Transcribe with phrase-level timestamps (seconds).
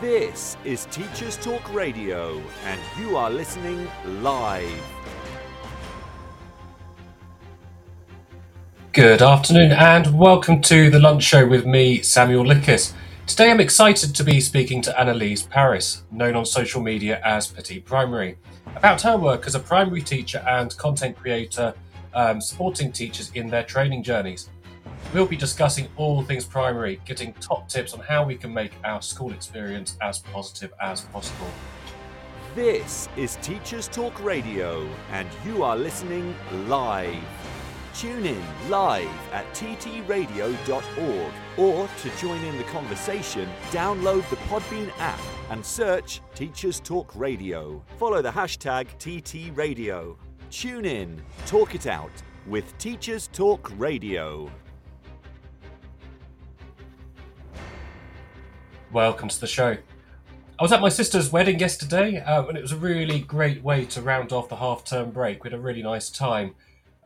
[0.00, 4.82] This is Teachers Talk Radio, and you are listening live.
[8.92, 12.92] Good afternoon, and welcome to the lunch show with me, Samuel Lickiss.
[13.26, 17.86] Today I'm excited to be speaking to Annelies Paris, known on social media as Petite
[17.86, 18.36] Primary,
[18.74, 21.72] about her work as a primary teacher and content creator,
[22.12, 24.50] um, supporting teachers in their training journeys.
[25.14, 29.00] We'll be discussing all things primary, getting top tips on how we can make our
[29.00, 31.46] school experience as positive as possible.
[32.54, 36.34] This is Teachers Talk Radio, and you are listening
[36.66, 37.22] live.
[37.94, 45.20] Tune in live at ttradio.org or to join in the conversation, download the Podbean app
[45.50, 47.82] and search Teachers Talk Radio.
[47.96, 50.16] Follow the hashtag TTRadio.
[50.50, 52.10] Tune in, talk it out
[52.46, 54.50] with Teachers Talk Radio.
[58.92, 59.76] Welcome to the show.
[60.58, 63.84] I was at my sister's wedding yesterday, uh, and it was a really great way
[63.86, 65.42] to round off the half term break.
[65.42, 66.54] We had a really nice time.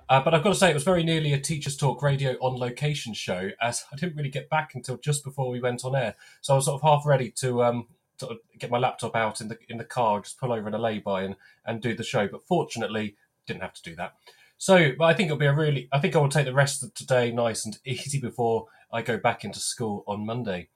[0.09, 2.59] Uh, but I've got to say, it was very nearly a Teachers Talk Radio on
[2.59, 6.15] location show, as I didn't really get back until just before we went on air.
[6.43, 9.49] So I was sort of half ready to, um, to get my laptop out in
[9.49, 11.35] the in the car, just pull over in a lay-by and,
[11.65, 12.29] and do the show.
[12.29, 14.15] But fortunately, didn't have to do that.
[14.59, 16.83] So, but I think it'll be a really, I think I will take the rest
[16.83, 20.69] of today nice and easy before I go back into school on Monday.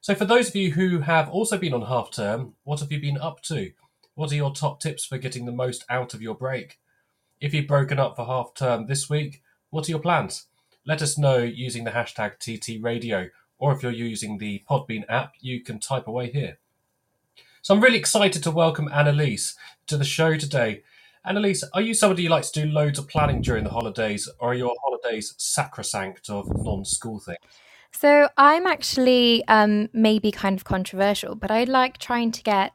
[0.00, 3.00] So, for those of you who have also been on half term, what have you
[3.00, 3.72] been up to?
[4.14, 6.78] What are your top tips for getting the most out of your break?
[7.40, 10.46] If you've broken up for half term this week, what are your plans?
[10.86, 15.62] Let us know using the hashtag TTRadio, or if you're using the Podbean app, you
[15.62, 16.58] can type away here.
[17.62, 19.56] So, I'm really excited to welcome Annelies
[19.88, 20.84] to the show today.
[21.26, 24.52] Annelies, are you somebody who likes to do loads of planning during the holidays, or
[24.52, 27.38] are your holidays sacrosanct of non school things?
[27.92, 32.72] So I'm actually um, maybe kind of controversial, but I like trying to get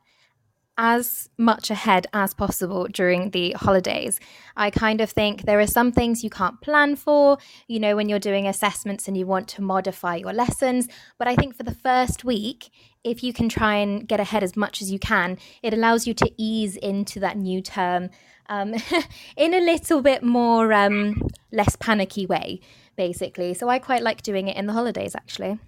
[0.77, 4.19] as much ahead as possible during the holidays.
[4.57, 7.37] I kind of think there are some things you can't plan for,
[7.67, 10.87] you know, when you're doing assessments and you want to modify your lessons.
[11.19, 12.69] But I think for the first week,
[13.03, 16.13] if you can try and get ahead as much as you can, it allows you
[16.15, 18.09] to ease into that new term
[18.49, 18.73] um,
[19.37, 22.61] in a little bit more um, less panicky way
[22.95, 23.53] basically.
[23.53, 25.59] So I quite like doing it in the holidays, actually.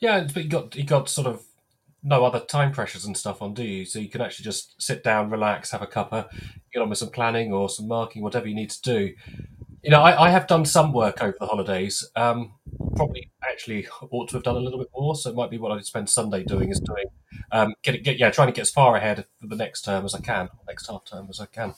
[0.00, 1.42] Yeah, but you got you got sort of
[2.02, 3.84] no other time pressures and stuff on, do you?
[3.84, 6.28] So you can actually just sit down, relax, have a cuppa,
[6.72, 9.14] get on with some planning or some marking, whatever you need to do.
[9.82, 12.08] You know, I, I have done some work over the holidays.
[12.14, 12.54] Um,
[12.94, 15.16] probably actually ought to have done a little bit more.
[15.16, 17.06] So it might be what I spend Sunday doing is doing
[17.52, 20.14] um, get, get yeah, trying to get as far ahead for the next term as
[20.14, 21.74] I can, next half term as I can.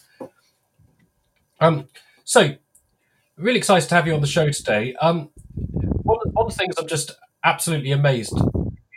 [1.61, 1.89] Um,
[2.25, 2.57] so
[3.39, 4.95] really excited to have you on the show today.
[5.01, 5.31] Um,
[6.03, 7.13] one, one of the things I'm just
[7.45, 8.37] absolutely amazed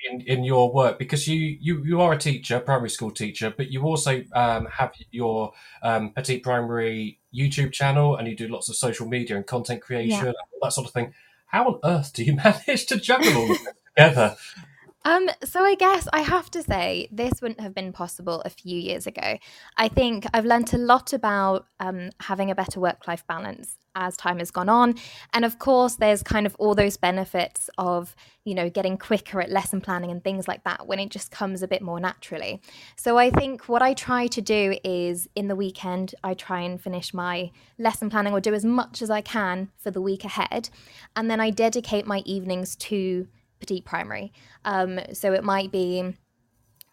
[0.10, 3.72] in, in your work because you, you you are a teacher, primary school teacher, but
[3.72, 5.54] you also um, have your
[5.84, 10.28] um, Petite Primary YouTube channel and you do lots of social media and content creation,
[10.28, 10.34] yeah.
[10.62, 11.14] that sort of thing.
[11.48, 14.36] How on earth do you manage to juggle all of this together?
[15.04, 18.78] Um, so I guess I have to say this wouldn't have been possible a few
[18.78, 19.38] years ago.
[19.76, 24.40] I think I've learnt a lot about um, having a better work-life balance as time
[24.40, 24.96] has gone on,
[25.34, 28.16] and of course, there's kind of all those benefits of
[28.46, 31.62] you know getting quicker at lesson planning and things like that when it just comes
[31.62, 32.62] a bit more naturally.
[32.96, 36.82] So I think what I try to do is in the weekend I try and
[36.82, 40.70] finish my lesson planning or do as much as I can for the week ahead,
[41.16, 43.28] and then I dedicate my evenings to
[43.60, 44.34] petite Primary.
[44.66, 46.16] Um, so it might be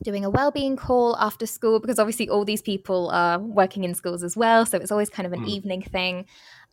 [0.02, 4.22] doing a well-being call after school because obviously all these people are working in schools
[4.22, 5.48] as well so it's always kind of an mm.
[5.48, 6.24] evening thing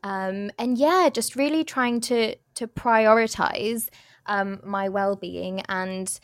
[0.06, 3.90] um, and yeah just really trying to to prioritize
[4.28, 6.20] um, my well-being and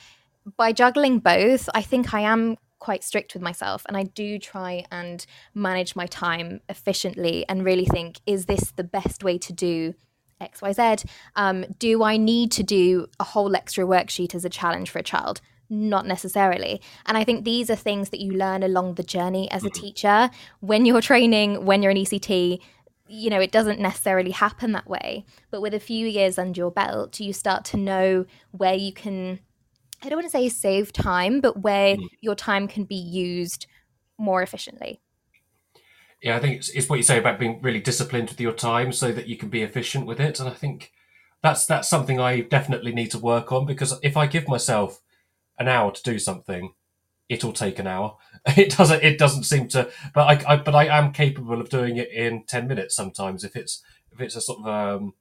[0.56, 4.86] by juggling both i think i am quite strict with myself and i do try
[4.92, 9.94] and manage my time efficiently and really think is this the best way to do
[10.42, 11.06] XYZ.
[11.36, 15.04] Um, do I need to do a whole extra worksheet as a challenge for a
[15.04, 15.40] child?
[15.70, 16.82] Not necessarily.
[17.06, 19.82] And I think these are things that you learn along the journey as a mm-hmm.
[19.82, 20.30] teacher.
[20.60, 22.60] When you're training, when you're an ECT,
[23.12, 25.26] you know, it doesn't necessarily happen that way.
[25.50, 29.40] But with a few years under your belt, you start to know where you can,
[30.02, 32.08] I don't want to say save time, but where mm.
[32.22, 33.68] your time can be used
[34.18, 35.02] more efficiently
[36.22, 38.92] yeah, I think it's, it's what you say about being really disciplined with your time
[38.92, 40.40] so that you can be efficient with it.
[40.40, 40.92] And I think
[41.42, 45.02] that's that's something I definitely need to work on because if I give myself
[45.58, 46.74] an hour to do something,
[47.32, 48.18] it'll take an hour.
[48.58, 51.98] It doesn't it doesn't seem to, but I, I but I am capable of doing
[51.98, 55.14] it in ten minutes sometimes if it's if it's a sort of um,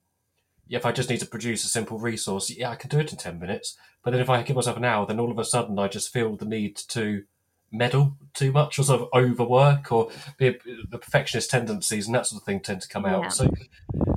[0.71, 3.19] if I just need to produce a simple resource, yeah, I can do it in
[3.19, 3.77] 10 minutes.
[4.03, 6.13] But then if I give myself an hour, then all of a sudden I just
[6.13, 7.25] feel the need to
[7.73, 10.59] meddle too much or sort of overwork or the,
[10.89, 13.25] the perfectionist tendencies and that sort of thing tend to come out.
[13.25, 13.29] Yeah.
[13.29, 13.51] So,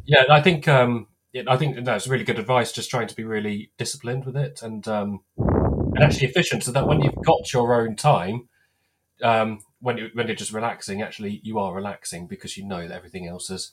[0.06, 2.72] yeah, I think um, yeah, I think that's really good advice.
[2.72, 5.22] Just trying to be really disciplined with it and um,
[5.95, 8.50] and actually efficient, so that when you've got your own time,
[9.22, 12.95] um, when you, when you're just relaxing, actually you are relaxing because you know that
[12.95, 13.72] everything else has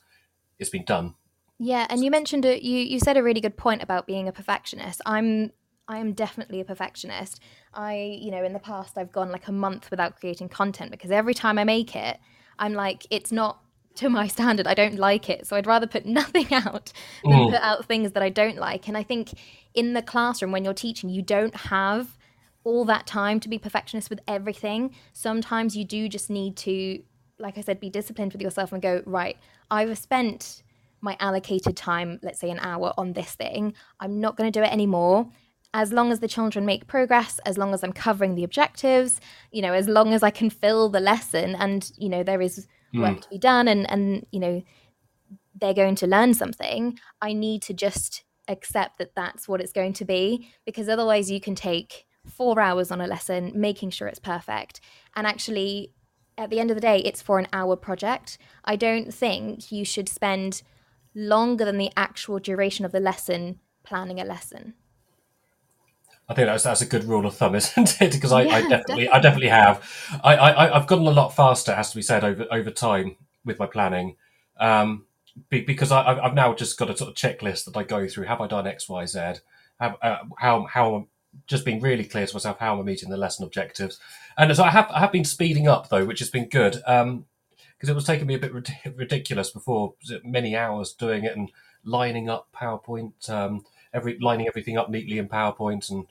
[0.58, 1.14] has been done.
[1.58, 2.62] Yeah, and you mentioned it.
[2.62, 5.00] You you said a really good point about being a perfectionist.
[5.04, 5.52] I'm
[5.88, 7.40] I am definitely a perfectionist.
[7.74, 11.10] I you know in the past I've gone like a month without creating content because
[11.10, 12.18] every time I make it,
[12.58, 13.62] I'm like it's not
[14.00, 14.66] to my standard.
[14.66, 16.92] I don't like it, so I'd rather put nothing out
[17.24, 17.50] than Mm.
[17.52, 18.88] put out things that I don't like.
[18.88, 19.30] And I think
[19.74, 22.18] in the classroom when you're teaching, you don't have
[22.64, 24.94] all that time to be perfectionist with everything.
[25.12, 27.02] Sometimes you do just need to,
[27.38, 29.36] like I said, be disciplined with yourself and go, right,
[29.70, 30.62] I've spent
[31.00, 33.72] my allocated time, let's say an hour on this thing.
[34.00, 35.28] I'm not going to do it anymore.
[35.72, 39.20] As long as the children make progress, as long as I'm covering the objectives,
[39.52, 42.66] you know, as long as I can fill the lesson and, you know, there is
[42.94, 43.20] work hmm.
[43.20, 44.62] to be done and, and, you know,
[45.60, 49.92] they're going to learn something, I need to just accept that that's what it's going
[49.94, 54.18] to be because otherwise you can take four hours on a lesson making sure it's
[54.18, 54.80] perfect.
[55.14, 55.92] And actually
[56.36, 58.38] at the end of the day it's for an hour project.
[58.64, 60.62] I don't think you should spend
[61.14, 64.74] longer than the actual duration of the lesson planning a lesson
[66.30, 68.12] I think that's that's a good rule of thumb, isn't it?
[68.12, 69.84] Because I, I Yeah, definitely, I definitely have.
[70.22, 73.58] I, I I've gotten a lot faster, has to be said, over over time with
[73.58, 74.16] my planning,
[74.60, 75.06] um,
[75.48, 78.06] be, because I, I've I've now just got a sort of checklist that I go
[78.06, 78.26] through.
[78.26, 79.18] Have I done X, Y, Z?
[79.80, 81.08] Have, uh, how how
[81.48, 83.98] just being really clear to myself how am I meeting the lesson objectives,
[84.38, 86.80] and so I have I have been speeding up though, which has been good.
[86.86, 87.26] Um,
[87.76, 91.50] because it was taking me a bit rid- ridiculous before, many hours doing it and
[91.82, 96.06] lining up PowerPoint, um, every lining everything up neatly in PowerPoint, and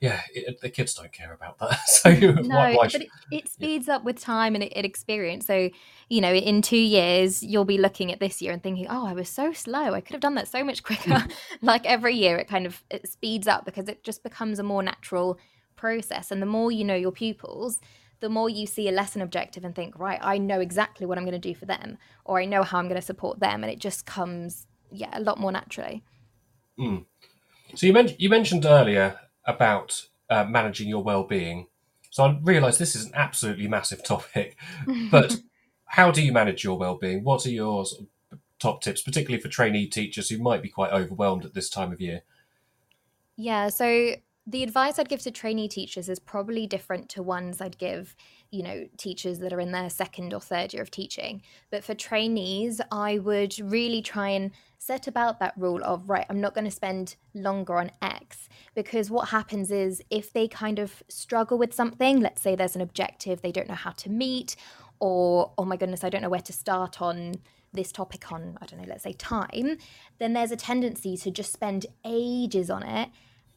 [0.00, 1.78] yeah, it, the kids don't care about that.
[1.86, 4.84] So no why, why but should, it, it speeds up with time and it, it
[4.84, 5.46] experience.
[5.46, 5.70] So
[6.08, 9.14] you know in two years you'll be looking at this year and thinking oh i
[9.14, 9.94] was so slow.
[9.94, 11.10] I could have done that so much quicker.
[11.10, 11.30] Mm-hmm.
[11.66, 14.82] Like every year it kind of it speeds up because it just becomes a more
[14.82, 15.38] natural
[15.76, 16.30] process.
[16.30, 17.80] And the more you know your pupils
[18.20, 21.24] the more you see a lesson objective and think right i know exactly what i'm
[21.24, 23.70] going to do for them or i know how i'm going to support them and
[23.70, 26.02] it just comes yeah a lot more naturally.
[26.78, 27.04] Mm.
[27.74, 31.66] So you mentioned you mentioned earlier about uh, managing your well-being.
[32.10, 34.56] So I realise this is an absolutely massive topic,
[35.10, 35.40] but
[35.86, 37.24] how do you manage your well-being?
[37.24, 40.92] What are your sort of top tips, particularly for trainee teachers who might be quite
[40.92, 42.22] overwhelmed at this time of year?
[43.36, 44.14] Yeah, so
[44.46, 48.14] the advice I'd give to trainee teachers is probably different to ones I'd give,
[48.54, 51.42] you know, teachers that are in their second or third year of teaching.
[51.70, 56.40] But for trainees, I would really try and set about that rule of, right, I'm
[56.40, 58.48] not going to spend longer on X.
[58.74, 62.82] Because what happens is if they kind of struggle with something, let's say there's an
[62.82, 64.56] objective they don't know how to meet,
[65.00, 67.34] or, oh my goodness, I don't know where to start on
[67.72, 69.78] this topic on, I don't know, let's say time,
[70.18, 73.08] then there's a tendency to just spend ages on it.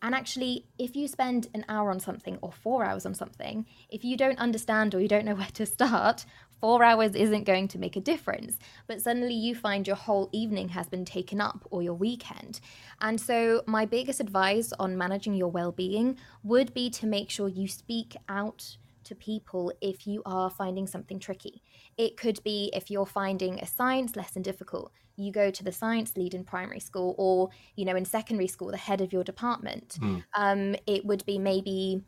[0.02, 4.04] And actually, if you spend an hour on something or four hours on something, if
[4.04, 6.26] you don't understand or you don't know where to start,
[6.62, 8.58] four hours isn't going to make a difference.
[8.88, 12.60] But suddenly you find your whole evening has been taken up or your weekend.
[13.02, 17.48] And so, my biggest advice on managing your well being would be to make sure
[17.48, 18.78] you speak out
[19.08, 21.64] to people if you are finding something tricky.
[21.98, 26.16] It could be if you're finding a science lesson difficult, you go to the science
[26.16, 29.98] lead in primary school or, you know, in secondary school, the head of your department.
[30.36, 32.04] Um, it would be maybe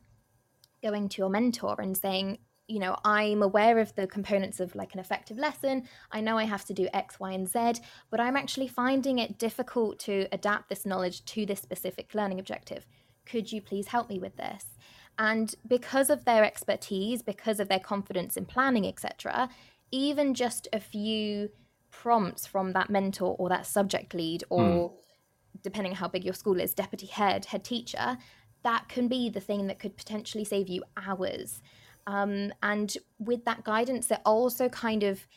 [0.81, 2.37] going to your mentor and saying,
[2.67, 5.87] you know, I'm aware of the components of like an effective lesson.
[6.11, 9.39] I know I have to do X, Y, and Z, but I'm actually finding it
[9.39, 12.85] difficult to adapt this knowledge to this specific learning objective.
[13.25, 14.65] Could you please help me with this?
[15.17, 19.49] And because of their expertise, because of their confidence in planning, etc.,
[19.91, 21.49] even just a few
[22.01, 24.93] prompts from that mentor or that subject lead or
[25.63, 28.17] depending how big your school is, deputy head, head teacher,
[28.63, 31.61] that can be the thing that could potentially save you hours.
[32.07, 35.27] Um, and with that guidance, it also kind of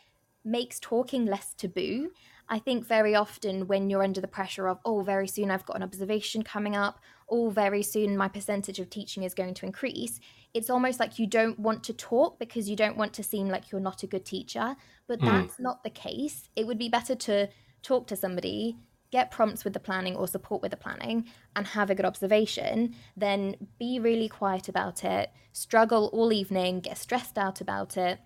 [0.45, 2.11] makes talking less taboo.
[2.49, 5.77] I think very often when you're under the pressure of, oh, very soon I've got
[5.77, 7.01] an observation coming up,
[7.33, 10.21] oh, very soon my percentage of teaching is going to increase,
[10.55, 13.73] it's almost like you don't want to talk because you don't want to seem like
[13.73, 14.77] you're not a good teacher.
[15.09, 15.27] But hmm.
[15.27, 16.49] that's not the case.
[16.55, 17.49] It would be better to
[17.83, 18.77] talk to somebody,
[19.11, 22.95] get prompts with the planning or support with the planning, and have a good observation,
[23.17, 28.21] then be really quiet about it, struggle all evening, get stressed out about it,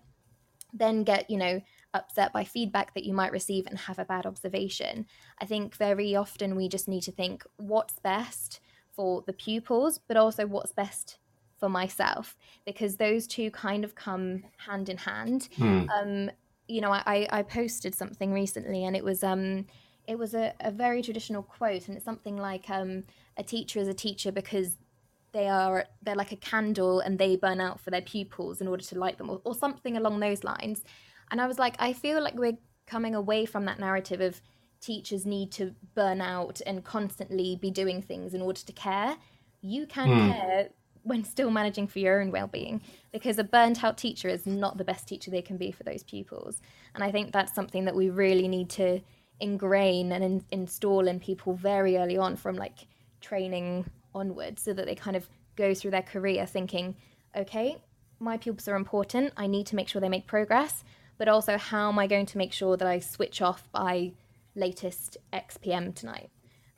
[0.72, 1.60] then get, you know,
[1.94, 5.06] upset by feedback that you might receive and have a bad observation.
[5.40, 8.60] I think very often we just need to think what's best
[8.96, 11.18] for the pupils, but also what's best
[11.58, 15.48] for myself, because those two kind of come hand in hand.
[15.56, 15.84] Hmm.
[15.90, 16.30] Um,
[16.68, 19.66] you know, I, I posted something recently and it was um
[20.06, 23.04] it was a, a very traditional quote and it's something like um
[23.36, 24.76] a teacher is a teacher because
[25.32, 28.82] they are they're like a candle and they burn out for their pupils in order
[28.82, 30.82] to light them or, or something along those lines
[31.30, 34.40] and i was like i feel like we're coming away from that narrative of
[34.80, 39.16] teachers need to burn out and constantly be doing things in order to care
[39.60, 40.30] you can Hmm.
[40.30, 40.68] care
[41.02, 42.80] when still managing for your own well-being
[43.12, 46.02] because a burnt out teacher is not the best teacher they can be for those
[46.02, 46.60] pupils
[46.94, 49.00] and i think that's something that we really need to
[49.40, 52.86] ingrain and in, install in people very early on from like
[53.20, 56.94] training onwards so that they kind of go through their career thinking
[57.36, 57.76] okay
[58.18, 60.84] my pupils are important i need to make sure they make progress
[61.18, 64.12] but also how am i going to make sure that i switch off by
[64.56, 66.30] latest xpm tonight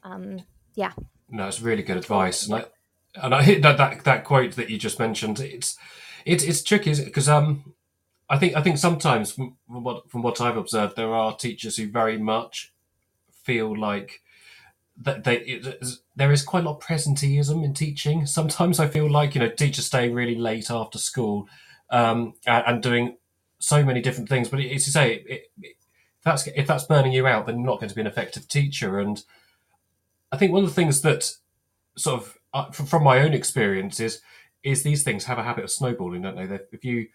[0.03, 0.43] um,
[0.75, 0.93] yeah
[1.29, 2.65] No, it's really good advice, and I
[3.15, 5.41] and I hit that that, that quote that you just mentioned.
[5.41, 5.77] It's
[6.25, 7.75] it's it's tricky because um
[8.31, 11.91] I think I think sometimes from what from what I've observed, there are teachers who
[11.91, 12.73] very much
[13.31, 14.23] feel like
[15.01, 15.85] that they it,
[16.17, 18.27] there is quite a lot of presenteeism in teaching.
[18.27, 21.49] Sometimes I feel like you know teachers staying really late after school
[21.91, 23.17] um, and, and doing
[23.59, 24.49] so many different things.
[24.49, 25.77] But it's to say it, it,
[26.19, 28.49] if that's if that's burning you out, then you're not going to be an effective
[28.49, 28.99] teacher.
[28.99, 29.23] And
[30.33, 31.33] I think one of the things that
[31.97, 34.21] sort of uh, from, from my own experience is
[34.63, 36.59] is these things have a habit of snowballing, don't they?
[36.73, 37.09] If you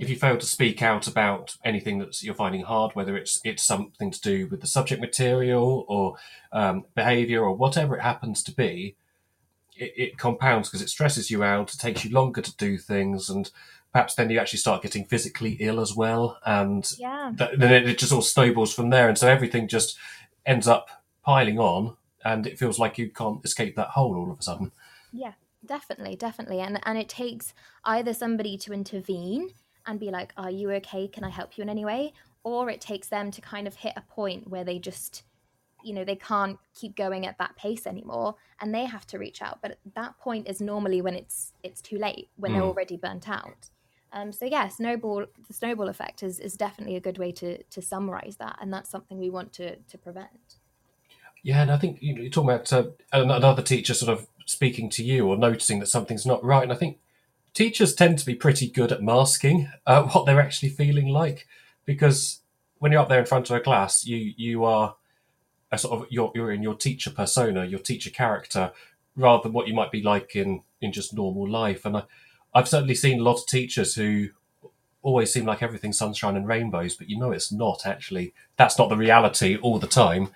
[0.00, 3.62] if you fail to speak out about anything that you're finding hard, whether it's it's
[3.62, 6.16] something to do with the subject material or
[6.52, 8.96] um, behaviour or whatever it happens to be,
[9.74, 11.72] it, it compounds because it stresses you out.
[11.72, 13.50] It takes you longer to do things, and
[13.92, 17.98] perhaps then you actually start getting physically ill as well, and yeah then it, it
[17.98, 19.96] just all snowballs from there, and so everything just
[20.46, 20.88] ends up
[21.22, 24.72] piling on, and it feels like you can't escape that hole all of a sudden.
[25.12, 25.32] Yeah,
[25.64, 26.60] definitely, definitely.
[26.60, 27.54] And and it takes
[27.84, 29.50] either somebody to intervene
[29.86, 31.08] and be like, "Are you okay?
[31.08, 32.12] Can I help you in any way?"
[32.44, 35.22] Or it takes them to kind of hit a point where they just
[35.84, 39.40] you know, they can't keep going at that pace anymore and they have to reach
[39.40, 39.60] out.
[39.62, 42.70] But that point is normally when it's it's too late, when they're Mm.
[42.70, 43.70] already burnt out.
[44.12, 47.82] Um, so yeah, snowball the snowball effect is, is definitely a good way to to
[47.82, 50.56] summarize that, and that's something we want to to prevent.
[51.42, 55.04] Yeah, and I think you you're talking about uh, another teacher sort of speaking to
[55.04, 56.98] you or noticing that something's not right, and I think
[57.54, 61.46] teachers tend to be pretty good at masking uh, what they're actually feeling like,
[61.84, 62.40] because
[62.78, 64.96] when you're up there in front of a class, you you are
[65.70, 68.72] a sort of you're you're in your teacher persona, your teacher character,
[69.16, 71.84] rather than what you might be like in in just normal life.
[71.84, 72.02] And I,
[72.54, 74.28] I've certainly seen a lot of teachers who
[75.02, 78.34] always seem like everything's sunshine and rainbows, but you know it's not actually.
[78.56, 80.30] That's not the reality all the time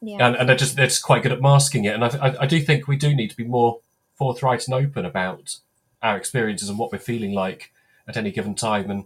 [0.00, 0.26] Yeah.
[0.26, 1.94] and, and they're just they're just quite good at masking it.
[1.94, 3.80] And I, I, I do think we do need to be more
[4.16, 5.56] forthright and open about
[6.02, 7.72] our experiences and what we're feeling like
[8.06, 8.90] at any given time.
[8.90, 9.04] And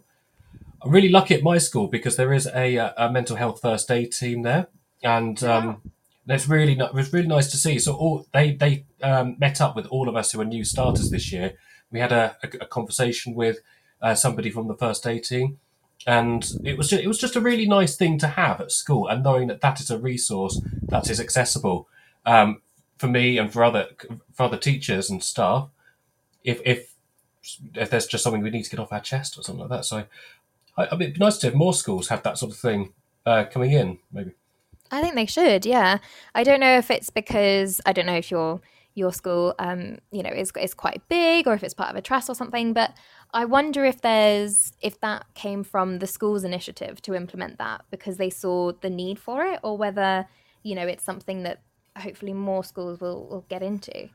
[0.82, 3.90] I'm really lucky at my school because there is a, uh, a mental health first
[3.90, 4.68] aid team there,
[5.02, 5.82] and um,
[6.26, 7.78] it's really it was really nice to see.
[7.78, 11.10] So all they they um, met up with all of us who are new starters
[11.10, 11.54] this year.
[11.92, 13.58] We had a, a, a conversation with
[14.00, 15.58] uh, somebody from the first aid team,
[16.06, 19.06] and it was just, it was just a really nice thing to have at school,
[19.08, 21.88] and knowing that that is a resource that is accessible
[22.26, 22.62] um,
[22.98, 23.88] for me and for other
[24.32, 25.68] for other teachers and staff.
[26.42, 26.94] If if
[27.74, 29.84] if there's just something we need to get off our chest or something like that,
[29.84, 30.04] so
[30.76, 32.92] I, I mean, it'd be nice to have more schools have that sort of thing
[33.26, 34.32] uh, coming in, maybe.
[34.90, 35.64] I think they should.
[35.64, 35.98] Yeah,
[36.34, 38.60] I don't know if it's because I don't know if your
[38.94, 42.02] your school, um, you know, is is quite big or if it's part of a
[42.02, 42.72] trust or something.
[42.72, 42.92] But
[43.32, 48.16] I wonder if there's if that came from the school's initiative to implement that because
[48.16, 50.26] they saw the need for it, or whether
[50.62, 51.62] you know it's something that
[51.96, 53.96] hopefully more schools will will get into.
[53.96, 54.10] I'm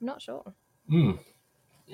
[0.00, 0.54] not sure.
[0.90, 1.18] Mm.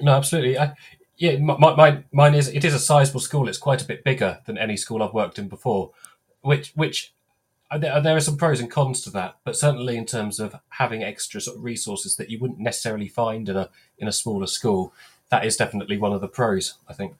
[0.00, 0.59] No, absolutely.
[0.59, 0.75] I,
[1.16, 3.49] yeah, my, my, mine, is it is a sizable school.
[3.49, 5.90] It's quite a bit bigger than any school I've worked in before,
[6.42, 7.12] which which
[7.77, 9.37] there, there are some pros and cons to that.
[9.45, 13.49] But certainly in terms of having extra sort of resources that you wouldn't necessarily find
[13.49, 14.93] in a in a smaller school,
[15.29, 16.75] that is definitely one of the pros.
[16.89, 17.15] I think.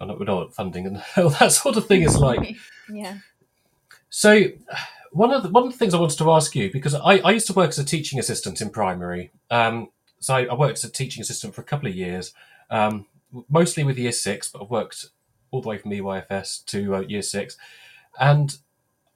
[0.00, 2.56] I we know what funding and all that sort of thing is like.
[2.92, 3.18] yeah.
[4.08, 4.46] So,
[5.12, 7.32] one of the one of the things I wanted to ask you because I, I
[7.32, 9.30] used to work as a teaching assistant in primary.
[9.50, 12.32] Um, so I, I worked as a teaching assistant for a couple of years,
[12.70, 13.06] um,
[13.48, 15.06] mostly with year six, but I've worked
[15.50, 17.56] all the way from EYFS to uh, year six,
[18.18, 18.56] and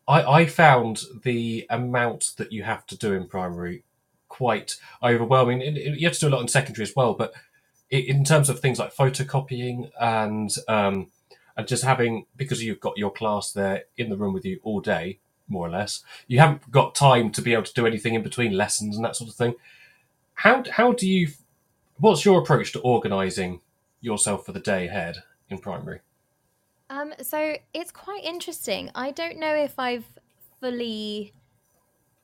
[0.06, 3.84] I, I found the amount that you have to do in primary
[4.28, 5.60] quite overwhelming.
[5.60, 7.32] You have to do a lot in secondary as well, but
[7.90, 11.10] in terms of things like photocopying and um,
[11.56, 14.80] and just having because you've got your class there in the room with you all
[14.80, 18.22] day, more or less, you haven't got time to be able to do anything in
[18.22, 19.54] between lessons and that sort of thing.
[20.34, 21.28] How how do you?
[21.98, 23.60] What's your approach to organising
[24.00, 26.00] yourself for the day ahead in primary?
[26.90, 28.90] Um, so it's quite interesting.
[28.94, 30.04] I don't know if I've
[30.60, 31.32] fully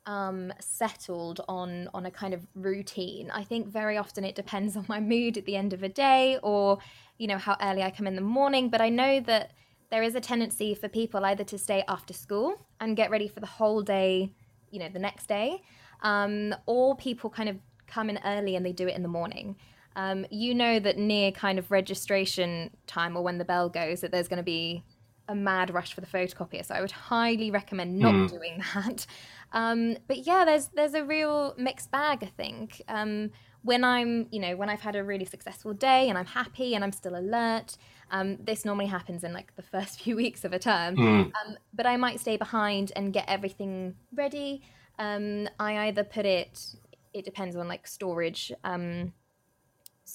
[0.07, 3.31] um, settled on on a kind of routine.
[3.31, 6.39] I think very often it depends on my mood at the end of a day,
[6.43, 6.79] or
[7.19, 8.69] you know how early I come in the morning.
[8.69, 9.53] But I know that
[9.91, 13.41] there is a tendency for people either to stay after school and get ready for
[13.41, 14.33] the whole day,
[14.71, 15.63] you know, the next day,
[16.03, 19.57] um, or people kind of come in early and they do it in the morning.
[20.01, 24.11] Um, you know that near kind of registration time or when the bell goes that
[24.11, 24.83] there's going to be
[25.29, 26.65] a mad rush for the photocopier.
[26.65, 28.31] So I would highly recommend not mm.
[28.31, 29.07] doing that.
[29.53, 32.21] Um, but yeah, there's there's a real mixed bag.
[32.23, 33.31] I think um,
[33.63, 36.83] when I'm you know when I've had a really successful day and I'm happy and
[36.83, 37.77] I'm still alert.
[38.11, 41.33] Um, this normally happens in like the first few weeks of a term, mm.
[41.75, 44.63] but I might stay behind and get everything ready.
[44.99, 46.75] Um, I either put it.
[47.13, 49.13] It depends on like storage um,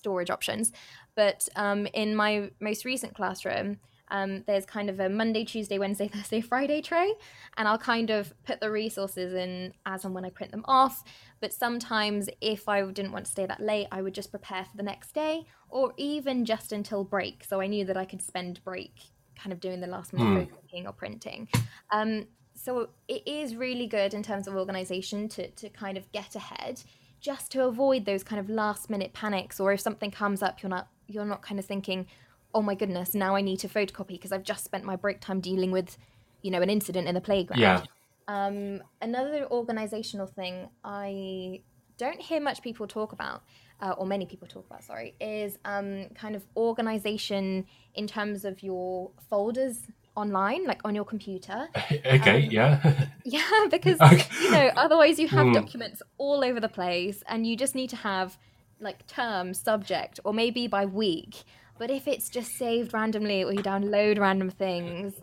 [0.05, 0.71] storage options.
[1.15, 6.07] But um, in my most recent classroom, um, there's kind of a Monday, Tuesday, Wednesday,
[6.13, 7.11] Thursday, Friday tray,
[7.57, 11.03] and I'll kind of put the resources in as and when I print them off.
[11.41, 14.77] But sometimes, if I didn't want to stay that late, I would just prepare for
[14.77, 17.43] the next day, or even just until break.
[17.43, 18.93] So I knew that I could spend break
[19.35, 20.85] kind of doing the last minute mm.
[20.87, 21.47] or printing.
[21.91, 26.35] Um, so it is really good in terms of organization to to kind of get
[26.35, 26.81] ahead
[27.25, 30.69] just to avoid those kind of last minute panics or if something comes up you're
[30.69, 32.05] not you're not kind of thinking
[32.53, 35.39] oh my goodness now i need to photocopy because i've just spent my break time
[35.39, 35.97] dealing with
[36.43, 37.59] you know an incident in the playground.
[37.59, 37.83] Yeah.
[38.27, 41.61] Um, another organizational thing i
[41.97, 43.41] don't hear much people talk about
[43.81, 47.65] uh, or many people talk about sorry is um, kind of organization
[47.95, 51.67] in terms of your folders online, like on your computer.
[51.91, 53.05] okay, um, yeah.
[53.25, 54.25] yeah, because okay.
[54.41, 55.53] you know, otherwise you have mm.
[55.53, 58.37] documents all over the place and you just need to have
[58.79, 61.43] like term, subject, or maybe by week.
[61.77, 65.13] But if it's just saved randomly or you download random things,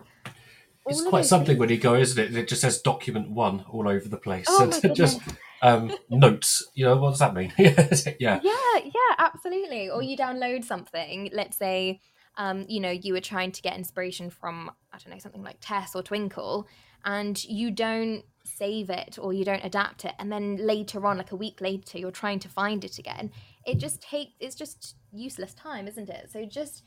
[0.87, 1.59] it's quite something things...
[1.61, 2.37] when you go, isn't it?
[2.37, 4.47] It just says document one all over the place.
[4.49, 5.21] Oh and just
[5.63, 6.71] um, notes.
[6.75, 7.53] You know, what does that mean?
[7.59, 8.41] yeah.
[8.43, 9.89] Yeah, yeah, absolutely.
[9.89, 12.01] Or you download something, let's say
[12.37, 15.61] um, you know, you were trying to get inspiration from, I don't know, something like
[15.61, 16.65] Tes or Twinkl,
[17.05, 21.33] and you don't save it or you don't adapt it, and then later on, like
[21.33, 23.31] a week later, you're trying to find it again.
[23.67, 26.31] It just takes, it's just useless time, isn't it?
[26.31, 26.83] So just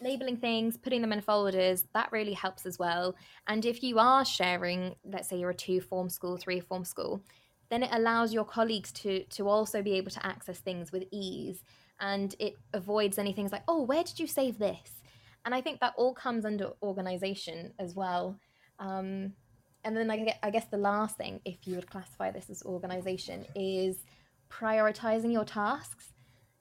[0.00, 3.14] labeling things, putting them in folders, that really helps as well.
[3.46, 7.22] And if you are sharing, let's say you're a two form school, three form school,
[7.70, 11.62] then it allows your colleagues to to also be able to access things with ease
[12.00, 15.02] and it avoids any things like, oh, where did you save this?
[15.44, 18.38] And I think that all comes under organization as well.
[18.78, 19.32] Um,
[19.84, 23.46] and then I, I guess the last thing, if you would classify this as organization,
[23.54, 23.98] is
[24.50, 26.12] prioritizing your tasks.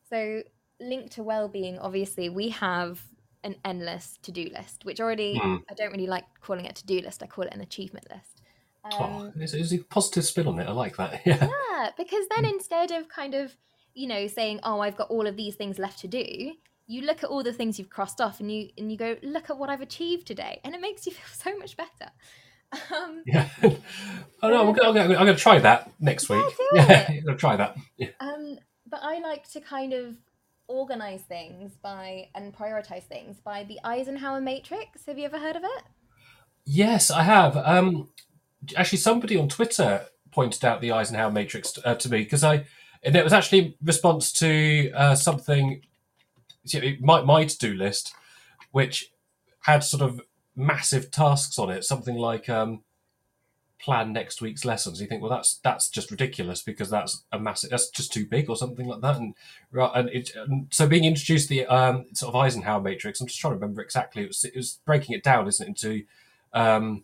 [0.10, 0.44] So,
[0.80, 3.02] linked to well-being, obviously, we have
[3.44, 5.62] an endless to-do list, which already mm.
[5.70, 7.24] I don't really like calling it a to-do list.
[7.24, 8.44] I call it an achievement list.
[8.92, 10.68] Oh, um, oh, there's, a positive spin on it.
[10.68, 11.22] I like that.
[11.26, 11.50] Yeah.
[11.72, 13.56] Yeah, because then instead of kind of
[13.96, 16.54] you know, saying, "Oh, I've got all of these things left to do,"
[16.88, 19.50] you look at all the things you've crossed off, and you and you go, "Look
[19.50, 22.12] at what I've achieved today," and it makes you feel so much better.
[22.94, 23.50] Um, yeah.
[23.64, 26.46] oh no, I'm gonna, I'm gonna, try that next week.
[26.74, 27.78] Yeah, I'm gonna try that.
[27.98, 28.10] Yeah.
[28.20, 30.16] Um, but I like to kind of
[30.68, 35.06] organize things by and prioritize things by the Eisenhower matrix.
[35.06, 35.84] Have you ever heard of it?
[36.66, 37.56] Yes, I have.
[37.58, 38.10] Um,
[38.76, 42.66] actually, somebody on Twitter pointed out the Eisenhower matrix uh, to me because I
[43.06, 45.82] and it was actually in response to uh, something
[47.00, 48.14] my my to do list,
[48.72, 49.12] which
[49.62, 50.22] had sort of
[50.56, 52.82] massive tasks on it, something like um,
[53.80, 55.00] plan next week's lessons.
[55.00, 58.50] You think, well, that's that's just ridiculous because that's a massive, that's just too big
[58.50, 59.18] or something like that.
[59.18, 59.36] And
[59.74, 63.54] and, it, and so being introduced the um, sort of Eisenhower matrix, I'm just trying
[63.54, 64.24] to remember exactly.
[64.24, 66.06] It was it was breaking it down, isn't it, into
[66.54, 67.04] um,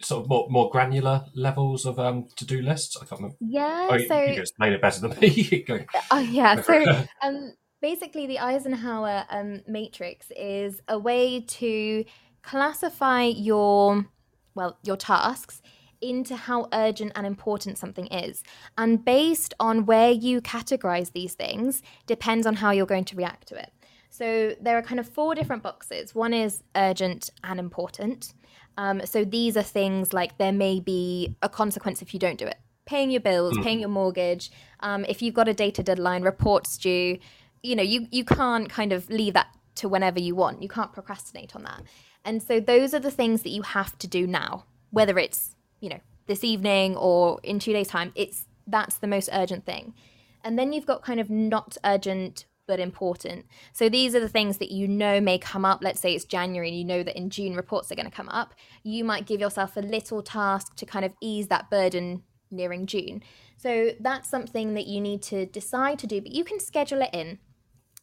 [0.00, 2.96] sort of more, more granular levels of um, to do lists?
[2.96, 3.36] I can't remember.
[3.40, 5.64] Yeah, oh, so you, you explain it better than me.
[6.10, 12.04] oh yeah, so um, basically the Eisenhower um, matrix is a way to
[12.42, 14.06] classify your
[14.54, 15.60] well your tasks
[16.00, 18.42] into how urgent and important something is.
[18.76, 23.48] And based on where you categorize these things depends on how you're going to react
[23.48, 23.72] to it.
[24.10, 26.14] So there are kind of four different boxes.
[26.14, 28.32] One is urgent and important.
[28.76, 32.46] Um, so these are things like there may be a consequence if you don't do
[32.46, 32.58] it.
[32.84, 33.64] Paying your bills, mm.
[33.64, 34.50] paying your mortgage.
[34.80, 37.18] Um, if you've got a data deadline, reports due.
[37.62, 40.62] You know, you you can't kind of leave that to whenever you want.
[40.62, 41.82] You can't procrastinate on that.
[42.24, 45.88] And so those are the things that you have to do now, whether it's, you
[45.88, 48.12] know, this evening or in two days' time.
[48.14, 49.94] It's that's the most urgent thing.
[50.42, 53.46] And then you've got kind of not urgent but important.
[53.72, 55.80] So these are the things that you know may come up.
[55.82, 58.28] Let's say it's January and you know that in June reports are going to come
[58.28, 58.54] up.
[58.82, 63.22] You might give yourself a little task to kind of ease that burden nearing June.
[63.56, 67.10] So that's something that you need to decide to do, but you can schedule it
[67.12, 67.38] in.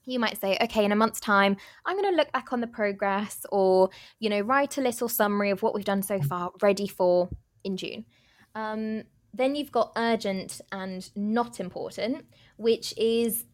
[0.05, 2.67] You might say, okay, in a month's time, I'm going to look back on the
[2.67, 6.87] progress or, you know, write a little summary of what we've done so far, ready
[6.87, 7.29] for
[7.63, 8.05] in June.
[8.53, 12.25] Um, then you've got urgent and not important,
[12.57, 13.45] which is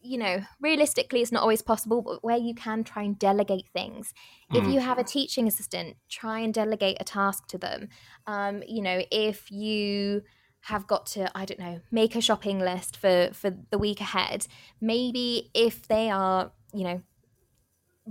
[0.00, 4.14] you know, realistically, it's not always possible, but where you can try and delegate things.
[4.52, 4.58] Mm.
[4.58, 7.88] If you have a teaching assistant, try and delegate a task to them.
[8.26, 10.22] Um, you know, if you
[10.62, 14.46] have got to, I don't know, make a shopping list for for the week ahead,
[14.80, 17.02] maybe if they are, you know,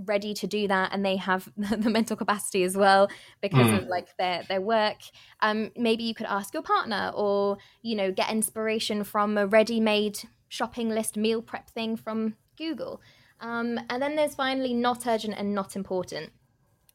[0.04, 3.08] ready to do that and they have the mental capacity as well
[3.40, 3.78] because mm.
[3.78, 4.98] of like their their work
[5.40, 10.20] um maybe you could ask your partner or you know get inspiration from a ready-made
[10.48, 13.00] shopping list meal prep thing from Google.
[13.40, 16.32] Um, and then there's finally not urgent and not important.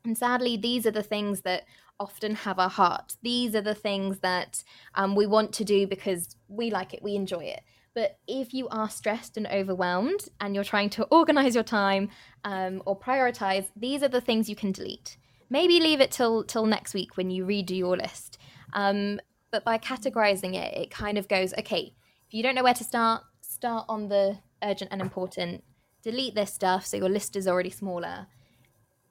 [0.04, 1.63] And sadly, these are the things that
[2.00, 3.16] often have our heart.
[3.22, 4.63] These are the things that
[4.96, 7.62] um, we want to do because we like it, we enjoy it.
[7.96, 12.10] But if you are stressed and overwhelmed and you're trying to organize your time
[12.44, 15.18] um, or prioritize, these are the things you can delete.
[15.50, 18.39] Maybe leave it till till next week when you redo your list.
[18.74, 19.20] Um,
[19.52, 21.94] but by categorizing it, it kind of goes okay.
[22.28, 23.24] If you don't know where to start,
[23.63, 25.63] start on the urgent and important,
[26.02, 28.28] delete this stuff so your list is already smaller.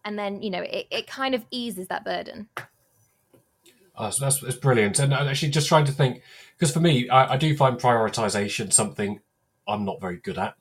[0.04, 2.50] And then, you know, it, it kind of eases that burden.
[3.96, 4.98] Oh, so that's, that's brilliant.
[4.98, 6.20] And actually, just trying to think,
[6.54, 9.20] because for me, I, I do find prioritization something
[9.66, 10.54] I'm not very good at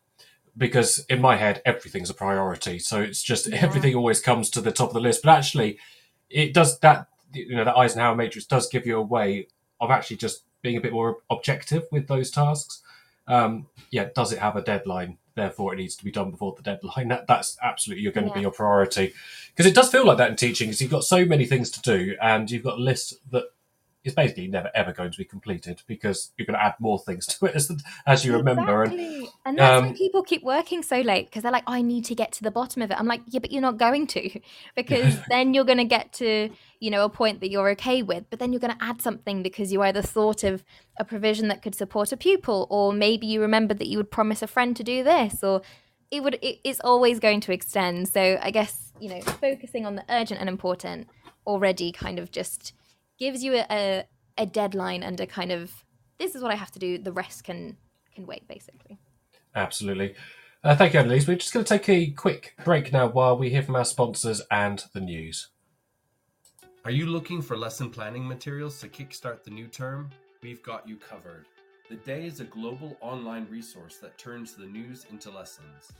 [0.56, 3.56] because in my head everything's a priority so it's just yeah.
[3.62, 5.80] everything always comes to the top of the list but actually
[6.30, 9.48] it does that you know that eisenhower matrix does give you a way
[9.80, 12.84] of actually just being a bit more objective with those tasks
[13.32, 15.18] um, yeah, does it have a deadline?
[15.36, 17.08] Therefore, it needs to be done before the deadline.
[17.08, 18.34] That, that's absolutely you're going yeah.
[18.34, 19.14] to be your priority
[19.48, 20.68] because it does feel like that in teaching.
[20.68, 23.46] Because you've got so many things to do, and you've got a list that
[24.04, 27.28] is basically never ever going to be completed because you're going to add more things
[27.28, 27.72] to it as,
[28.08, 28.84] as you remember.
[28.84, 32.06] And, and that's um, why people keep working so late because they're like, I need
[32.06, 32.98] to get to the bottom of it.
[33.00, 34.40] I'm like, yeah, but you're not going to
[34.76, 38.26] because then you're going to get to, you know, a point that you're okay with,
[38.30, 40.64] but then you're going to add something because you either thought of
[40.98, 44.42] a provision that could support a pupil or maybe you remembered that you would promise
[44.42, 45.62] a friend to do this or
[46.10, 48.08] it would, it, it's always going to extend.
[48.08, 51.08] So I guess, you know, focusing on the urgent and important
[51.46, 52.74] already kind of just
[53.22, 54.04] gives you a,
[54.36, 55.86] a deadline and a kind of
[56.18, 56.98] this is what I have to do.
[56.98, 57.78] The rest can
[58.14, 58.98] can wait, basically.
[59.56, 60.16] Absolutely.
[60.64, 61.28] Uh, thank you, Annelies.
[61.28, 64.42] We're just going to take a quick break now while we hear from our sponsors
[64.52, 65.50] and the news.
[66.84, 70.10] Are you looking for lesson planning materials to kickstart the new term?
[70.42, 71.46] We've got you covered.
[71.90, 75.92] The Day is a global online resource that turns the news into lessons.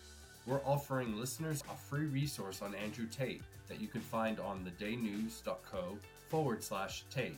[0.48, 5.98] We're offering listeners a free resource on Andrew Tate that you can find on thedaynews.co
[6.32, 7.36] forward slash Tate.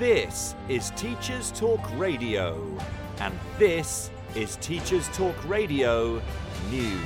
[0.00, 2.76] This is Teachers Talk Radio,
[3.20, 6.20] and this is Teachers Talk Radio
[6.68, 7.00] News.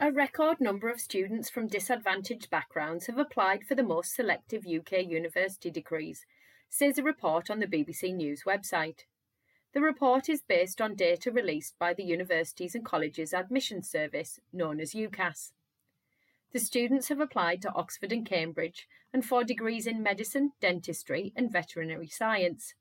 [0.00, 5.04] A record number of students from disadvantaged backgrounds have applied for the most selective UK
[5.06, 6.24] university degrees,
[6.70, 9.00] says a report on the BBC News website.
[9.74, 14.80] The report is based on data released by the Universities and Colleges Admissions Service, known
[14.80, 15.52] as UCAS.
[16.56, 21.52] The students have applied to Oxford and Cambridge and for degrees in medicine, dentistry, and
[21.52, 22.72] veterinary science.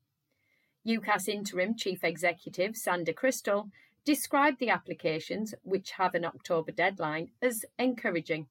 [0.87, 3.71] UCAS Interim Chief Executive Sander Kristel
[4.05, 8.47] described the applications, which have an October deadline, as encouraging.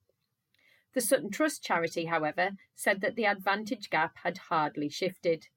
[0.93, 5.47] The Sutton Trust charity, however, said that the advantage gap had hardly shifted.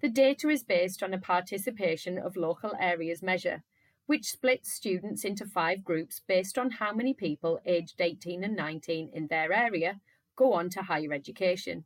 [0.00, 3.62] The data is based on a participation of local areas measure,
[4.10, 9.08] which splits students into five groups based on how many people aged 18 and 19
[9.12, 10.00] in their area
[10.34, 11.84] go on to higher education.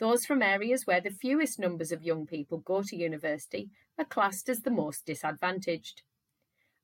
[0.00, 4.48] Those from areas where the fewest numbers of young people go to university are classed
[4.48, 6.02] as the most disadvantaged.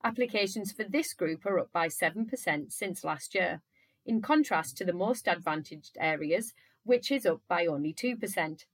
[0.05, 3.62] Applications for this group are up by 7% since last year,
[4.07, 8.64] in contrast to the most advantaged areas, which is up by only 2%.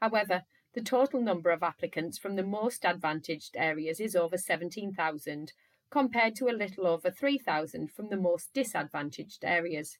[0.00, 0.42] However,
[0.74, 5.52] the total number of applicants from the most advantaged areas is over 17,000,
[5.90, 9.98] compared to a little over 3,000 from the most disadvantaged areas.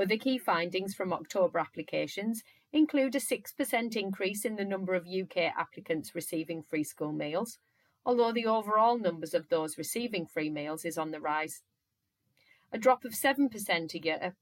[0.00, 5.52] Other key findings from October applications include a 6% increase in the number of UK
[5.56, 7.58] applicants receiving free school meals,
[8.06, 11.62] although the overall numbers of those receiving free meals is on the rise
[12.72, 14.34] a drop of 7% a year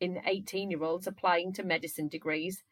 [0.00, 2.62] in 18 year olds applying to medicine degrees,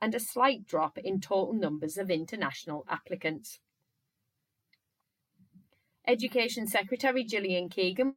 [0.00, 3.60] and a slight drop in total numbers of international applicants.
[6.06, 8.14] Education Secretary Gillian Keegan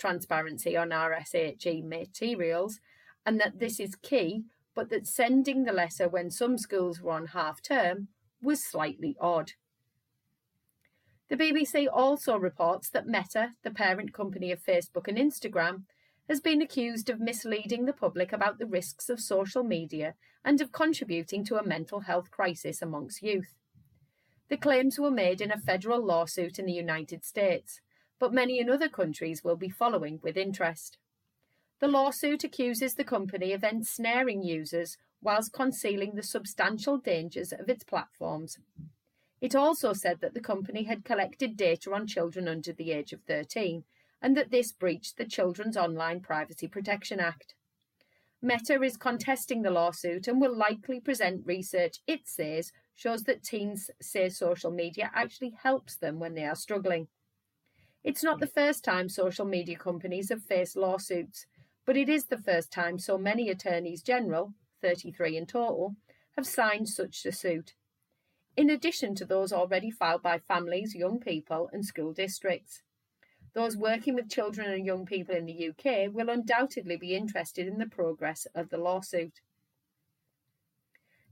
[0.00, 2.80] transparency on RSHE materials
[3.24, 7.26] and that this is key, but that sending the letter when some schools were on
[7.26, 8.08] half term
[8.42, 9.52] was slightly odd.
[11.28, 15.82] The BBC also reports that Meta, the parent company of Facebook and Instagram,
[16.28, 20.72] has been accused of misleading the public about the risks of social media and of
[20.72, 23.54] contributing to a mental health crisis amongst youth.
[24.48, 27.80] The claims were made in a federal lawsuit in the United States,
[28.20, 30.98] but many in other countries will be following with interest.
[31.80, 37.82] The lawsuit accuses the company of ensnaring users whilst concealing the substantial dangers of its
[37.82, 38.58] platforms.
[39.40, 43.22] It also said that the company had collected data on children under the age of
[43.22, 43.84] 13
[44.20, 47.54] and that this breached the Children's Online Privacy Protection Act.
[48.42, 53.90] Meta is contesting the lawsuit and will likely present research it says shows that teens
[54.02, 57.08] say social media actually helps them when they are struggling.
[58.02, 61.46] It's not the first time social media companies have faced lawsuits,
[61.84, 65.96] but it is the first time so many attorneys general, 33 in total,
[66.36, 67.74] have signed such a suit.
[68.56, 72.82] In addition to those already filed by families, young people, and school districts.
[73.52, 77.78] Those working with children and young people in the UK will undoubtedly be interested in
[77.78, 79.40] the progress of the lawsuit.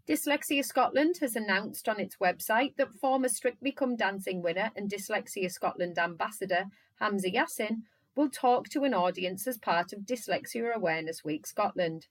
[0.08, 5.50] Dyslexia Scotland has announced on its website that former Strictly Come Dancing winner and Dyslexia
[5.50, 6.64] Scotland ambassador
[6.98, 7.82] Hamza Yassin
[8.16, 12.06] will talk to an audience as part of Dyslexia Awareness Week Scotland.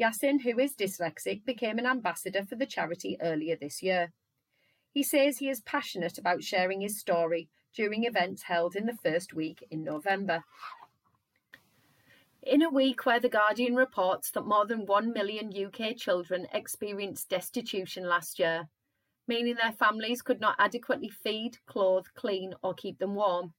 [0.00, 4.12] Yassin, who is dyslexic, became an ambassador for the charity earlier this year.
[4.90, 9.34] He says he is passionate about sharing his story during events held in the first
[9.34, 10.42] week in November.
[12.42, 17.28] In a week where The Guardian reports that more than 1 million UK children experienced
[17.28, 18.70] destitution last year,
[19.26, 23.52] meaning their families could not adequately feed, clothe, clean, or keep them warm,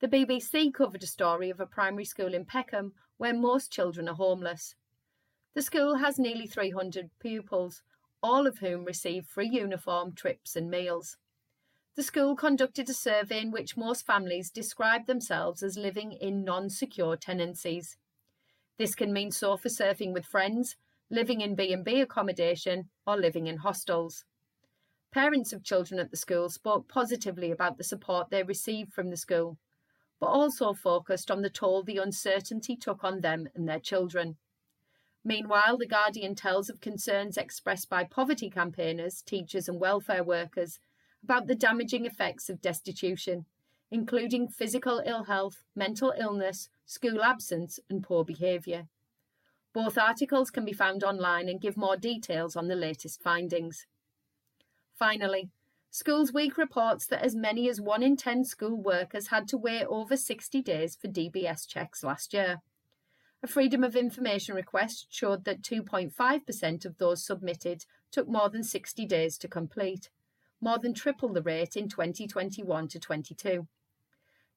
[0.00, 4.16] the BBC covered a story of a primary school in Peckham where most children are
[4.16, 4.74] homeless.
[5.54, 7.84] The school has nearly 300 pupils,
[8.20, 11.18] all of whom receive free uniform, trips, and meals.
[11.94, 16.68] The school conducted a survey in which most families described themselves as living in non
[16.68, 17.96] secure tenancies.
[18.76, 20.76] This can mean sofa surfing with friends,
[21.10, 24.24] living in B&B accommodation, or living in hostels.
[25.12, 29.16] Parents of children at the school spoke positively about the support they received from the
[29.16, 29.58] school,
[30.18, 34.36] but also focused on the toll the uncertainty took on them and their children.
[35.24, 40.80] Meanwhile, The Guardian tells of concerns expressed by poverty campaigners, teachers, and welfare workers
[41.22, 43.46] about the damaging effects of destitution,
[43.90, 48.86] including physical ill health, mental illness, school absence, and poor behaviour.
[49.72, 53.86] Both articles can be found online and give more details on the latest findings.
[54.96, 55.50] Finally,
[55.90, 59.84] Schools Week reports that as many as 1 in 10 school workers had to wait
[59.84, 62.62] over 60 days for DBS checks last year.
[63.44, 69.06] A Freedom of Information request showed that 2.5% of those submitted took more than 60
[69.06, 70.08] days to complete,
[70.60, 73.68] more than triple the rate in 2021 to 22.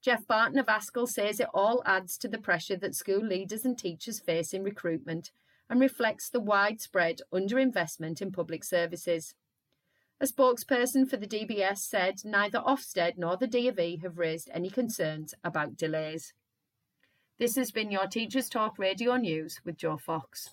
[0.01, 3.77] Geoff Barton of ASCL says it all adds to the pressure that school leaders and
[3.77, 5.31] teachers face in recruitment
[5.69, 9.33] and reflects the widespread underinvestment in public services.
[10.19, 14.49] A spokesperson for the DBS said neither Ofsted nor the D of E have raised
[14.53, 16.33] any concerns about delays.
[17.37, 20.49] This has been your Teachers Talk Radio News with Joe Fox.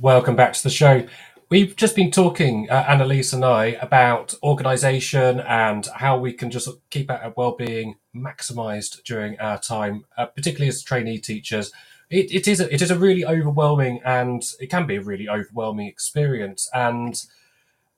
[0.00, 1.06] Welcome back to the show.
[1.50, 6.68] We've just been talking, uh, Annelies and I, about organisation and how we can just
[6.90, 11.70] keep our well-being maximised during our time, uh, particularly as trainee teachers.
[12.08, 15.28] It, it is a, it is a really overwhelming and it can be a really
[15.28, 16.68] overwhelming experience.
[16.72, 17.22] And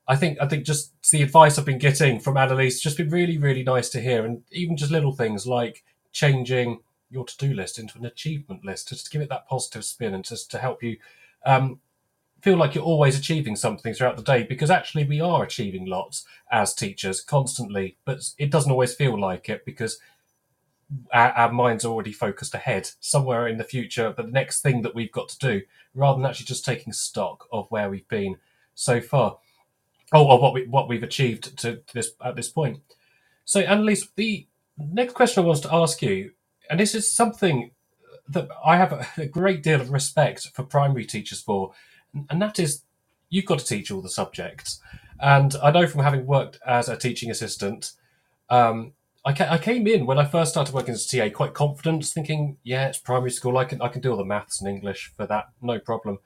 [0.09, 3.39] I think I think just the advice I've been getting from Annelies just been really
[3.39, 5.83] really nice to hear, and even just little things like
[6.13, 6.81] changing
[7.11, 10.25] your to-do list into an achievement list just to give it that positive spin and
[10.25, 10.97] just to help you
[11.45, 11.81] um,
[12.47, 16.25] feel like you're always achieving something throughout the day because actually we are achieving lots
[16.53, 19.99] as teachers constantly but it doesn't always feel like it because
[21.13, 24.13] our, our minds are already focused ahead somewhere in the future.
[24.17, 25.63] But the next thing that we've got to do
[25.95, 28.37] rather than actually just taking stock of where we've been
[28.75, 29.39] so far
[30.13, 32.81] oh or what we what we've achieved to this at this point.
[33.45, 34.47] So Annelies the
[34.79, 36.33] next question I want to ask you,
[36.71, 37.73] and this is something
[38.29, 41.73] that I have a great deal of respect for primary teachers for,
[42.31, 42.83] and that is
[43.29, 44.81] you've got to teach all the subjects.
[45.21, 47.93] And I know from having worked as a teaching assistant,
[48.51, 48.93] um,
[49.25, 52.05] I, ca- I, came in when I first started working as a TA quite confident,
[52.05, 53.59] thinking, yeah, it's primary school.
[53.59, 56.19] I can I can do all the maths and English for that, no problem.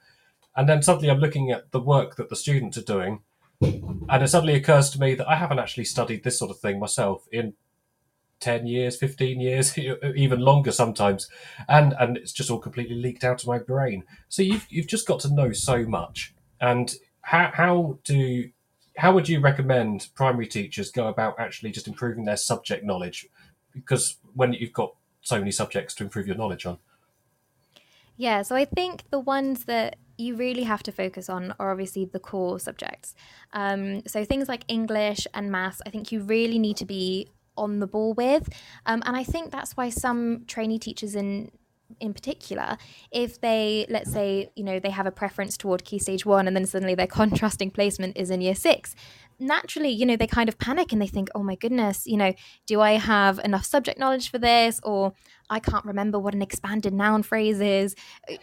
[0.55, 3.21] And then suddenly I'm looking at the work that the students are doing,
[3.61, 6.79] and it suddenly occurs to me that I haven't actually studied this sort of thing
[6.79, 7.53] myself in
[8.41, 9.77] 10 years 15 years
[10.15, 11.29] even longer sometimes.
[11.69, 14.03] And and it's just all completely leaked out of my brain.
[14.29, 16.33] So you've you've just got to know so much.
[16.59, 18.49] And how how do
[18.97, 23.27] how would you recommend primary teachers go about actually just improving their subject knowledge?
[23.73, 26.79] Because when you've got so many subjects to improve your knowledge on.
[28.17, 32.05] Yeah so i think the ones that you really have to focus on are obviously
[32.05, 33.15] the core subjects.
[33.53, 37.79] Um, so things like English and maths, I think you really need to be on
[37.79, 38.49] the ball with.
[38.85, 41.51] Um, and I think that's why some trainee teachers in
[41.99, 42.77] in particular,
[43.11, 46.55] if they let's say you know they have a preference toward key stage one, and
[46.55, 48.95] then suddenly their contrasting placement is in year six,
[49.39, 52.33] naturally you know they kind of panic and they think, oh my goodness, you know,
[52.65, 55.13] do I have enough subject knowledge for this, or
[55.49, 57.95] I can't remember what an expanded noun phrase is,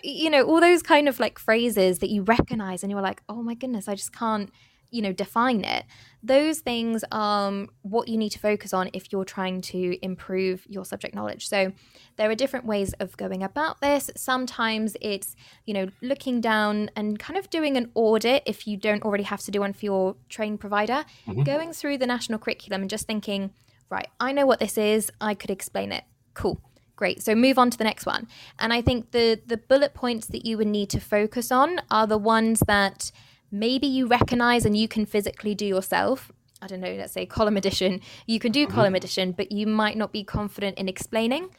[0.03, 3.43] you know, all those kind of like phrases that you recognize, and you're like, oh
[3.43, 4.51] my goodness, I just can't
[4.91, 5.85] you know define it
[6.23, 10.85] those things are what you need to focus on if you're trying to improve your
[10.85, 11.49] subject knowledge.
[11.49, 11.73] So
[12.17, 14.11] there are different ways of going about this.
[14.17, 19.03] Sometimes it's you know looking down and kind of doing an audit if you don't
[19.05, 21.43] already have to do one for your train provider mm-hmm.
[21.43, 23.53] going through the national curriculum and just thinking
[23.91, 25.11] right i know what this is.
[25.21, 26.05] I could explain it.
[26.35, 26.61] Cool.
[26.97, 27.23] Great.
[27.23, 28.27] So move on to the next one.
[28.59, 32.09] And i think the the bullet points that you would need to focus on are
[32.09, 33.13] the ones that
[33.51, 36.33] maybe you recognize and you can physically do yourself.
[36.61, 38.75] I don't know, let's say column addition, you can do mm-hmm.
[38.75, 41.51] column addition, but you might not be confident in explaining,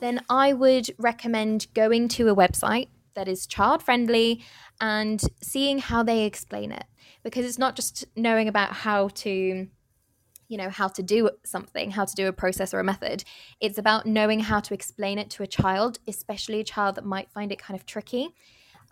[0.00, 4.44] then I would recommend going to a website that is child friendly
[4.80, 6.84] and seeing how they explain it.
[7.22, 9.68] Because it's not just knowing about how to,
[10.48, 13.24] you know, how to do something, how to do a process or a method.
[13.60, 17.30] It's about knowing how to explain it to a child, especially a child that might
[17.30, 18.34] find it kind of tricky.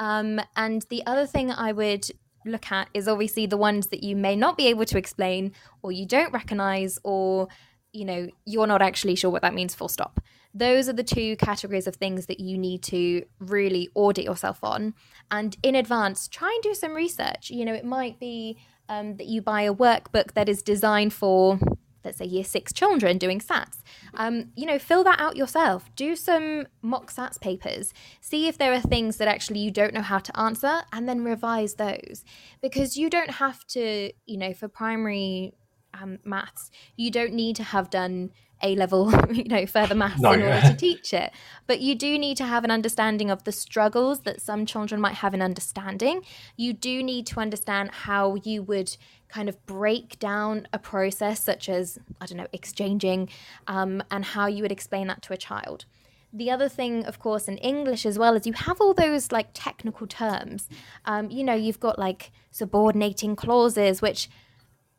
[0.00, 2.10] Um, and the other thing I would
[2.46, 5.92] look at is obviously the ones that you may not be able to explain or
[5.92, 7.48] you don't recognize or
[7.92, 10.20] you know you're not actually sure what that means full stop.
[10.54, 14.94] Those are the two categories of things that you need to really audit yourself on.
[15.30, 17.50] And in advance try and do some research.
[17.50, 21.58] You know it might be um, that you buy a workbook that is designed for
[22.06, 23.82] let's say year six children doing SATs.
[24.14, 25.90] Um, you know, fill that out yourself.
[25.94, 27.92] Do some mock SATs papers.
[28.20, 31.22] See if there are things that actually you don't know how to answer and then
[31.24, 32.24] revise those.
[32.62, 35.52] Because you don't have to, you know, for primary
[35.92, 38.30] um, maths, you don't need to have done
[38.62, 41.30] a level, you know, further maths no, in order to teach it.
[41.66, 45.16] But you do need to have an understanding of the struggles that some children might
[45.16, 46.22] have in understanding.
[46.56, 48.96] You do need to understand how you would
[49.28, 53.28] kind of break down a process such as, I don't know, exchanging,
[53.66, 55.84] um, and how you would explain that to a child.
[56.32, 59.48] The other thing, of course, in English as well, is you have all those like
[59.54, 60.68] technical terms.
[61.04, 64.28] Um, you know, you've got like subordinating clauses, which,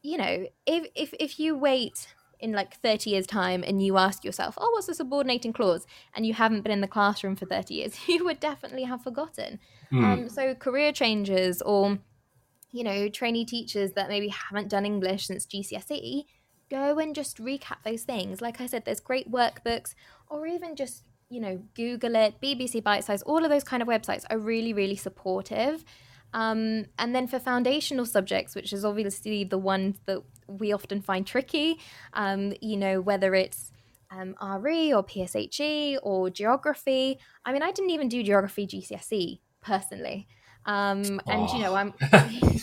[0.01, 2.07] you know, if, if, if you wait
[2.39, 6.25] in like 30 years time and you ask yourself oh what's a subordinating clause and
[6.25, 9.59] you haven't been in the classroom for 30 years you would definitely have forgotten
[9.91, 10.03] mm.
[10.03, 11.97] um, so career changes or
[12.71, 16.25] you know, trainee teachers that maybe haven't done English since GCSE,
[16.69, 18.41] go and just recap those things.
[18.41, 19.93] Like I said, there's great workbooks,
[20.27, 24.25] or even just you know Google it, BBC Bitesize, all of those kind of websites
[24.29, 25.83] are really really supportive.
[26.33, 31.25] Um, and then for foundational subjects, which is obviously the ones that we often find
[31.25, 31.79] tricky,
[32.13, 33.71] um, you know, whether it's
[34.11, 37.19] um, RE or PSHE or geography.
[37.45, 40.27] I mean, I didn't even do geography GCSE personally.
[40.67, 41.93] Um, and you know, I'm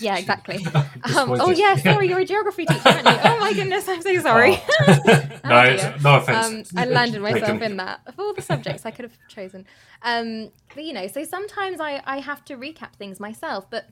[0.00, 0.64] yeah, exactly.
[1.16, 3.16] Um, oh yeah, sorry, you're a geography teacher, aren't you?
[3.24, 4.58] Oh my goodness, I'm so sorry.
[4.80, 5.38] Oh.
[5.44, 6.72] no, no offense.
[6.72, 9.66] Um, I landed myself in that of all the subjects I could have chosen.
[10.02, 13.68] Um, but you know, so sometimes I I have to recap things myself.
[13.70, 13.88] But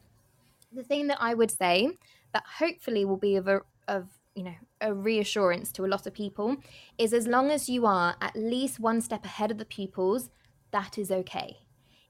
[0.72, 1.90] the thing that I would say
[2.32, 6.14] that hopefully will be of a, of you know a reassurance to a lot of
[6.14, 6.56] people
[6.96, 10.30] is as long as you are at least one step ahead of the pupils,
[10.70, 11.61] that is okay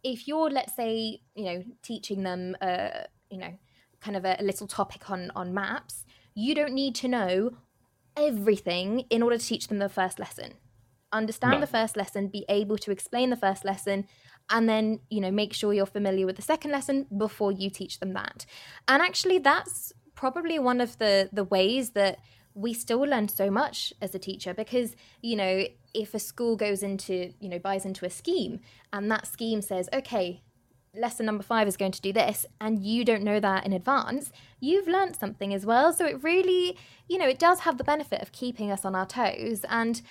[0.03, 2.91] if you're let's say you know teaching them uh
[3.31, 3.53] you know
[4.01, 7.51] kind of a, a little topic on on maps you don't need to know
[8.17, 10.55] everything in order to teach them the first lesson
[11.13, 11.61] understand No.
[11.61, 14.07] the first lesson be able to explain the first lesson
[14.51, 18.01] and then you know make sure you're familiar with the second lesson before you teach
[18.01, 18.45] them that
[18.89, 22.19] and actually that's probably one of the the ways that
[22.55, 26.83] we still learn so much as a teacher because you know if a school goes
[26.83, 28.61] into you know buys into a scheme
[28.93, 30.43] and that scheme says okay
[30.95, 34.31] lesson number five is going to do this and you don't know that in advance
[34.61, 35.93] you've learnt something as well.
[35.93, 36.77] So it really
[37.09, 40.03] you know it does have the benefit of keeping us on our toes and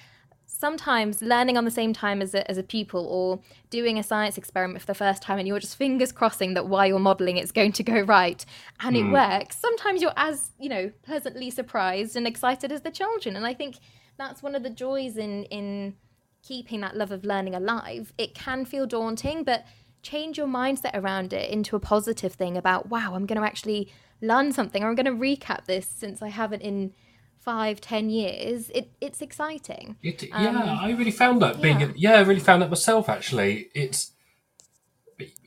[0.61, 3.39] sometimes learning on the same time as a, as a pupil or
[3.71, 6.85] doing a science experiment for the first time and you're just fingers crossing that while
[6.87, 8.45] you're modeling it's going to go right.
[8.79, 9.11] And it hmm.
[9.11, 9.57] works.
[9.57, 13.35] Sometimes you're as you know pleasantly surprised and excited as the children.
[13.35, 13.75] And i think
[14.17, 15.95] that's one of the joys in in
[16.43, 18.13] keeping that love of learning alive.
[18.17, 19.65] It can feel daunting but
[20.03, 23.87] change your mindset around it into a positive thing about wow i'm going to actually
[24.19, 26.91] learn something or i'm going to recap this since i haven't in
[27.41, 31.91] five ten years it, it's exciting It, yeah, I really found that being yeah.
[31.95, 32.13] yeah.
[32.13, 33.09] I really found that myself.
[33.09, 34.11] Actually, it's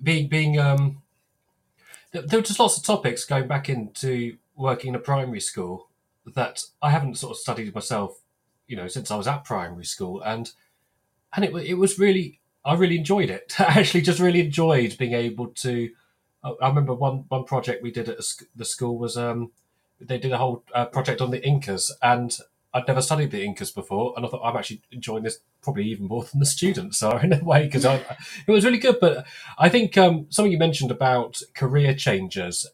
[0.02, 1.02] being being um.
[2.12, 5.88] There there were just lots of topics going back into working in a primary school
[6.34, 8.20] that I haven't sort of studied myself,
[8.66, 10.50] you know, since I was at primary school, and
[11.34, 13.54] and it it was really I really enjoyed it.
[13.60, 15.90] I actually just really enjoyed being able to.
[16.42, 18.18] I remember one one project we did at
[18.54, 19.52] the school was um
[20.00, 22.36] they did a whole uh, project on the Incas, and
[22.74, 26.06] I'd never studied the Incas before, and I thought I'm actually enjoying this probably even
[26.06, 28.98] more than the students are in a way because it was really good.
[29.00, 29.26] But
[29.58, 32.66] I think um, something you mentioned about career changers,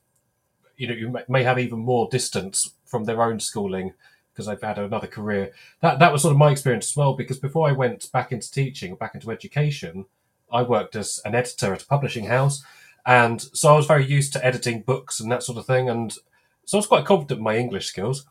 [0.76, 3.92] you know, you may- have even more distance from their own schooling
[4.32, 5.52] because they've had another career.
[5.82, 7.12] That that was sort of my experience as well.
[7.14, 10.06] Because before I went back into teaching, back into education,
[10.50, 12.64] I worked as an editor at a publishing house,
[13.04, 16.14] and so I was very used to editing books and that sort of thing, and
[16.70, 18.26] so I was quite confident in my English skills.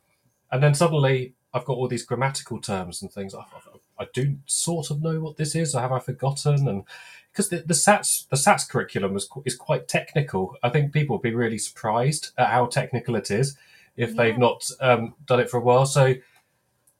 [0.50, 3.36] And then suddenly I've got all these grammatical terms and things.
[3.36, 6.66] I, I, I do sort of know what this is, or have I forgotten?
[6.70, 6.86] And
[7.34, 11.22] because the, the SATs the SATs curriculum is is quite technical, I think people would
[11.22, 13.58] be really surprised at how technical it is
[13.98, 15.86] if they've not um, done it for a while.
[15.86, 16.16] So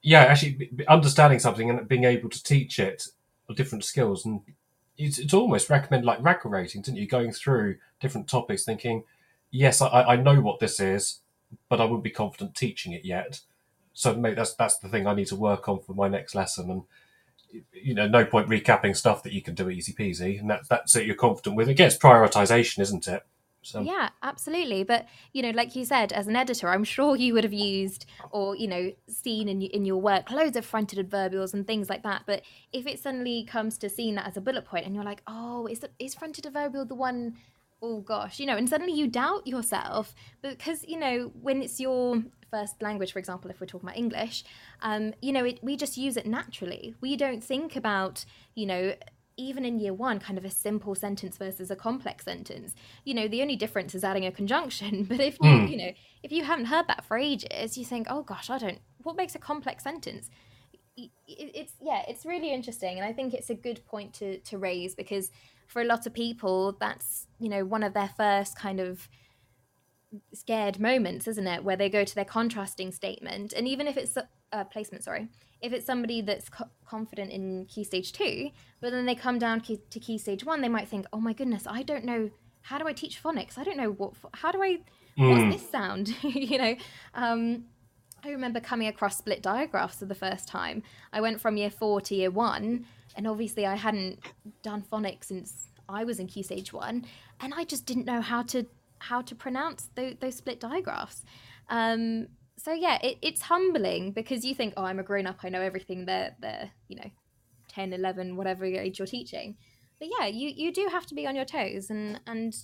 [0.02, 3.08] yeah, actually understanding something and being able to teach it
[3.48, 4.42] are different skills and
[4.98, 7.08] it's, it's almost recommend like RAGL rating, didn't you?
[7.08, 9.04] Going through different topics, thinking,
[9.50, 11.19] yes, I, I know what this is,
[11.68, 13.40] but I wouldn't be confident teaching it yet.
[13.92, 16.70] So maybe that's that's the thing I need to work on for my next lesson.
[16.70, 16.82] And
[17.72, 20.96] you know, no point recapping stuff that you can do easy peasy, and that's that's
[20.96, 21.06] it.
[21.06, 21.68] You're confident with.
[21.68, 23.24] Again, it's prioritization, isn't it?
[23.62, 24.84] So Yeah, absolutely.
[24.84, 28.06] But you know, like you said, as an editor, I'm sure you would have used
[28.30, 32.02] or you know seen in in your work loads of fronted adverbials and things like
[32.04, 32.22] that.
[32.26, 32.42] But
[32.72, 35.66] if it suddenly comes to seeing that as a bullet point, and you're like, oh,
[35.66, 37.36] is the, is fronted adverbial the one?
[37.82, 42.22] Oh gosh, you know, and suddenly you doubt yourself because you know when it's your
[42.50, 44.44] first language, for example, if we're talking about English,
[44.82, 46.94] um, you know, it, we just use it naturally.
[47.00, 48.24] We don't think about
[48.54, 48.94] you know
[49.38, 52.74] even in year one, kind of a simple sentence versus a complex sentence.
[53.04, 55.04] You know, the only difference is adding a conjunction.
[55.08, 55.64] But if you, Mm.
[55.64, 58.80] you know, if you haven't heard that for ages, you think, oh gosh, I don't.
[59.02, 60.28] What makes a complex sentence?
[61.26, 64.94] It's yeah, it's really interesting, and I think it's a good point to to raise
[64.94, 65.30] because
[65.70, 69.08] for a lot of people, that's you know one of their first kind of
[70.34, 71.62] scared moments, isn't it?
[71.62, 75.28] Where they go to their contrasting statement, and even if it's a uh, placement, sorry,
[75.60, 78.50] if it's somebody that's co- confident in key stage two,
[78.80, 81.32] but then they come down key, to key stage one, they might think, "Oh my
[81.32, 82.30] goodness, I don't know
[82.62, 83.56] how do I teach phonics?
[83.56, 84.78] I don't know what ph- how do I
[85.16, 86.74] what's this sound?" you know.
[87.14, 87.66] Um,
[88.22, 90.82] I remember coming across split digraphs for the first time.
[91.10, 92.84] I went from year four to year one,
[93.16, 94.20] and obviously I hadn't
[94.62, 97.04] done phonics since I was in key stage one,
[97.40, 98.66] and I just didn't know how to
[98.98, 101.24] how to pronounce those, those split digraphs.
[101.68, 105.48] Um, so yeah, it, it's humbling because you think, oh, I'm a grown up, I
[105.48, 106.04] know everything.
[106.04, 107.10] They're they're you know,
[107.68, 109.56] 10, 11, whatever age you're teaching.
[109.98, 112.54] But yeah, you you do have to be on your toes and and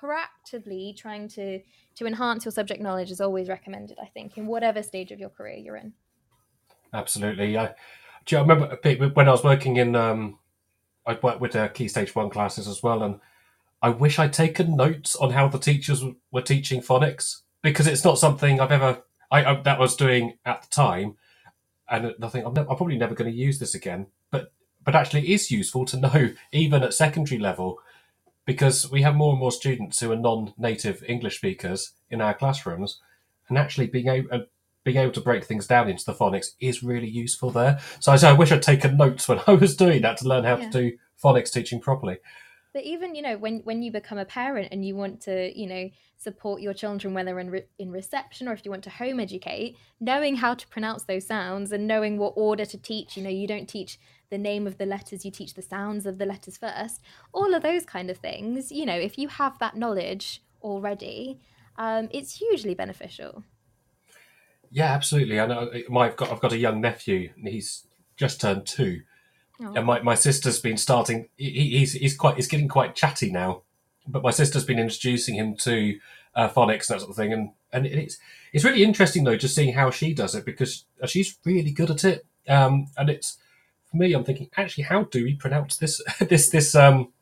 [0.00, 1.60] proactively trying to
[1.96, 3.98] to enhance your subject knowledge is always recommended.
[4.00, 5.92] I think in whatever stage of your career you're in.
[6.92, 7.74] Absolutely, I.
[8.28, 8.78] Do you remember
[9.14, 9.96] when I was working in?
[9.96, 10.38] Um,
[11.06, 13.20] I worked with uh, Key Stage One classes as well, and
[13.80, 18.18] I wish I'd taken notes on how the teachers were teaching phonics because it's not
[18.18, 21.16] something I've ever I, I that was doing at the time,
[21.88, 24.08] and I think I'm, ne- I'm probably never going to use this again.
[24.30, 24.52] But
[24.84, 27.78] but actually, it is useful to know even at secondary level
[28.44, 33.00] because we have more and more students who are non-native English speakers in our classrooms,
[33.48, 34.44] and actually being able
[34.84, 37.78] being able to break things down into the phonics is really useful there.
[38.00, 40.44] So I say I wish I'd taken notes when I was doing that to learn
[40.44, 40.70] how yeah.
[40.70, 42.18] to do phonics teaching properly.
[42.74, 45.66] But even you know when when you become a parent and you want to you
[45.66, 48.90] know support your children when they're in re- in reception or if you want to
[48.90, 53.16] home educate, knowing how to pronounce those sounds and knowing what order to teach.
[53.16, 53.98] You know, you don't teach
[54.30, 57.00] the name of the letters, you teach the sounds of the letters first.
[57.32, 61.40] All of those kind of things, you know, if you have that knowledge already,
[61.76, 63.44] um, it's hugely beneficial.
[64.70, 65.40] Yeah, absolutely.
[65.40, 65.70] I know.
[65.72, 69.02] I've got I've got a young nephew, and he's just turned two,
[69.60, 69.72] oh.
[69.74, 71.28] and my, my sister's been starting.
[71.36, 73.62] He, he's he's quite he's getting quite chatty now,
[74.06, 75.98] but my sister's been introducing him to
[76.34, 78.18] uh, phonics and that sort of thing, and and it's
[78.52, 82.04] it's really interesting though just seeing how she does it because she's really good at
[82.04, 82.26] it.
[82.48, 83.38] Um, and it's
[83.90, 87.12] for me, I'm thinking, actually, how do we pronounce this this this um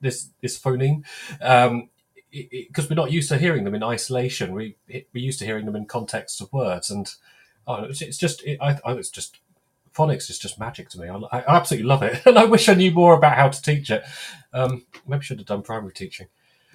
[0.00, 1.04] this this phoneme?
[1.40, 1.88] Um,
[2.30, 4.52] because we're not used to hearing them in isolation.
[4.52, 7.10] We we're used to hearing them in context of words, and
[7.66, 9.40] oh, it's, it's just it, I, I, it's just
[9.94, 11.08] phonics is just magic to me.
[11.08, 13.90] I, I, absolutely love it, and I wish I knew more about how to teach
[13.90, 14.04] it.
[14.52, 16.26] Um, maybe I should have done primary teaching.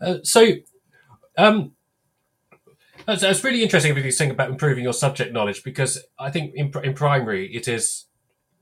[0.00, 0.52] uh, so,
[1.36, 1.72] um,
[3.06, 6.54] it's, it's really interesting if you think about improving your subject knowledge because I think
[6.54, 8.04] in, in primary it is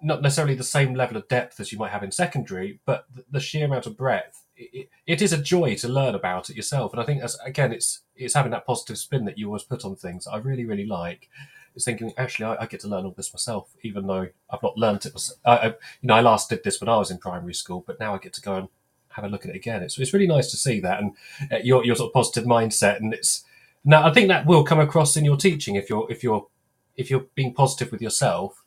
[0.07, 3.41] not necessarily the same level of depth as you might have in secondary, but the,
[3.41, 4.45] sheer amount of breadth.
[4.57, 7.73] It, it is a joy to learn about it yourself, and I think as again,
[7.73, 10.27] it's it's having that positive spin that you always put on things.
[10.27, 11.29] I really really like.
[11.75, 14.79] Is thinking actually I, I, get to learn all this myself, even though I've not
[14.79, 15.13] learned it.
[15.45, 18.01] I, I, you know, I last did this when I was in primary school, but
[18.01, 18.69] now I get to go and
[19.11, 19.83] have a look at it again.
[19.83, 21.15] It's it's really nice to see that and
[21.53, 23.45] uh, your your sort of positive mindset, and it's
[23.89, 26.47] now, I think that will come across in your teaching if you're if you're
[26.97, 28.65] if you're being positive with yourself.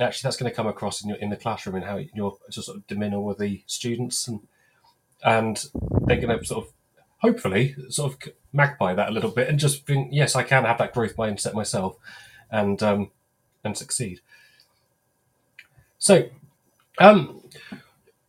[0.00, 2.66] Actually, that's going to come across in your in the classroom and how you're just
[2.66, 4.40] sort of demeanour with the students, and
[5.22, 5.66] and
[6.06, 6.72] they're going to sort of
[7.18, 10.78] hopefully sort of magpie that a little bit and just think, yes, I can have
[10.78, 11.96] that growth mindset myself,
[12.50, 13.10] and um,
[13.62, 14.20] and succeed.
[15.98, 16.30] So,
[16.98, 17.42] um,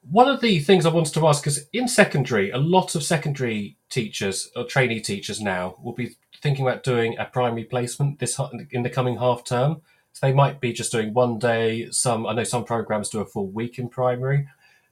[0.10, 3.78] one of the things I wanted to ask is in secondary, a lot of secondary
[3.90, 8.40] teachers or trainee teachers now will be thinking about doing a primary placement this
[8.72, 9.82] in the coming half term.
[10.14, 11.90] So they might be just doing one day.
[11.92, 14.48] Some I know some programs do a full week in primary.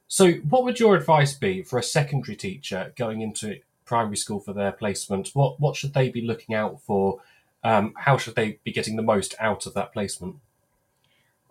[0.07, 4.53] So, what would your advice be for a secondary teacher going into primary school for
[4.53, 5.29] their placement?
[5.33, 7.21] What what should they be looking out for?
[7.63, 10.37] Um, how should they be getting the most out of that placement?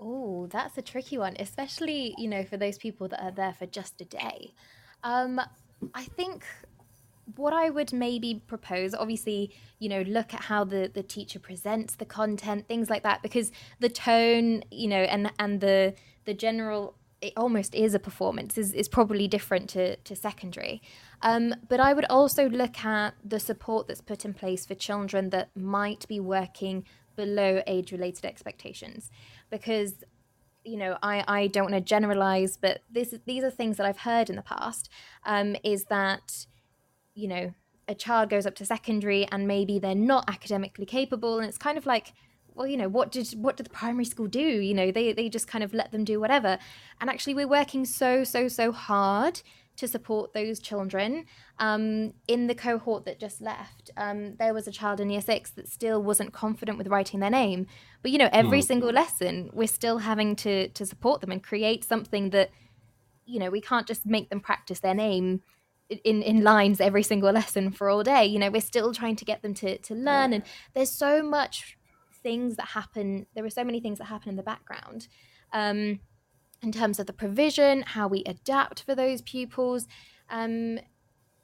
[0.00, 3.66] Oh, that's a tricky one, especially, you know, for those people that are there for
[3.66, 4.54] just a day.
[5.02, 5.40] Um,
[5.94, 6.44] I think
[7.36, 11.96] what I would maybe propose, obviously, you know, look at how the, the teacher presents
[11.96, 16.94] the content, things like that, because the tone, you know, and and the the general
[17.20, 20.80] it almost is a performance is, is probably different to, to secondary.
[21.22, 25.30] Um, but I would also look at the support that's put in place for children
[25.30, 26.84] that might be working
[27.16, 29.10] below age related expectations
[29.50, 30.04] because
[30.64, 33.98] you know I, I don't want to generalize but this these are things that I've
[33.98, 34.88] heard in the past
[35.26, 36.46] um, is that
[37.18, 37.52] you know
[37.88, 41.78] a child goes up to secondary and maybe they're not academically capable and it's kind
[41.78, 42.12] of like
[42.54, 45.28] well you know what did what did the primary school do you know they they
[45.28, 46.58] just kind of let them do whatever
[47.00, 49.40] and actually we're working so so so hard
[49.78, 51.24] to support those children.
[51.60, 55.52] Um, in the cohort that just left, um, there was a child in year six
[55.52, 57.66] that still wasn't confident with writing their name.
[58.02, 58.66] But you know, every mm.
[58.66, 62.50] single lesson, we're still having to to support them and create something that,
[63.24, 65.42] you know, we can't just make them practice their name
[65.88, 68.24] in in lines every single lesson for all day.
[68.26, 70.42] You know, we're still trying to get them to to learn, and
[70.74, 71.76] there's so much
[72.22, 73.26] things that happen.
[73.34, 75.08] There are so many things that happen in the background.
[75.52, 76.00] Um,
[76.60, 79.86] in terms of the provision, how we adapt for those pupils.
[80.28, 80.80] Um,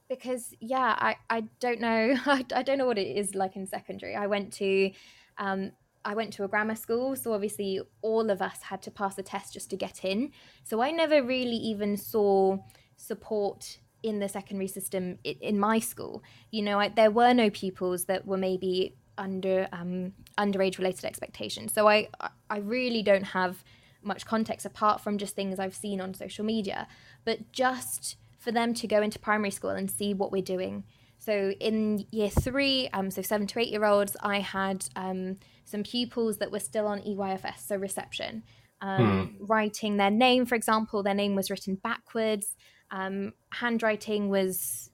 [0.09, 3.67] because yeah, I, I don't know I, I don't know what it is like in
[3.67, 4.15] secondary.
[4.15, 4.91] I went to
[5.39, 5.73] um,
[6.05, 9.23] I went to a grammar school, so obviously all of us had to pass a
[9.23, 10.33] test just to get in.
[10.63, 12.59] So I never really even saw
[12.97, 16.23] support in the secondary system in my school.
[16.51, 21.73] You know, I, there were no pupils that were maybe under um, underage related expectations.
[21.73, 22.09] So I
[22.51, 23.65] I really don't have
[24.03, 26.87] much context apart from just things I've seen on social media.
[27.25, 30.85] But just for them to go into primary school and see what we're doing.
[31.19, 35.83] So in year three, um, so seven to eight year olds, I had um, some
[35.83, 38.43] pupils that were still on EYFS, so reception,
[38.83, 39.45] um, hmm.
[39.47, 42.55] writing their name, for example, their name was written backwards.
[42.95, 44.89] Um, handwriting was,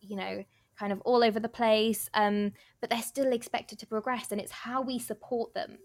[0.00, 0.44] you know,
[0.76, 4.50] kind of all over the place, um, but they're still expected to progress, and it's
[4.50, 5.78] how we support them.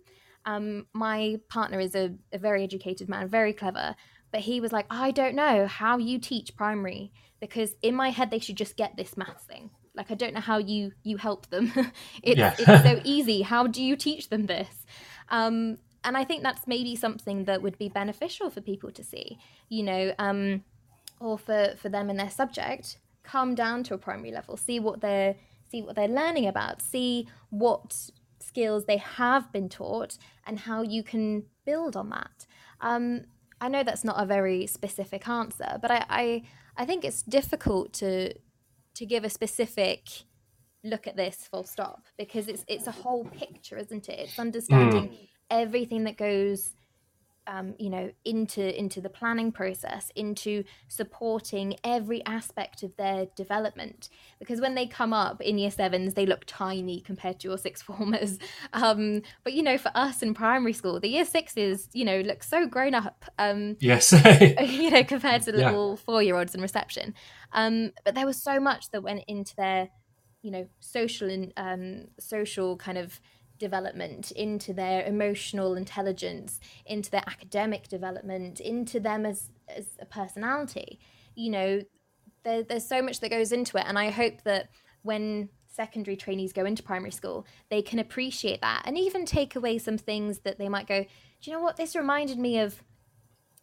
[0.46, 3.96] Um, my partner is a, a very educated man, very clever,
[4.32, 8.32] but he was like, I don't know how you teach primary because in my head
[8.32, 9.70] they should just get this math thing.
[9.94, 11.72] Like I don't know how you you help them.
[12.24, 12.56] it's, yeah.
[12.58, 13.44] it's so easy.
[13.44, 14.86] How do you teach them this?
[15.30, 19.38] Um, and I think that's maybe something that would be beneficial for people to see.
[19.70, 20.64] You know, um,
[21.22, 25.02] or for for them in their subject come down to a primary level see what
[25.02, 25.36] they're
[25.70, 28.10] see what they're learning about see what
[28.40, 32.46] skills they have been taught and how you can build on that
[32.82, 33.22] um,
[33.62, 36.44] i know that's not a very specific answer but I, I
[36.78, 38.34] i think it's difficult to
[38.96, 40.08] to give a specific
[40.84, 45.10] look at this full stop because it's it's a whole picture isn't it it's understanding
[45.10, 45.28] mm.
[45.52, 46.74] everything that goes
[47.48, 54.10] um, you know into into the planning process into supporting every aspect of their development.
[54.40, 57.82] Because when they come up in year sevens they look tiny compared to your six
[57.88, 58.38] formers.
[58.74, 62.44] Um, but you know for us in primary school the year sixes you know look
[62.44, 64.12] so grown up um, yes.
[64.62, 67.14] you know compared to the little four year olds in reception.
[67.54, 69.90] Um, but there was so much that went into their
[70.42, 73.20] you know social and um, social kind of
[73.62, 81.00] development, into their emotional intelligence, into their academic development, into them as, as a personality.
[81.36, 81.82] You know,
[82.44, 83.86] there, there's so much that goes into it.
[83.88, 84.70] And I hope that
[85.04, 89.78] when secondary trainees go into primary school, they can appreciate that and even take away
[89.78, 91.78] some things that they might go, do you know what?
[91.78, 92.84] This reminded me of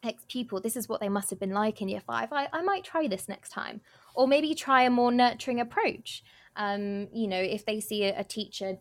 [0.02, 0.60] X pupil.
[0.60, 2.32] This is what they must have been like in year five.
[2.32, 3.80] I, I might try this next time.
[4.14, 6.22] Or maybe try a more nurturing approach.
[6.56, 8.78] Um, you know, if they see a, a teacher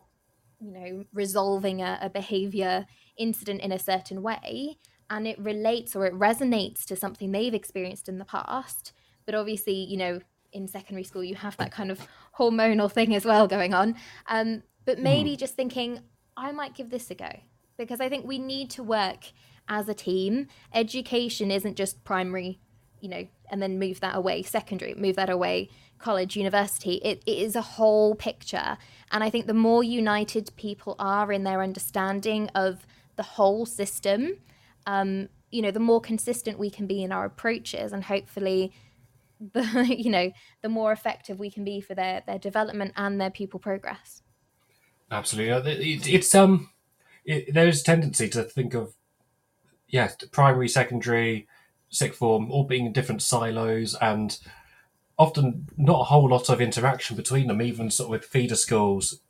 [0.60, 2.86] you know resolving a, a behavior
[3.16, 4.78] incident in a certain way
[5.10, 8.92] and it relates or it resonates to something they've experienced in the past.
[9.24, 10.20] But obviously you know
[10.52, 12.06] in secondary school you have that kind of
[12.38, 13.96] hormonal thing as well going on.
[14.26, 15.38] Um, but maybe mm.
[15.38, 16.00] just thinking
[16.36, 17.28] i might give this a go
[17.76, 19.32] because i think we need to work
[19.68, 20.48] as a team.
[20.72, 22.60] Education isn't just primary
[23.00, 25.68] you know and then move that away secondary move that away
[25.98, 26.94] college, university.
[26.94, 28.78] It, it is a whole picture.
[29.10, 32.86] And I think the more united people are in their understanding of
[33.16, 34.38] the whole system,
[34.86, 38.72] um, you know, the more consistent we can be in our approaches and hopefully
[39.52, 40.32] the you know
[40.62, 44.20] the more effective we can be for their their development and their pupil progress
[45.12, 46.70] absolutely it's um
[47.24, 48.94] it, there's a tendency to think of
[49.86, 51.46] yeah primary secondary
[51.90, 54.38] sixth form all being in different silos and
[55.18, 59.20] often not a whole lot of interaction between them, even sort of with feeder schools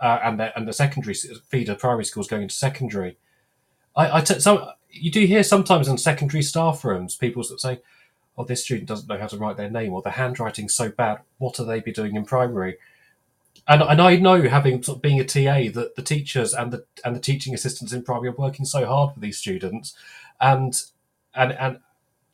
[0.00, 3.16] uh, and the, and the secondary feeder primary schools going into secondary.
[3.94, 7.80] I, I t- so you do hear sometimes in secondary staff rooms people of say,
[8.36, 11.20] "Oh, this student doesn't know how to write their name, or their handwriting's so bad.
[11.38, 12.78] What are they be doing in primary?"
[13.68, 16.84] And, and I know, having sort of being a TA, that the teachers and the
[17.04, 19.94] and the teaching assistants in primary are working so hard for these students,
[20.40, 20.82] and
[21.34, 21.78] and and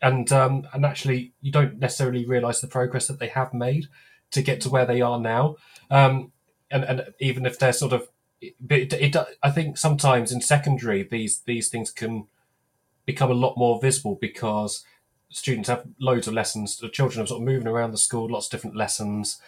[0.03, 3.86] and um, and actually you don't necessarily realize the progress that they have made
[4.32, 5.57] to get to where they are now.
[5.90, 6.32] Um,
[6.70, 8.09] and and even if they're sort of
[8.40, 12.26] it, it, I think sometimes in secondary these these things can
[13.07, 14.84] become a lot more visible because
[15.30, 16.76] students have loads of lessons.
[16.76, 19.40] The children are sort of moving around the school lots of different lessons.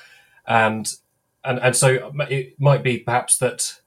[0.47, 0.93] And
[1.45, 3.81] and and so it might be perhaps that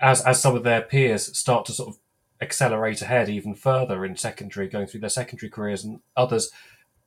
[0.00, 1.98] as as some of their peers start to sort of
[2.42, 6.50] accelerate ahead even further in secondary, going through their secondary careers, and others,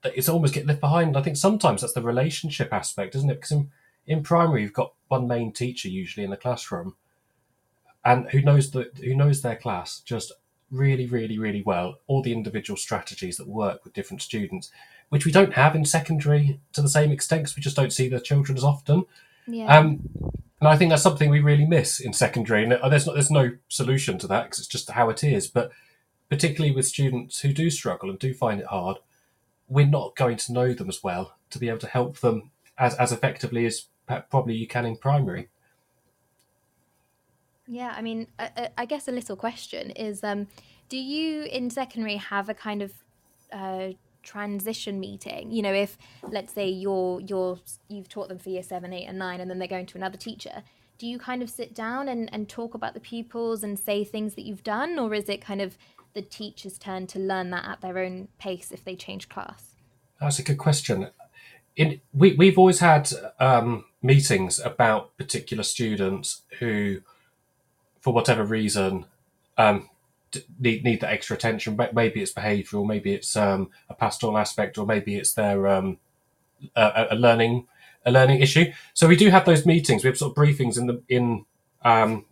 [0.03, 1.17] it's almost get left behind.
[1.17, 3.35] I think sometimes that's the relationship aspect, isn't it?
[3.35, 3.71] Because in,
[4.07, 6.95] in primary, you've got one main teacher usually in the classroom,
[8.03, 10.31] and who knows the who knows their class just
[10.71, 11.99] really, really, really well.
[12.07, 14.71] All the individual strategies that work with different students,
[15.09, 18.07] which we don't have in secondary to the same extent because we just don't see
[18.07, 19.05] the children as often.
[19.47, 19.77] Yeah.
[19.77, 20.09] Um,
[20.59, 22.63] and I think that's something we really miss in secondary.
[22.63, 25.47] And there's not, there's no solution to that because it's just how it is.
[25.47, 25.71] But
[26.29, 28.97] particularly with students who do struggle and do find it hard,
[29.67, 32.95] we're not going to know them as well to be able to help them as,
[32.95, 33.85] as effectively as
[34.29, 35.49] probably you can in primary.
[37.67, 40.47] Yeah, I mean, I, I guess a little question is um,
[40.87, 42.93] do you in secondary have a kind of
[43.51, 43.89] uh,
[44.25, 45.51] transition meeting.
[45.51, 49.17] You know if let's say you're you're you've taught them for year seven eight and
[49.17, 50.63] nine and then they're going to another teacher
[50.97, 54.35] do you kind of sit down and, and talk about the pupils and say things
[54.35, 55.77] that you've done or is it kind of
[56.13, 59.75] the teacher's turn to learn that at their own pace if they change class?
[60.19, 61.09] That's a good question.
[61.75, 67.01] In we, we've always had um, meetings about particular students who
[67.99, 69.05] for whatever reason
[69.57, 69.89] um,
[70.59, 71.75] need need that extra attention.
[71.75, 75.97] But Maybe it's behavioural, maybe it's um, a pastoral aspect, or maybe it's their um,
[76.75, 77.67] a, a, learning
[78.05, 78.71] a learning issue.
[78.93, 80.03] So we do have those meetings.
[80.03, 81.45] We have sort of briefings in the in
[81.83, 82.25] um,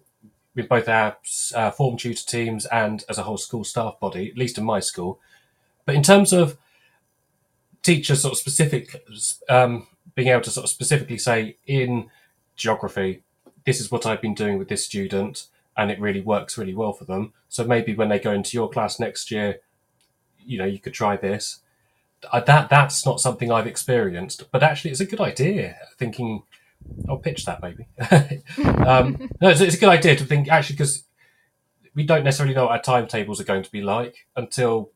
[0.56, 1.18] with both our
[1.56, 4.80] uh, form tutor teams and as a whole school staff body, at least in my
[4.80, 5.20] school.
[5.86, 6.58] But in terms of
[7.82, 9.04] teachers, sort of specific,
[9.50, 12.10] um, being able to sort of specifically say in
[12.56, 13.24] geography,
[13.66, 16.94] this is what I've been doing with this student and it really works really well
[16.94, 17.34] for them.
[17.50, 19.60] So maybe when they go into your class next year,
[20.46, 21.60] you know, you could try this.
[22.32, 25.76] Uh, that that's not something I've experienced, but actually, it's a good idea.
[25.98, 26.44] Thinking,
[27.10, 27.88] I'll pitch that maybe.
[28.86, 31.04] um, no, it's, it's, a good idea to think actually because
[31.96, 34.92] we don't necessarily know what our timetables are going to be like until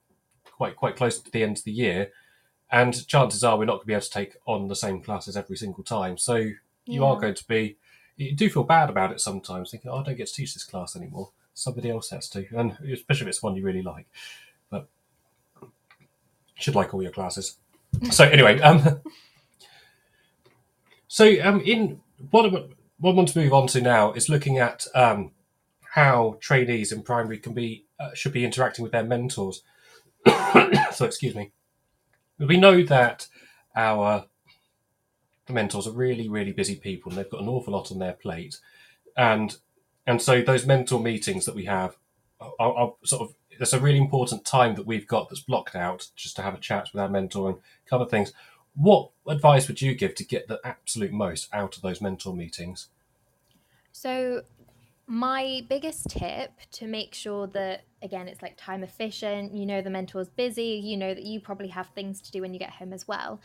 [0.45, 2.11] quite quite close to the end of the year,
[2.71, 5.35] and chances are we're not going to be able to take on the same classes
[5.35, 6.17] every single time.
[6.17, 6.55] So you
[6.85, 7.03] yeah.
[7.03, 7.77] are going to be
[8.17, 10.63] you do feel bad about it sometimes, thinking, "Oh, I don't get to teach this
[10.63, 11.31] class anymore.
[11.53, 14.07] Somebody else has to," and especially if it's one you really like.
[14.69, 14.87] But
[15.61, 15.69] you
[16.55, 17.57] should like all your classes.
[18.11, 19.01] so anyway, um,
[21.07, 22.01] so um, in
[22.31, 25.31] what what I want to move on to now is looking at um,
[25.93, 29.61] how trainees in primary can be uh, should be interacting with their mentors.
[30.91, 31.51] so excuse me.
[32.39, 33.27] We know that
[33.75, 34.25] our
[35.47, 38.13] the mentors are really, really busy people and they've got an awful lot on their
[38.13, 38.59] plate.
[39.15, 39.57] And
[40.05, 41.97] and so those mentor meetings that we have
[42.39, 46.07] are, are sort of there's a really important time that we've got that's blocked out
[46.15, 48.31] just to have a chat with our mentor and cover things.
[48.75, 52.89] What advice would you give to get the absolute most out of those mentor meetings?
[53.91, 54.43] So
[55.07, 59.89] my biggest tip to make sure that again it's like time efficient you know the
[59.89, 62.91] mentor's busy you know that you probably have things to do when you get home
[62.91, 63.39] as well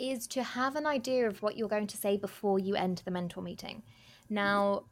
[0.00, 3.10] is to have an idea of what you're going to say before you enter the
[3.10, 3.82] mentor meeting.
[4.28, 4.84] Now,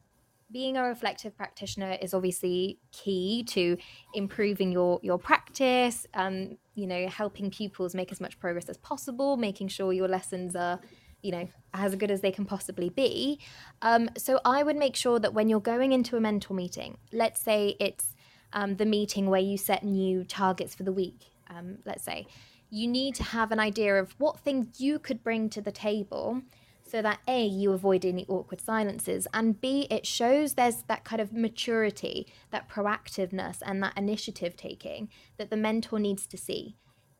[0.50, 3.76] being a reflective practitioner is obviously key to
[4.14, 9.36] improving your your practice um, you know helping pupils make as much progress as possible
[9.36, 10.80] making sure your lessons are
[11.22, 13.38] you know as good as they can possibly be
[13.82, 17.40] um, so i would make sure that when you're going into a mentor meeting let's
[17.40, 18.14] say it's
[18.54, 22.26] um, the meeting where you set new targets for the week um, let's say
[22.70, 26.42] you need to have an idea of what things you could bring to the table
[26.88, 31.20] so that A, you avoid any awkward silences, and B, it shows there's that kind
[31.20, 36.76] of maturity, that proactiveness, and that initiative taking that the mentor needs to see.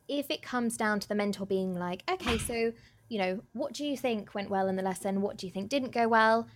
[0.08, 2.72] If it comes down to the mentor being like, okay, so,
[3.10, 5.20] you know, what do you think went well in the lesson?
[5.20, 6.48] What do you think didn't go well?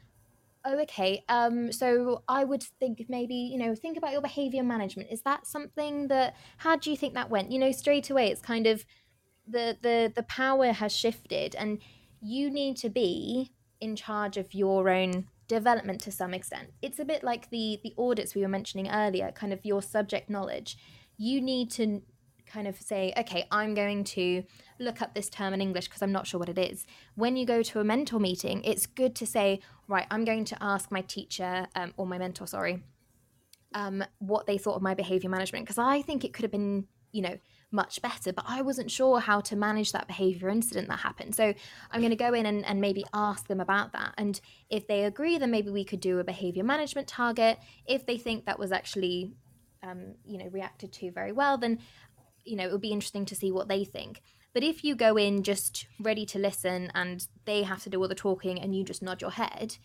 [0.64, 5.10] Oh okay um so i would think maybe you know think about your behavior management.
[5.10, 7.50] Is that something that how do you think that went?
[7.50, 8.84] You know straight away it's kind of
[9.46, 11.80] the the the power has shifted and
[12.20, 16.70] you need to be in charge of your own development to some extent.
[16.80, 20.30] It's a bit like the the audits we were mentioning earlier kind of your subject
[20.30, 20.76] knowledge.
[21.18, 22.02] You need to
[22.46, 24.44] kind of say, okay, I'm going to
[24.82, 26.86] look up this term in English because I'm not sure what it is.
[27.14, 30.56] When you go to a mentor meeting, it's good to say, right, I'm going to
[30.60, 32.82] ask my teacher um, or my mentor, sorry,
[33.74, 36.86] um, what they thought of my behavior management because I think it could have been,
[37.12, 37.38] you know,
[37.74, 41.34] much better, but I wasn't sure how to manage that behavior incident that happened.
[41.34, 41.54] So
[41.90, 44.12] I'm going to go in and, and maybe ask them about that.
[44.18, 47.58] And if they agree, then maybe we could do a behavior management target.
[47.86, 49.32] If they think that was actually
[49.82, 51.80] um, you know reacted to very well then
[52.44, 54.22] you know, it would be interesting to see what they think.
[54.54, 58.08] But if you go in just ready to listen and they have to do all
[58.08, 59.76] the talking and you just nod your head,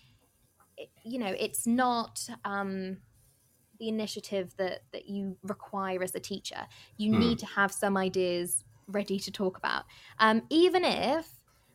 [0.78, 2.98] it, you know, it's not um,
[3.80, 6.68] the initiative that that you require as a teacher.
[6.98, 7.20] You mm.
[7.20, 9.86] need to have some ideas ready to talk about,
[10.20, 11.28] um, even if,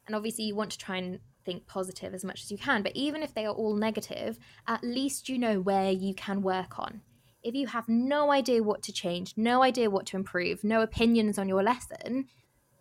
[0.07, 2.83] and obviously you want to try and think positive as much as you can.
[2.83, 6.79] But even if they are all negative, at least you know where you can work
[6.79, 7.03] on
[7.43, 11.39] if you have no idea what to change, no idea what to improve, no opinions
[11.39, 12.27] on your lesson,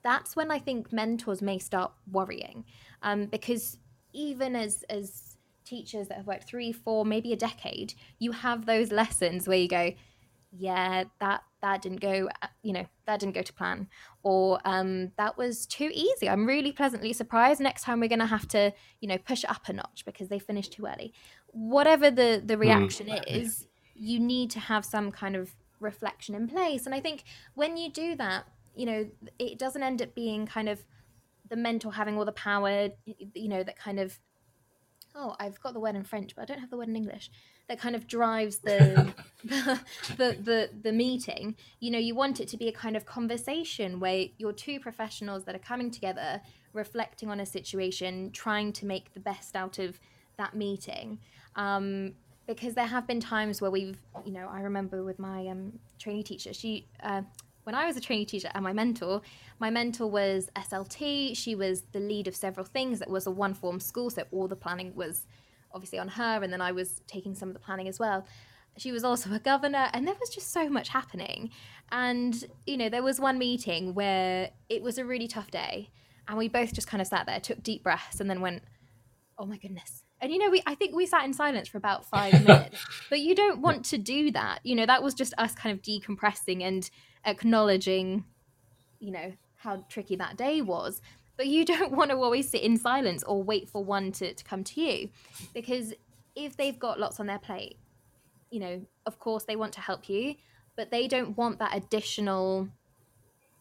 [0.04, 2.66] that's when I think mentors may start worrying.
[3.02, 3.78] Um, because
[4.14, 8.92] even as as teachers that have worked three, four, maybe a decade, you have those
[8.92, 9.94] lessons where you go,
[10.52, 13.88] yeah, that that didn't go, uh, you know, that didn't go to plan,
[14.24, 16.30] or um, that was too easy.
[16.30, 17.62] I'm really pleasantly surprised.
[17.62, 20.40] Next time we're going to have to, you know, push up a notch because they
[20.40, 21.14] finished too early.
[21.48, 22.62] Whatever the the hmm.
[22.62, 23.24] reaction mm.
[23.28, 26.86] is, you need to have some kind of reflection in place.
[26.86, 27.24] And I think
[27.56, 28.46] when you do that,
[28.76, 29.10] you know,
[29.40, 30.84] it doesn't end up being kind of
[31.50, 34.20] the mentor having all the power, you know, that kind of
[35.16, 37.30] oh, I've got the word in French, but I don't have the word in English.
[37.68, 39.14] That kind of drives the,
[39.44, 39.80] the,
[40.18, 41.56] the the the meeting.
[41.80, 45.44] You know, you want it to be a kind of conversation where you're two professionals
[45.46, 46.42] that are coming together,
[46.74, 50.00] reflecting on a situation, trying to make the best out of
[50.38, 51.20] that meeting.
[51.56, 52.14] Um,
[52.48, 56.24] because there have been times where we've, you know, I remember with my um, trainee
[56.24, 56.88] teacher, she.
[57.02, 57.24] Uh,
[57.64, 59.22] when I was a trainee teacher and my mentor,
[59.60, 61.36] my mentor was SLT.
[61.38, 63.02] She was the lead of several things.
[63.02, 65.28] It was a one form school, so all the planning was
[65.74, 68.26] obviously on her, and then I was taking some of the planning as well.
[68.78, 71.52] She was also a governor, and there was just so much happening.
[71.92, 75.90] And, you know, there was one meeting where it was a really tough day,
[76.28, 78.64] and we both just kind of sat there, took deep breaths, and then went,
[79.38, 80.04] oh my goodness.
[80.22, 82.86] And you know, we I think we sat in silence for about five minutes.
[83.10, 84.60] but you don't want to do that.
[84.64, 86.90] You know, that was just us kind of decompressing and
[87.26, 88.26] acknowledging,
[89.00, 91.02] you know, how tricky that day was.
[91.38, 94.44] But you don't want to always sit in silence or wait for one to, to
[94.44, 95.10] come to you.
[95.54, 95.94] Because
[96.36, 97.78] if they've got lots on their plate,
[98.50, 100.36] you know, of course they want to help you,
[100.76, 102.70] but they don't want that additional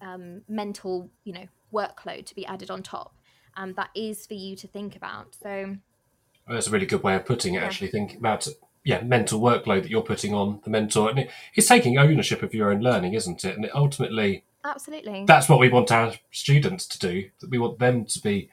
[0.01, 3.15] um, mental, you know, workload to be added on top.
[3.57, 5.35] Um, that is for you to think about.
[5.35, 5.77] So
[6.49, 7.59] that's a really good way of putting it.
[7.59, 7.65] Yeah.
[7.65, 8.47] Actually, think about
[8.85, 12.55] yeah mental workload that you're putting on the mentor, and it, it's taking ownership of
[12.55, 13.57] your own learning, isn't it?
[13.57, 15.25] And it ultimately Absolutely.
[15.27, 17.31] That's what we want our students to do.
[17.41, 18.51] That we want them to be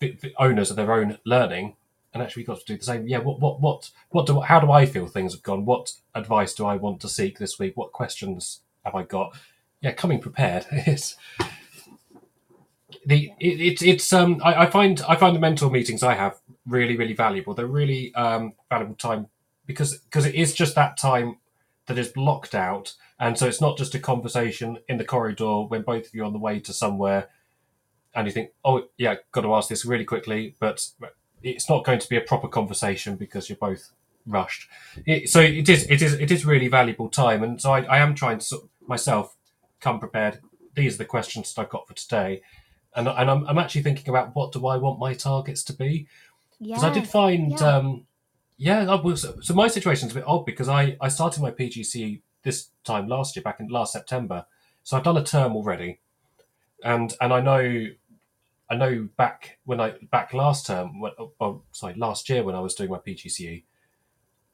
[0.00, 1.76] the owners of their own learning,
[2.12, 3.06] and actually we've got to do the same.
[3.06, 3.18] Yeah.
[3.18, 3.40] What?
[3.40, 3.60] What?
[3.60, 3.90] What?
[4.10, 4.40] What do?
[4.40, 5.64] How do I feel things have gone?
[5.64, 7.76] What advice do I want to seek this week?
[7.76, 9.36] What questions have I got?
[9.80, 11.16] Yeah, coming prepared is
[13.06, 16.40] the it, it, it's um I, I, find I find the mentor meetings I have
[16.66, 17.54] really really valuable.
[17.54, 19.28] They're really um valuable time
[19.66, 21.38] because because it is just that time
[21.86, 25.82] that is blocked out and so it's not just a conversation in the corridor when
[25.82, 27.28] both of you are on the way to somewhere
[28.14, 30.86] and you think, oh, yeah, got to ask this really quickly, but
[31.42, 33.90] it's not going to be a proper conversation because you're both
[34.26, 34.68] rushed.
[35.04, 37.42] It, so it is, it is, it is really valuable time.
[37.42, 39.36] And so I, I am trying to myself
[39.80, 40.40] come prepared.
[40.74, 42.42] These are the questions that I've got for today.
[42.96, 46.06] And, and I'm, I'm actually thinking about what do I want my targets to be?
[46.60, 47.76] Because yeah, I did find, yeah.
[47.76, 48.06] um,
[48.56, 52.68] yeah, was, so my situation's a bit odd because I, I started my PGCE this
[52.84, 54.46] time last year, back in last September.
[54.84, 55.98] So I've done a term already,
[56.84, 57.88] and and I know,
[58.70, 62.60] I know back when I back last term, when, oh, sorry, last year when I
[62.60, 63.64] was doing my PGCE,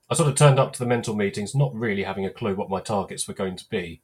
[0.09, 2.70] I sort of turned up to the mental meetings not really having a clue what
[2.70, 4.01] my targets were going to be,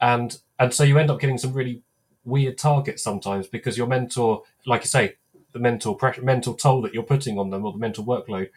[0.00, 1.82] and and so you end up getting some really
[2.24, 5.16] weird targets sometimes because your mentor, like you say,
[5.52, 8.50] the mental pressure, mental toll that you're putting on them or the mental workload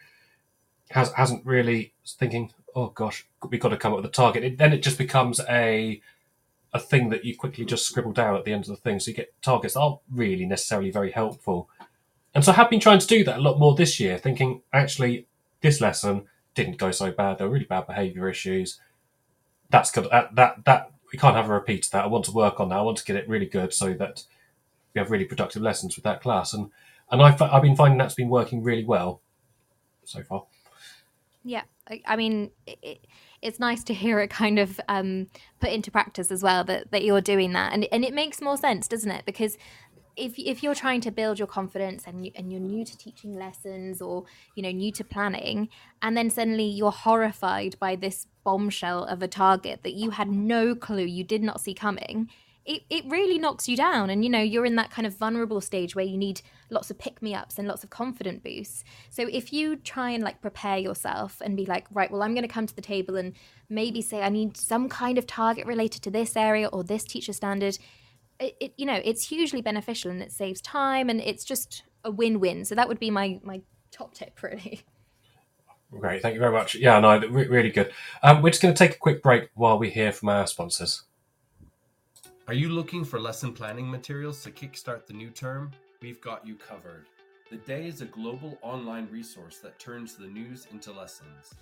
[0.90, 4.44] has hasn't really thinking oh gosh, we've got to come up with a target.
[4.44, 6.00] It, then it just becomes a
[6.72, 9.00] a thing that you quickly just scribble down at the end of the thing.
[9.00, 11.70] So you get targets that aren't really necessarily very helpful.
[12.34, 14.60] And so I have been trying to do that a lot more this year, thinking
[14.72, 15.26] actually
[15.62, 17.38] this lesson didn't go so bad.
[17.38, 18.78] There were really bad behaviour issues.
[19.70, 20.08] That's good.
[20.10, 22.04] That, that that we can't have a repeat of that.
[22.04, 22.78] I want to work on that.
[22.78, 24.24] I want to get it really good so that
[24.94, 26.52] we have really productive lessons with that class.
[26.52, 26.70] And
[27.10, 29.20] and I've I've been finding that's been working really well
[30.04, 30.44] so far.
[31.44, 33.06] Yeah, I, I mean, it,
[33.40, 35.28] it's nice to hear it kind of um,
[35.60, 38.56] put into practice as well that, that you're doing that, and and it makes more
[38.56, 39.24] sense, doesn't it?
[39.24, 39.56] Because
[40.16, 43.36] if if you're trying to build your confidence and you, and you're new to teaching
[43.38, 45.68] lessons or you know new to planning,
[46.02, 50.74] and then suddenly you're horrified by this bombshell of a target that you had no
[50.74, 52.28] clue, you did not see coming
[52.66, 54.10] it, it really knocks you down.
[54.10, 56.98] And you know you're in that kind of vulnerable stage where you need lots of
[56.98, 58.84] pick me ups and lots of confident boosts.
[59.08, 62.42] So if you try and like prepare yourself and be like right well i'm going
[62.46, 63.34] to come to the table and
[63.68, 67.32] maybe say i need some kind of target related to this area or this teacher
[67.32, 67.78] standard
[68.40, 72.10] it, it you know it's hugely beneficial and it saves time and it's just a
[72.10, 73.60] win-win so that would be my my
[73.90, 74.82] top tip really
[75.92, 76.74] Great, thank you very much.
[76.74, 77.92] Yeah, no, really good.
[78.22, 81.04] Um, we're just going to take a quick break while we hear from our sponsors.
[82.48, 85.70] Are you looking for lesson planning materials to kickstart the new term?
[86.02, 87.06] We've got you covered.
[87.50, 91.54] The Day is a global online resource that turns the news into lessons.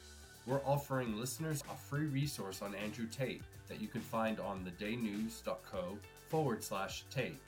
[0.46, 5.98] We're offering listeners a free resource on Andrew Tate that you can find on thedaynews.co
[6.34, 7.38] forward slash Tate.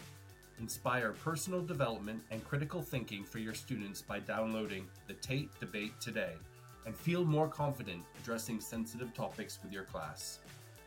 [0.60, 6.34] Inspire personal development and critical thinking for your students by downloading the Tate Debate today
[6.86, 10.38] and feel more confident addressing sensitive topics with your class.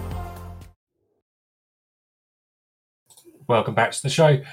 [3.47, 4.43] Welcome back to the show.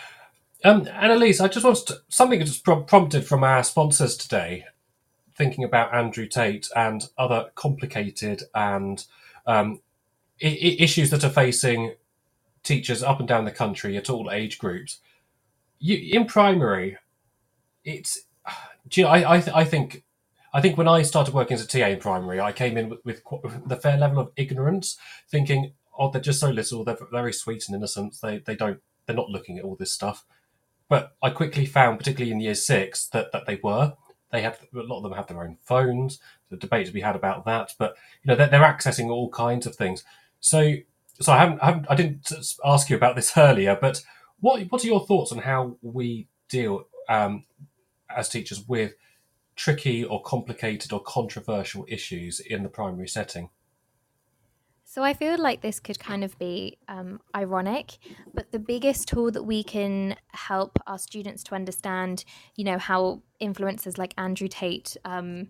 [0.64, 4.64] Um, Annelies, I just wanted to, something just prompted from our sponsors today,
[5.36, 9.04] thinking about Andrew Tate and other complicated and
[9.46, 9.80] um,
[10.42, 10.46] I-
[10.80, 11.94] issues that are facing
[12.64, 15.00] teachers up and down the country at all age groups.
[15.80, 16.98] You, in primary,
[17.84, 18.20] it's
[18.92, 20.04] you know, I I, th- I think
[20.54, 23.00] I think when I started working as a TA in primary, I came in with,
[23.04, 24.98] with, with the fair level of ignorance,
[25.30, 26.84] thinking, "Oh, they're just so little.
[26.84, 28.16] They're very sweet and innocent.
[28.22, 30.24] They they don't they're not looking at all this stuff."
[30.88, 33.94] But I quickly found, particularly in year six, that, that they were.
[34.32, 36.18] They have a lot of them have their own phones.
[36.48, 39.66] The debate to be had about that, but you know they're, they're accessing all kinds
[39.66, 40.04] of things.
[40.40, 40.74] So,
[41.20, 42.32] so I haven't, I haven't, I didn't
[42.64, 44.02] ask you about this earlier, but
[44.40, 47.44] what what are your thoughts on how we deal um,
[48.14, 48.94] as teachers with
[49.54, 53.50] tricky or complicated or controversial issues in the primary setting?
[54.92, 57.96] So I feel like this could kind of be um, ironic,
[58.34, 62.26] but the biggest tool that we can help our students to understand,
[62.56, 65.48] you know, how influencers like Andrew Tate, um,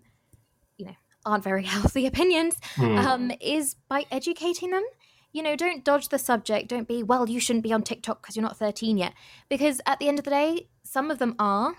[0.77, 2.97] you know, aren't very healthy opinions, mm.
[3.03, 4.85] um, is by educating them.
[5.33, 6.69] You know, don't dodge the subject.
[6.69, 9.13] Don't be, well, you shouldn't be on TikTok because you're not 13 yet.
[9.49, 11.75] Because at the end of the day, some of them are,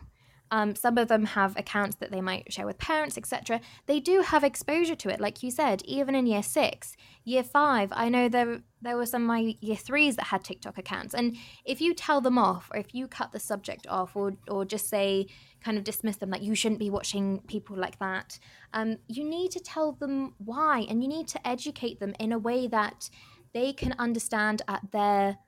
[0.55, 3.61] um, some of them have accounts that they might share with parents, etc.
[3.87, 7.89] They do have exposure to it, like you said, even in year six, year five.
[7.91, 11.37] I know there there were some of my year threes that had TikTok accounts, and
[11.65, 14.89] if you tell them off, or if you cut the subject off, or or just
[14.89, 15.27] say
[15.61, 18.39] kind of dismiss them like you shouldn't be watching people like that,
[18.75, 22.39] um, you need to tell them why, and you need to educate them in a
[22.39, 23.11] way that
[23.55, 25.39] they can understand at their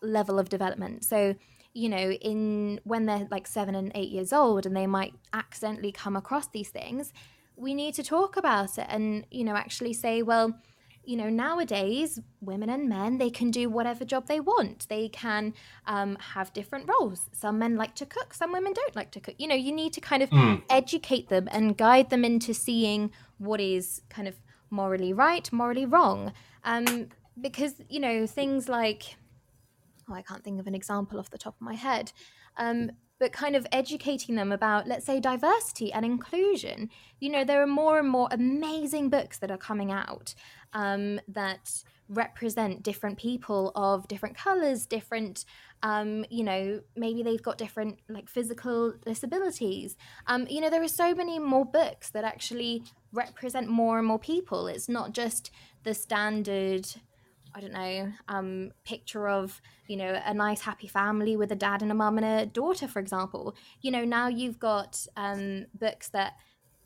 [0.00, 1.04] level of development.
[1.04, 1.34] So
[1.74, 5.92] you know, in when they're like seven and eight years old and they might accidentally
[5.92, 7.12] come across these things,
[7.56, 10.58] we need to talk about it and, you know, actually say, well,
[11.06, 14.88] you know, nowadays, women and men, they can do whatever job they want.
[14.88, 15.52] They can
[15.86, 17.28] um, have different roles.
[17.32, 19.34] Some men like to cook, some women don't like to cook.
[19.36, 20.62] You know, you need to kind of mm.
[20.70, 24.36] educate them and guide them into seeing what is kind of
[24.70, 26.32] morally right, morally wrong.
[26.64, 27.08] Um,
[27.38, 29.16] because, you know, things like
[30.08, 32.12] oh, I can't think of an example off the top of my head,
[32.56, 36.90] um, but kind of educating them about, let's say, diversity and inclusion.
[37.20, 40.34] You know, there are more and more amazing books that are coming out
[40.72, 45.44] um, that represent different people of different colors, different,
[45.82, 49.96] um, you know, maybe they've got different like physical disabilities.
[50.26, 52.82] Um, you know, there are so many more books that actually
[53.12, 54.66] represent more and more people.
[54.66, 55.50] It's not just
[55.84, 56.88] the standard
[57.54, 61.82] I don't know, um, picture of, you know, a nice happy family with a dad
[61.82, 63.54] and a mum and a daughter, for example.
[63.80, 66.32] You know, now you've got um, books that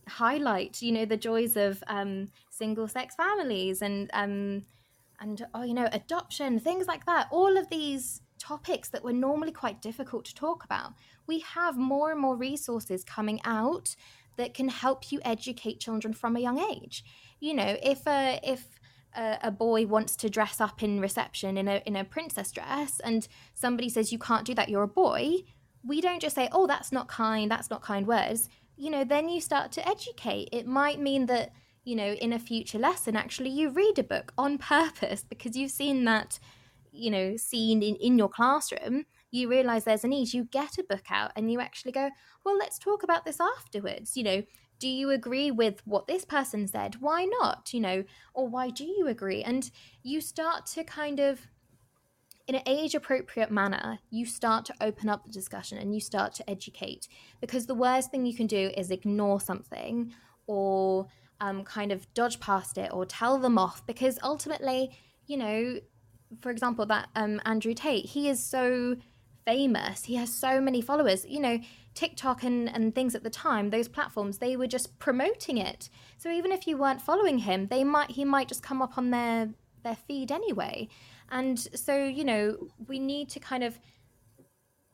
[0.07, 4.67] highlight, you know, the joys of um, single sex families and, um,
[5.21, 7.29] and, oh, you know, adoption, things like that.
[7.31, 10.93] All of these topics that were normally quite difficult to talk about.
[11.27, 13.97] We have more and more resources coming out
[14.37, 17.05] that can help you educate children from a young age.
[17.41, 18.78] You know, if, uh, if,
[19.17, 23.01] a, a, boy wants to dress up in reception in a in a princess dress
[23.01, 25.43] and somebody says you can't do that you're a boy
[25.85, 28.49] we don't just say oh that's not kind that's not kind words.
[28.77, 30.49] You know then you start to educate.
[30.53, 31.53] It might mean that
[31.85, 35.71] you know in a future lesson actually you read a book on purpose because you've
[35.71, 36.39] seen that
[36.93, 39.07] you know seen in, in your classroom.
[39.31, 40.33] You realize there's a need.
[40.33, 42.11] You get a book out and you actually go
[42.45, 44.17] well let's talk about this afterwards.
[44.17, 44.43] You know
[44.79, 46.97] do you agree with what this person said?
[47.01, 47.73] Why not?
[47.73, 48.05] You know
[48.35, 49.43] or why do you agree?
[49.43, 49.71] And
[50.03, 51.49] you start to kind of
[52.47, 56.33] in an age appropriate manner you start to open up the discussion and you start
[56.35, 57.09] to educate.
[57.41, 60.13] Because the worst thing you can do is ignore something
[60.47, 61.09] or
[61.41, 63.87] um, kind of dodge past it or tell them off.
[63.87, 64.91] Because ultimately
[65.27, 65.79] you know
[66.41, 68.97] for example that um, andrew tate he is so
[69.49, 70.05] famous.
[70.05, 71.25] He has so many followers.
[71.27, 71.59] You know
[71.99, 75.89] TikTok and, and things at the time, those platforms, they were just promoting it.
[76.17, 79.11] So even if you weren't following him, they might he might just come up on
[79.11, 79.49] their
[79.83, 80.89] their feed anyway.
[81.29, 83.81] And so, you know, we need to kind of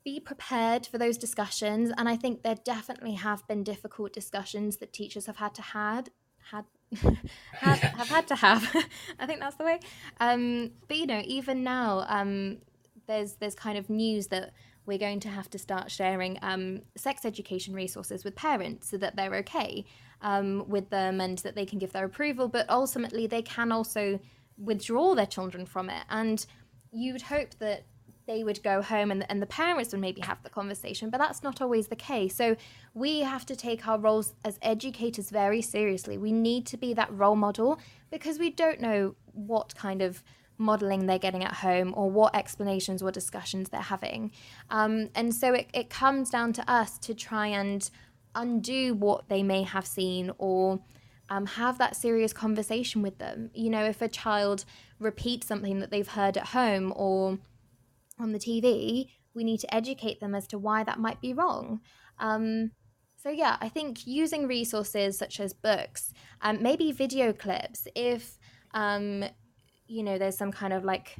[0.02, 1.92] be prepared for those discussions.
[1.98, 6.08] And I think there definitely have been difficult discussions that teachers have had to had
[6.52, 6.64] had
[7.52, 8.62] have, have had to have.
[9.18, 9.78] I think that's the way.
[10.20, 12.62] Um, but you know, even now, um,
[13.06, 14.54] there's there's kind of news that
[14.86, 19.16] we're going to have to start sharing um, sex education resources with parents so that
[19.16, 19.84] they're okay
[20.20, 22.48] um, with them and that they can give their approval.
[22.48, 24.20] But ultimately, they can also
[24.58, 26.04] withdraw their children from it.
[26.08, 26.44] And
[26.92, 27.84] you'd hope that
[28.26, 31.42] they would go home and, and the parents would maybe have the conversation, but that's
[31.42, 32.34] not always the case.
[32.34, 32.56] So
[32.94, 36.16] we have to take our roles as educators very seriously.
[36.16, 37.78] We need to be that role model
[38.10, 40.22] because we don't know what kind of
[40.58, 44.30] modeling they're getting at home or what explanations or discussions they're having.
[44.70, 47.88] Um, and so it, it comes down to us to try and
[48.34, 50.80] undo what they may have seen or
[51.30, 53.50] um, have that serious conversation with them.
[53.54, 54.64] You know, if a child
[54.98, 57.38] repeats something that they've heard at home or
[58.18, 61.80] on the TV, we need to educate them as to why that might be wrong.
[62.18, 62.70] Um,
[63.16, 68.38] so, yeah, I think using resources such as books, um, maybe video clips, if,
[68.74, 69.24] um,
[69.86, 71.16] you know, there's some kind of like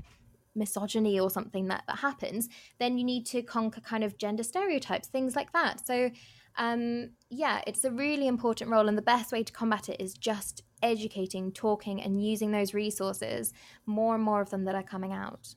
[0.55, 2.49] misogyny or something that, that happens,
[2.79, 5.85] then you need to conquer kind of gender stereotypes, things like that.
[5.85, 6.11] So,
[6.57, 10.15] um, yeah, it's a really important role, and the best way to combat it is
[10.15, 13.53] just educating, talking, and using those resources,
[13.87, 15.55] more and more of them that are coming out.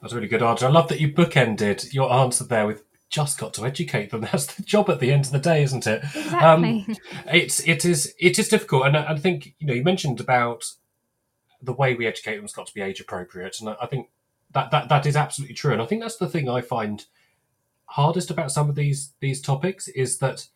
[0.00, 0.66] That's a really good answer.
[0.66, 4.20] I love that you bookended your answer there with just got to educate them.
[4.32, 6.02] That's the job at the end of the day, isn't it?
[6.02, 6.84] Exactly.
[6.88, 6.96] Um,
[7.32, 10.64] it's it is it is difficult, and I, I think you know you mentioned about
[11.64, 14.08] the way we educate them has got to be age appropriate, and I, I think
[14.52, 15.72] that that that is absolutely true.
[15.72, 17.04] And I think that's the thing I find
[17.86, 20.48] hardest about some of these these topics is that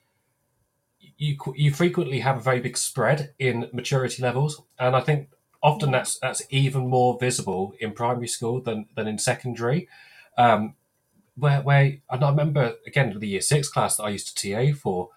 [1.16, 5.28] you you frequently have a very big spread in maturity levels, and I think
[5.62, 9.88] often that's that's even more visible in primary school than than in secondary.
[10.36, 10.74] Um,
[11.36, 14.76] where where and I remember again the year six class that I used to TA
[14.76, 15.10] for,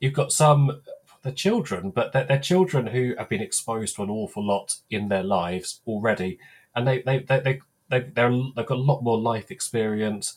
[0.00, 0.82] you've got some
[1.24, 5.08] the children, but they're, they're children who have been exposed to an awful lot in
[5.08, 6.38] their lives already,
[6.76, 7.60] and they they they they,
[7.90, 10.36] they they've got a lot more life experience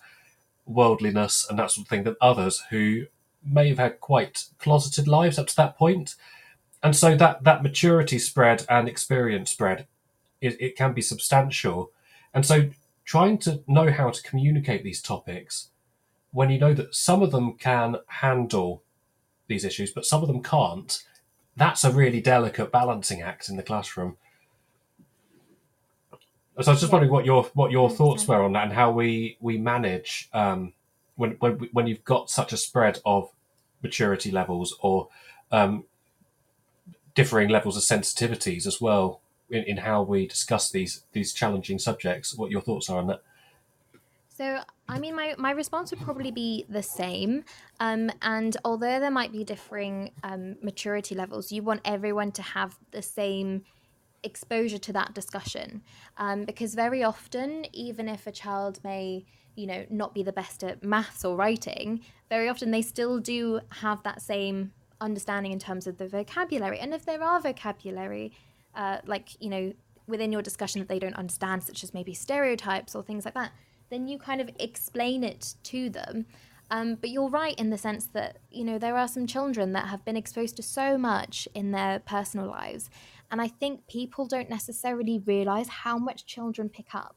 [0.65, 3.05] worldliness and that sort of thing than others who
[3.43, 5.75] may have had quite closeted lives up to that.
[6.83, 9.87] And so that, that maturity spread and experience spread,
[10.41, 11.91] it, it can be substantial.
[12.33, 12.69] And so
[13.05, 15.69] trying to know how to communicate these topics
[16.31, 18.83] when you know that some of them can handle
[19.47, 21.03] these issues, but some of them can't,
[21.55, 24.17] that's a really delicate balancing act in the classroom.
[26.59, 28.89] So I was just wondering what your what your thoughts were on that and how
[28.91, 30.73] we we manage um,
[31.15, 33.29] when when when you've got such a spread of
[33.83, 35.09] maturity levels or
[35.51, 35.83] um,
[37.13, 39.21] differing levels of sensitivities as well
[39.51, 42.35] in, in how we discuss these these challenging subjects.
[42.35, 43.21] What your thoughts are on that?
[44.37, 47.43] So, I mean, my, my response would probably be the same.
[47.79, 52.77] Um, and although there might be differing um, maturity levels, you want everyone to have
[52.91, 53.63] the same
[54.21, 55.81] exposure to that discussion
[56.17, 59.25] um, because very often even if a child may
[59.55, 63.59] you know not be the best at maths or writing very often they still do
[63.69, 64.71] have that same
[65.01, 68.31] understanding in terms of the vocabulary and if there are vocabulary
[68.75, 69.71] uh, like you know
[70.07, 73.51] within your discussion that they don't understand such as maybe stereotypes or things like that
[73.89, 76.25] then you kind of explain it to them
[76.69, 79.87] um, but you're right in the sense that you know there are some children that
[79.87, 82.89] have been exposed to so much in their personal lives
[83.31, 87.15] and I think people don't necessarily realize how much children pick up.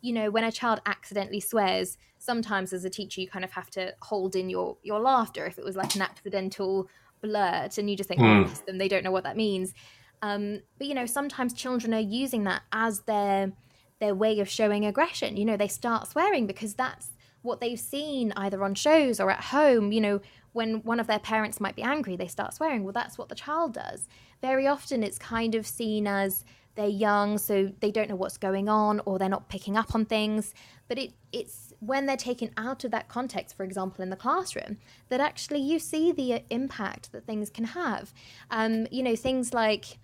[0.00, 3.68] You know, when a child accidentally swears, sometimes as a teacher, you kind of have
[3.70, 6.88] to hold in your, your laughter if it was like an accidental
[7.20, 8.46] blurt and you just think, mm.
[8.46, 9.74] oh, them, they don't know what that means.
[10.22, 13.52] Um, but, you know, sometimes children are using that as their
[14.00, 15.36] their way of showing aggression.
[15.36, 17.10] You know, they start swearing because that's
[17.42, 19.92] what they've seen either on shows or at home.
[19.92, 20.20] You know,
[20.52, 22.84] when one of their parents might be angry, they start swearing.
[22.84, 24.08] Well, that's what the child does
[24.40, 26.44] very often it's kind of seen as
[26.74, 30.04] they're young, so they don't know what's going on or they're not picking up on
[30.04, 30.54] things.
[30.86, 34.78] But it, it's when they're taken out of that context, for example, in the classroom,
[35.08, 38.14] that actually you see the uh, impact that things can have.
[38.50, 39.98] Um, you know, things like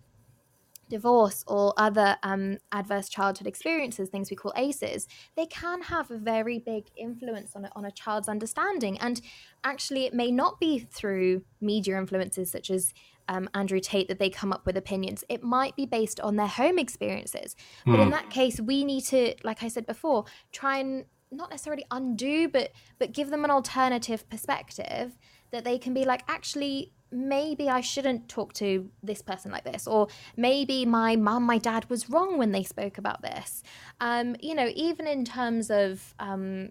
[0.89, 5.07] divorce or other um, adverse childhood experiences, things we call ACEs,
[5.37, 8.99] they can have a very big influence on a, on a child's understanding.
[8.99, 9.21] And
[9.63, 12.93] actually, it may not be through media influences such as
[13.29, 15.25] um, Andrew Tate that they come up with opinions.
[15.29, 17.57] It might be based on their home experiences.
[17.87, 18.11] But in hmm.
[18.11, 22.71] that case, we need to, like I said before, try and not necessarily undo, but
[22.99, 25.17] but give them an alternative perspective
[25.51, 29.87] that they can be like, actually, maybe I shouldn't talk to this person like this,
[29.87, 33.63] or maybe my mum, my dad was wrong when they spoke about this.
[34.01, 36.71] Um, you know, even in terms of um,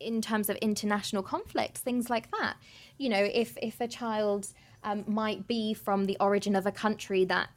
[0.00, 2.56] in terms of international conflicts, things like that.
[2.98, 4.48] You know, if if a child
[4.82, 7.48] um, might be from the origin of a country that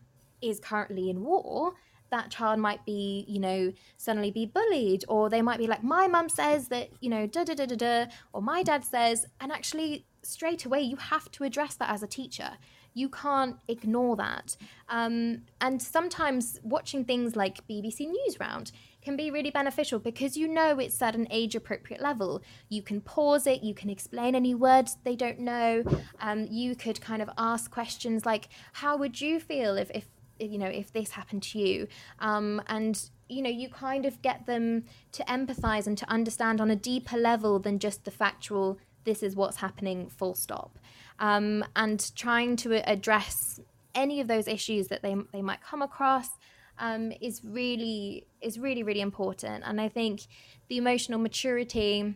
[0.41, 1.73] is currently in war,
[2.11, 6.07] that child might be, you know, suddenly be bullied, or they might be like, my
[6.07, 9.51] mum says that, you know, da da da da da, or my dad says, and
[9.51, 12.51] actually straight away you have to address that as a teacher.
[12.93, 14.57] You can't ignore that.
[14.89, 18.71] Um, and sometimes watching things like BBC Newsround
[19.01, 22.41] can be really beneficial because you know it's at an age appropriate level.
[22.69, 25.83] You can pause it, you can explain any words they don't know.
[26.19, 30.05] Um, you could kind of ask questions like, How would you feel if, if
[30.39, 31.87] you know if this happened to you
[32.19, 36.71] um, and you know you kind of get them to empathize and to understand on
[36.71, 40.77] a deeper level than just the factual this is what's happening full stop.
[41.19, 43.59] Um, and trying to address
[43.93, 46.29] any of those issues that they, they might come across
[46.79, 49.63] um, is really is really really important.
[49.65, 50.21] And i think
[50.67, 52.15] the emotional maturity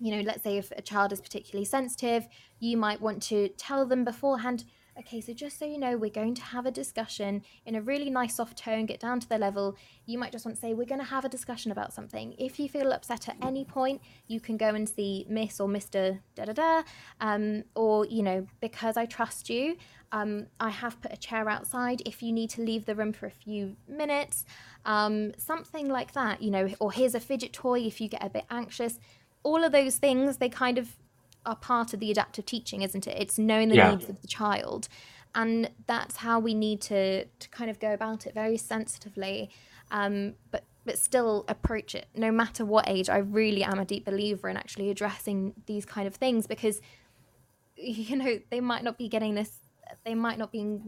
[0.00, 2.26] you know let's say if a child is particularly sensitive
[2.58, 4.64] you might want to tell them beforehand
[4.98, 8.10] okay, so just so you know, we're going to have a discussion in a really
[8.10, 9.76] nice soft tone, get down to the level.
[10.06, 12.34] You might just want to say, we're going to have a discussion about something.
[12.38, 16.20] If you feel upset at any point, you can go and see Miss or Mr.
[16.34, 16.82] da da da.
[17.20, 19.76] Um, or, you know, because I trust you,
[20.12, 23.26] um, I have put a chair outside if you need to leave the room for
[23.26, 24.44] a few minutes.
[24.84, 28.28] Um, something like that, you know, or here's a fidget toy if you get a
[28.28, 28.98] bit anxious.
[29.42, 30.96] All of those things, they kind of
[31.44, 33.16] are part of the adaptive teaching, isn't it?
[33.18, 33.90] It's knowing the yeah.
[33.90, 34.88] needs of the child.
[35.34, 39.50] And that's how we need to, to kind of go about it very sensitively,
[39.90, 43.08] um, but but still approach it no matter what age.
[43.08, 46.80] I really am a deep believer in actually addressing these kind of things because
[47.76, 49.58] you know they might not be getting this,
[50.04, 50.80] they might not be,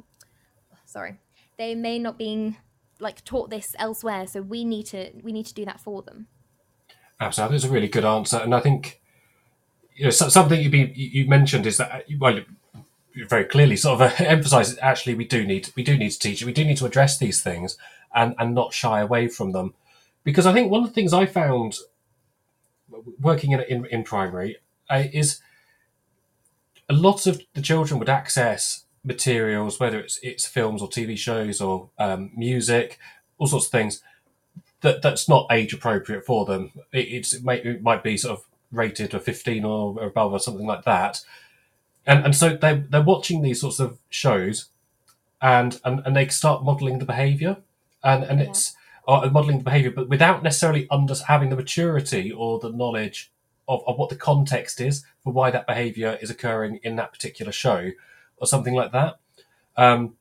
[0.85, 1.19] sorry,
[1.57, 2.57] they may not be
[3.01, 4.27] like taught this elsewhere.
[4.27, 6.27] So we need to we need to do that for them.
[7.21, 9.01] Absolutely, that's a really good answer, and I think
[9.95, 12.41] you know, something you be you mentioned is that well,
[13.29, 16.43] very clearly sort of uh, emphasise actually we do need we do need to teach
[16.43, 16.47] it.
[16.47, 17.79] we do need to address these things
[18.15, 19.75] and and not shy away from them
[20.25, 21.77] because I think one of the things I found
[23.21, 24.59] working in in, in primary
[24.91, 25.41] uh, is
[26.89, 31.61] a lot of the children would access materials whether it's it's films or TV shows
[31.61, 32.99] or um, music
[33.39, 34.03] all sorts of things
[34.81, 38.39] that that's not age appropriate for them it, it's it, may, it might be sort
[38.39, 38.45] of
[38.77, 41.21] rated a 15 or above or something like that.
[42.07, 44.69] And and so they they're watching these sorts of shows
[45.45, 47.59] and and, and they start modeling the behavior
[48.03, 48.47] and and yeah.
[48.47, 48.75] it's
[49.07, 53.31] uh, modeling the behavior but without necessarily under having the maturity or the knowledge
[53.69, 57.53] of, of what the context is for why that behavior is occurring in that particular
[57.53, 57.91] show
[58.39, 59.19] or something like that
[59.77, 60.15] um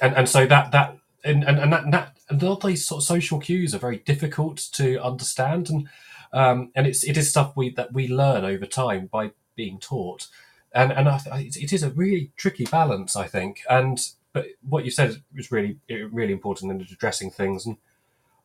[0.00, 3.02] and and so that that and and, and that, and that and all these sort
[3.02, 5.88] of social cues are very difficult to understand and
[6.32, 10.28] um, and it's it is stuff we that we learn over time by being taught,
[10.72, 11.20] and and I,
[11.54, 13.62] it is a really tricky balance, I think.
[13.68, 14.00] And
[14.32, 17.66] but what you said was really really important in addressing things.
[17.66, 17.76] And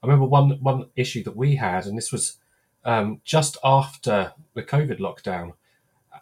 [0.02, 2.38] I remember one one issue that we had, and this was
[2.84, 5.54] um, just after the COVID lockdown,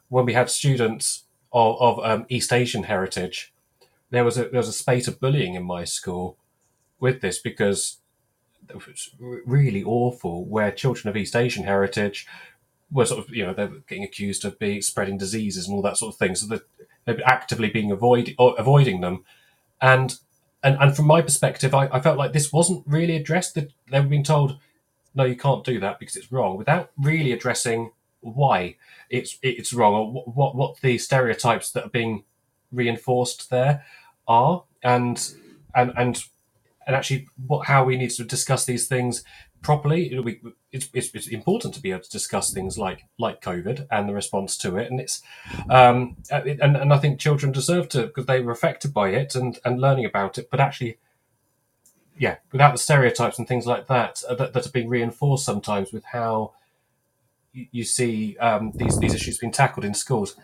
[0.10, 1.24] when we had students
[1.54, 3.54] of, of um, East Asian heritage.
[4.10, 6.38] There was a there was a spate of bullying in my school
[7.00, 7.98] with this because
[8.74, 12.28] was really awful, where children of East Asian heritage
[12.92, 15.82] were sort of, you know, they were getting accused of being spreading diseases and all
[15.82, 16.36] that sort of thing.
[16.36, 16.60] So
[17.06, 19.26] they're actively being avoid avoiding them,
[19.82, 20.18] and
[20.64, 23.56] and and from my perspective, I, I felt like this wasn't really addressed.
[23.56, 24.60] That they were being told,
[25.14, 27.92] no, you can't do that because it's wrong, without really addressing
[28.22, 28.78] why
[29.10, 32.24] it's it's wrong or what what, what the stereotypes that are being
[32.72, 33.84] reinforced there
[34.28, 35.34] are, and
[35.76, 36.24] and and
[36.86, 39.24] and actually what how we need to discuss these things
[39.62, 40.12] properly.
[40.72, 44.14] it's, it's, it's, important to be able to discuss things like like COVID and the
[44.14, 45.22] response to it, and it's
[45.70, 49.58] um, and and I think children deserve to because they were affected by it and
[49.66, 51.00] and learning about it, but actually.
[52.16, 55.92] Yeah, without the stereotypes and things like that uh, that, that are being reinforced sometimes
[55.92, 56.54] with how
[57.52, 60.36] you, you see um, these these issues being tackled in schools.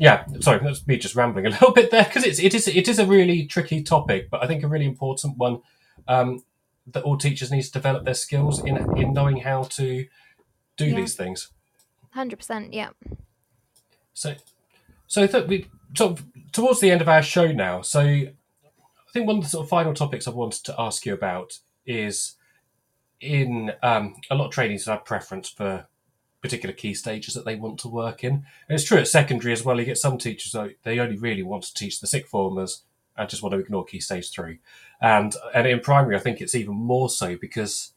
[0.00, 2.88] Yeah, sorry, that's me just rambling a little bit there because it's it is it
[2.88, 5.62] is a really tricky topic, but I think a really important one
[6.08, 6.44] um,
[6.86, 10.06] that all teachers need to develop their skills in in knowing how to
[10.76, 10.96] do yeah.
[10.96, 11.50] these things.
[12.10, 12.90] Hundred percent, yeah.
[14.14, 14.34] So,
[15.06, 15.66] so that we
[15.96, 17.82] sort of towards the end of our show now.
[17.82, 21.14] So, I think one of the sort of final topics I wanted to ask you
[21.14, 22.34] about is
[23.20, 25.86] in um, a lot of trainees have preference for
[26.42, 28.32] particular key stages that they want to work in.
[28.68, 29.78] And it's true at secondary as well.
[29.78, 32.82] You get some teachers that they only really want to teach the sixth formers
[33.16, 34.58] and just want to ignore key stage three.
[35.00, 37.92] And and in primary, I think it's even more so because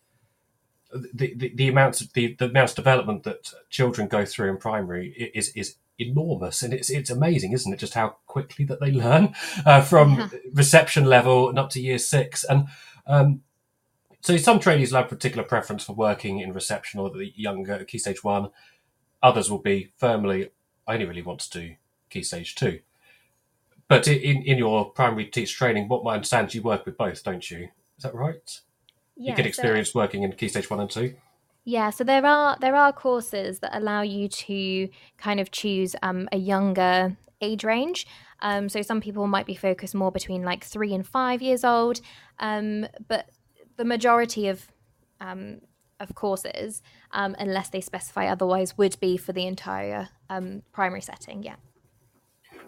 [0.91, 4.57] the the, the amount of the, the amount of development that children go through in
[4.57, 8.91] primary is is enormous and it's it's amazing isn't it just how quickly that they
[9.05, 9.33] learn
[9.65, 10.27] uh, from yeah.
[10.53, 12.67] reception level and up to year six and
[13.07, 13.41] um,
[14.25, 17.85] So some trainees will have a particular preference for working in reception or the younger
[17.85, 18.49] key stage one.
[19.21, 20.49] Others will be firmly,
[20.87, 21.75] I only really want to do
[22.09, 22.79] key stage two.
[23.87, 27.23] But in, in your primary teacher training, what my understanding is you work with both,
[27.23, 27.69] don't you?
[27.97, 28.61] Is that right?
[29.15, 31.13] Yeah, you get experience so, working in key stage one and two.
[31.63, 34.89] Yeah, so there are there are courses that allow you to
[35.19, 38.07] kind of choose um, a younger age range.
[38.41, 42.01] Um, so some people might be focused more between like three and five years old,
[42.39, 43.29] um, but
[43.77, 44.67] the majority of
[45.19, 45.61] um,
[45.99, 46.81] of courses,
[47.11, 51.43] um, unless they specify otherwise, would be for the entire um, primary setting.
[51.43, 51.55] Yeah.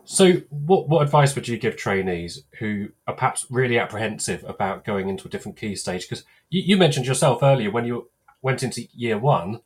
[0.05, 5.09] So, what what advice would you give trainees who are perhaps really apprehensive about going
[5.09, 6.07] into a different key stage?
[6.07, 8.09] Because you, you mentioned yourself earlier when you
[8.41, 9.61] went into year one,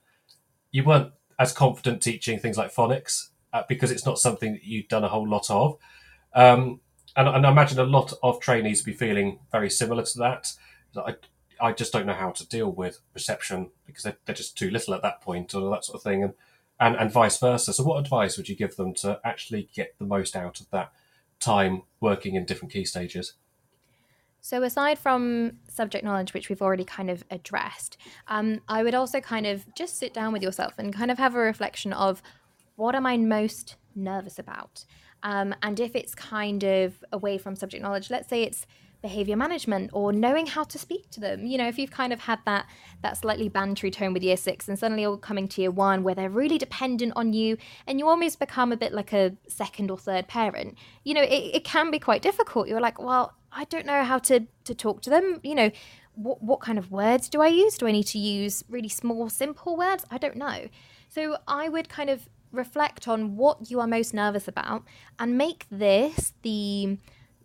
[0.71, 4.87] you weren't as confident teaching things like phonics uh, because it's not something that you've
[4.87, 5.77] done a whole lot of.
[6.33, 6.79] Um,
[7.15, 10.53] and, and, I imagine a lot of trainees be feeling very similar to that.
[10.95, 11.15] I,
[11.61, 14.93] I just don't know how to deal with reception because they're, they're just too little
[14.93, 16.23] at that point or that sort of thing.
[16.23, 16.33] And,
[16.79, 17.73] and, and vice versa.
[17.73, 20.91] So, what advice would you give them to actually get the most out of that
[21.39, 23.33] time working in different key stages?
[24.41, 27.97] So, aside from subject knowledge, which we've already kind of addressed,
[28.27, 31.35] um, I would also kind of just sit down with yourself and kind of have
[31.35, 32.23] a reflection of
[32.75, 34.83] what am I most nervous about?
[35.21, 38.65] Um, and if it's kind of away from subject knowledge, let's say it's
[39.01, 41.45] behavior management or knowing how to speak to them.
[41.45, 42.65] You know if you've kind of had that
[43.01, 46.15] that slightly bantery tone with year six and suddenly you're coming to year one where
[46.15, 47.57] they're really dependent on you
[47.87, 51.55] and you almost become a bit like a second or third parent you know it,
[51.55, 52.67] it can be quite difficult.
[52.67, 55.39] You're like well i don't know how to to talk to them.
[55.43, 55.71] You know
[56.13, 57.77] what, what kind of words do i use?
[57.77, 60.05] Do i need to use really small simple words?
[60.11, 60.67] I don't know.
[61.09, 64.83] So i would kind of reflect on what you are most nervous about
[65.17, 66.97] and make this the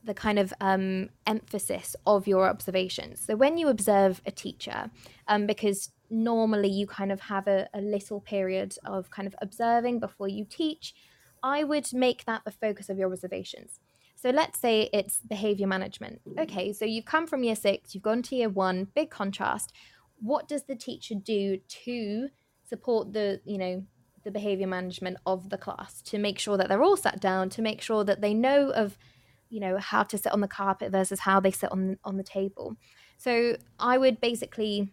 [0.07, 3.21] the kind of um, emphasis of your observations.
[3.27, 4.91] So when you observe a teacher,
[5.29, 10.01] um, because normally you kind of have a, a little period of kind of observing
[10.01, 10.95] before you teach,
[11.43, 13.81] I would make that the focus of your observations.
[14.15, 16.21] So let's say it's behavior management.
[16.39, 19.73] Okay, so you've come from year six, you've gone to year one, big contrast.
[20.19, 22.29] What does the teacher do to
[22.65, 23.85] support the, you know,
[24.25, 27.63] the behavior management of the class to make sure that they're all sat down, to
[27.63, 28.99] make sure that they know of
[29.49, 32.23] you know how to sit on the carpet versus how they sit on on the
[32.23, 32.77] table.
[33.19, 34.93] So i would basically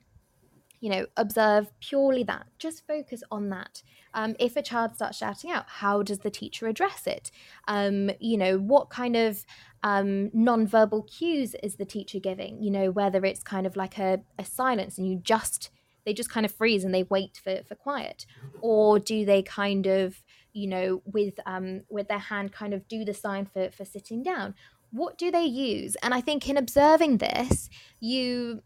[0.79, 3.81] you know observe purely that just focus on that.
[4.15, 7.31] Um, if a child starts shouting out how does the teacher address it?
[7.67, 9.45] Um, you know what kind of
[9.83, 12.61] um, non-verbal cues is the teacher giving?
[12.61, 15.69] You know whether it's kind of like a, a silence and you just
[16.05, 18.25] they just kind of freeze and they wait for, for quiet
[18.61, 20.21] or do they kind of
[20.53, 24.23] you know, with um, with their hand, kind of do the sign for for sitting
[24.23, 24.55] down.
[24.91, 25.97] What do they use?
[26.03, 27.69] And I think in observing this,
[27.99, 28.61] you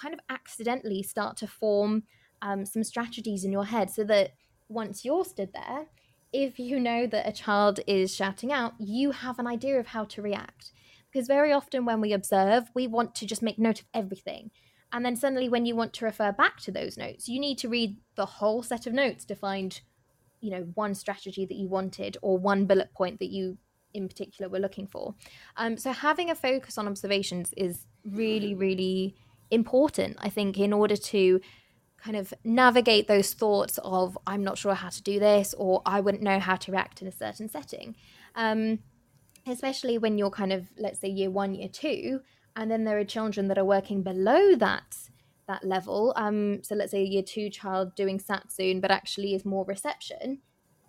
[0.00, 2.04] kind of accidentally start to form
[2.40, 4.32] um, some strategies in your head, so that
[4.68, 5.86] once you're stood there,
[6.32, 10.04] if you know that a child is shouting out, you have an idea of how
[10.04, 10.72] to react.
[11.12, 14.52] Because very often when we observe, we want to just make note of everything.
[14.92, 17.68] And then suddenly, when you want to refer back to those notes, you need to
[17.68, 19.80] read the whole set of notes to find
[20.40, 23.58] you know one strategy that you wanted or one bullet point that you
[23.92, 25.14] in particular were looking for.
[25.56, 29.14] Um, so having a focus on observations is really really
[29.50, 31.40] important i think in order to
[31.98, 36.00] kind of navigate those thoughts of i'm not sure how to do this or i
[36.00, 37.94] wouldn't know how to react in a certain setting.
[38.36, 38.78] Um,
[39.46, 42.20] especially when you're kind of let's say year one year two
[42.56, 44.96] and then there are children that are working below that
[45.50, 46.12] that level.
[46.16, 50.38] Um, so let's say a year two child doing Satsune, but actually is more reception.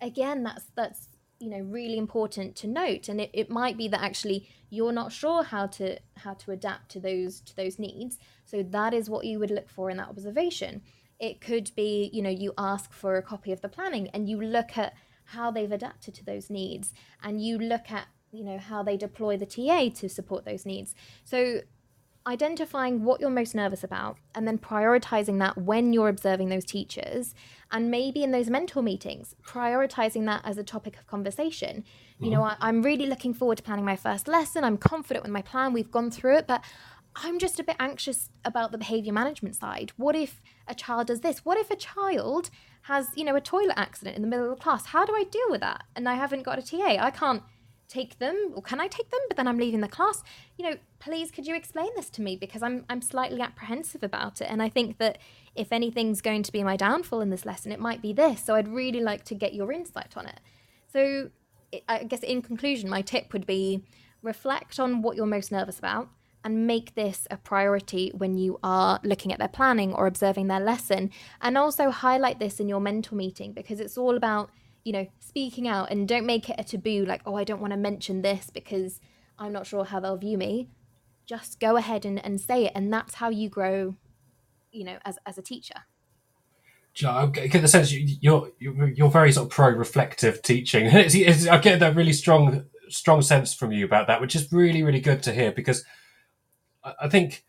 [0.00, 1.08] Again, that's that's
[1.40, 5.12] you know really important to note, and it, it might be that actually you're not
[5.12, 8.18] sure how to how to adapt to those to those needs.
[8.44, 10.82] So that is what you would look for in that observation.
[11.18, 14.40] It could be you know you ask for a copy of the planning and you
[14.40, 14.94] look at
[15.24, 19.36] how they've adapted to those needs, and you look at you know how they deploy
[19.36, 20.94] the TA to support those needs.
[21.24, 21.62] So
[22.26, 27.34] identifying what you're most nervous about and then prioritizing that when you're observing those teachers
[27.70, 31.84] and maybe in those mentor meetings prioritizing that as a topic of conversation.
[32.18, 32.62] You know mm-hmm.
[32.62, 34.62] I, i'm really looking forward to planning my first lesson.
[34.62, 35.72] I'm confident with my plan.
[35.72, 36.62] We've gone through it but
[37.14, 39.92] i'm just a bit anxious about the behavior management side.
[39.96, 41.44] What if a child does this?
[41.44, 42.50] What if a child
[42.82, 44.86] has you know a toilet accident in the middle of the class?
[44.86, 45.84] How do i deal with that?
[45.96, 47.42] And i haven't got a ta i can't
[47.92, 50.22] take them or can I take them but then I'm leaving the class?
[50.56, 52.36] You know please could you explain this to me?
[52.36, 54.48] Because I'm I'm slightly apprehensive about it.
[54.50, 55.18] And I think that
[55.54, 58.44] if anything's going to be my downfall in this lesson it might be this.
[58.44, 60.40] So I'd really like to get your insight on it.
[60.92, 61.30] So
[61.88, 63.84] I guess in conclusion my tip would be
[64.22, 66.08] reflect on what you're most nervous about
[66.44, 70.60] and make this a priority when you are looking at their planning or observing their
[70.60, 71.10] lesson.
[71.40, 74.50] And also highlight this in your mentor meeting because it's all about,
[74.84, 77.72] you know, speaking out and don't make it a taboo like, oh, I don't want
[77.72, 79.00] to mention this because
[79.38, 80.68] I'm not sure how they'll view me.
[81.26, 82.72] Just go ahead and, and say it.
[82.74, 83.96] And that's how you grow,
[84.70, 85.84] you know, as, as a teacher.
[87.06, 90.86] I get the sense you're you're, you're very sort of pro-reflective teaching.
[90.86, 94.52] It's, it's, I get that really strong strong sense from you about that, which is
[94.52, 95.86] really really good to hear because
[97.00, 97.44] I think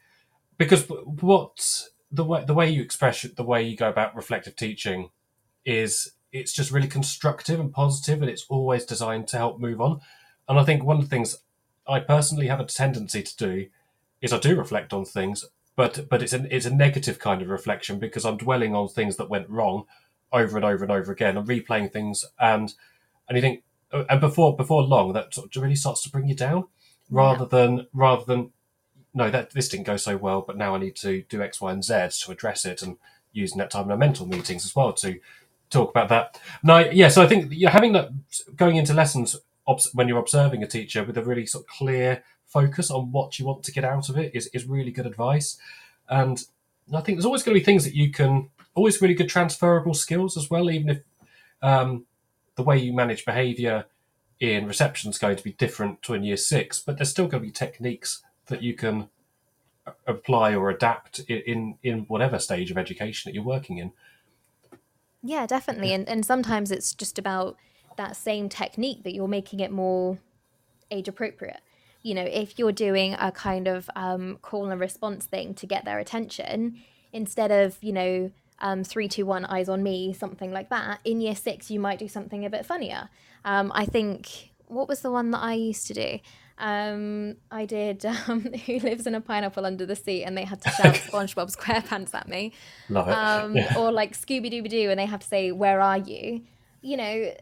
[0.58, 4.56] because what the way the way you express it, the way you go about reflective
[4.56, 5.10] teaching
[5.66, 10.02] is it's just really constructive and positive, and it's always designed to help move on.
[10.50, 11.38] And I think one of the things
[11.88, 13.68] I personally have a tendency to do
[14.22, 15.46] is I do reflect on things,
[15.76, 19.18] but but it's an it's a negative kind of reflection because I'm dwelling on things
[19.18, 19.86] that went wrong
[20.32, 21.38] over and over and over again.
[21.38, 22.74] I'm replaying things and
[23.30, 26.28] and you think uh, and before before long that sort of really starts to bring
[26.28, 26.66] you down
[27.10, 27.66] rather yeah.
[27.66, 28.52] than rather than
[29.14, 31.72] no that this didn't go so well but now I need to do X, Y,
[31.72, 32.98] and Z to address it and
[33.34, 35.20] using that time in our mentor meetings as well to
[35.74, 36.40] talk about that.
[36.64, 38.10] Now, yeah, so I think you're having that
[38.56, 39.36] going into lessons
[39.94, 43.46] when you're observing a teacher with a really sort of clear focus on what you
[43.46, 45.58] want to get out of it is, is really good advice.
[46.10, 46.44] And
[46.94, 49.94] I think there's always going to be things that you can, always really good transferable
[49.94, 51.00] skills as well, even if
[51.62, 52.06] um,
[52.56, 53.86] the way you manage behaviour
[54.40, 57.42] in reception is going to be different to in year six, but there's still going
[57.42, 59.08] to be techniques that you can
[60.06, 63.92] apply or adapt in, in whatever stage of education that you're working in.
[65.24, 65.94] Yeah, definitely.
[65.94, 67.58] And, and sometimes it's just about
[67.98, 70.20] that same technique that you're making it more
[70.92, 71.62] age appropriate
[72.04, 75.86] you know, if you're doing a kind of um, call and response thing to get
[75.86, 76.82] their attention,
[77.14, 81.22] instead of, you know, um, three, two, one, eyes on me, something like that, in
[81.22, 83.10] year six, you might do something a bit funnier.
[83.46, 86.20] Um, I think, what was the one that I used to do?
[86.58, 90.62] Um, I did um, Who Lives in a Pineapple Under the Sea, and they had
[90.62, 92.54] to shout SpongeBob SquarePants at me.
[92.90, 93.12] Love it.
[93.12, 93.78] Um, yeah.
[93.78, 96.42] Or like Scooby Dooby Doo, and they have to say, Where are you?
[96.82, 97.34] You know,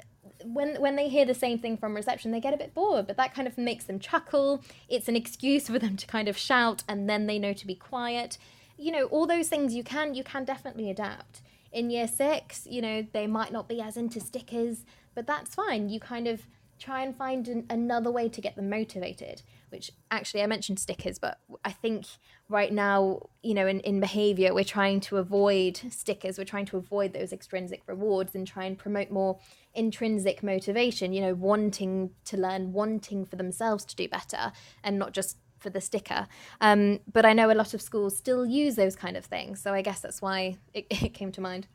[0.46, 3.18] when when they hear the same thing from reception, they get a bit bored, but
[3.18, 4.64] that kind of makes them chuckle.
[4.90, 7.76] It's an excuse for them to kind of shout, and then they know to be
[7.76, 8.38] quiet.
[8.78, 11.42] You know, all those things you can you can definitely adapt.
[11.72, 14.84] In year six, you know, they might not be as into stickers,
[15.16, 15.88] but that's fine.
[15.90, 16.42] You kind of
[16.82, 19.41] try and find an, another way to get them motivated
[19.72, 22.06] which actually I mentioned stickers, but I think
[22.49, 26.38] right now, you know, in, in behavior, we're trying to avoid stickers.
[26.38, 29.40] We're trying to avoid those extrinsic rewards and try and promote more
[29.74, 34.52] intrinsic motivation, you know, wanting to learn, wanting for themselves to do better
[34.84, 36.28] and not just for the sticker.
[36.60, 39.62] Um, but I know a lot of schools still use those kind of things.
[39.62, 41.68] So I guess that's why it, it came to mind.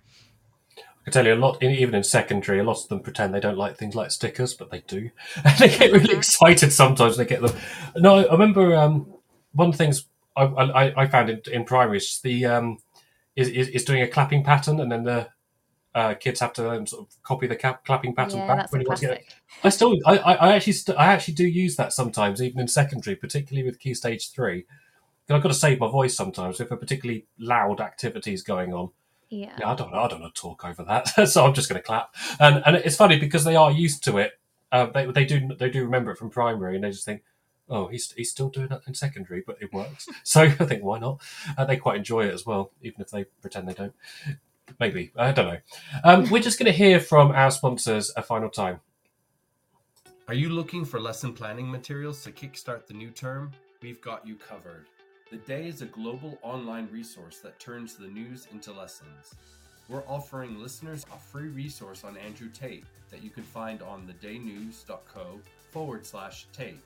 [1.06, 3.56] I tell you a lot, even in secondary, a lot of them pretend they don't
[3.56, 5.10] like things like stickers, but they do.
[5.44, 7.16] And they get really excited sometimes.
[7.16, 7.54] They get them.
[7.96, 9.14] No, I remember um,
[9.52, 10.06] one of the things
[10.36, 12.78] I, I, I found in, in primary is the um,
[13.36, 15.28] is, is, doing a clapping pattern, and then the
[15.94, 18.80] uh, kids have to um, sort of copy the cap, clapping pattern yeah, back when
[18.80, 19.34] you want to get it.
[19.62, 23.14] I still, I, I actually, st- I actually do use that sometimes, even in secondary,
[23.14, 24.66] particularly with Key Stage Three.
[25.28, 28.90] I've got to save my voice sometimes if a particularly loud activity is going on.
[29.28, 29.56] Yeah.
[29.58, 29.98] yeah I don't know.
[29.98, 32.14] I don't know to talk over that, so I'm just going to clap.
[32.38, 34.32] And and it's funny because they are used to it.
[34.72, 37.22] Uh, they they do they do remember it from primary, and they just think,
[37.68, 40.08] oh, he's he's still doing that in secondary, but it works.
[40.22, 41.20] so I think why not?
[41.56, 43.94] Uh, they quite enjoy it as well, even if they pretend they don't.
[44.80, 45.60] Maybe I don't know.
[46.04, 48.80] Um, we're just going to hear from our sponsors a final time.
[50.28, 53.52] Are you looking for lesson planning materials to kickstart the new term?
[53.80, 54.86] We've got you covered.
[55.28, 59.34] The Day is a global online resource that turns the news into lessons.
[59.88, 65.40] We're offering listeners a free resource on Andrew Tate that you can find on thedaynews.co
[65.72, 66.78] forward slash Tate.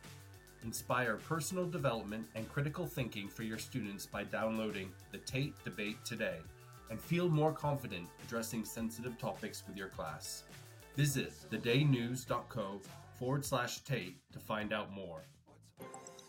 [0.65, 6.39] Inspire personal development and critical thinking for your students by downloading the Tate Debate today
[6.89, 10.45] and feel more confident addressing sensitive topics with your class.
[10.97, 12.81] Visit thedaynews.co
[13.19, 15.21] forward slash Tate to find out more.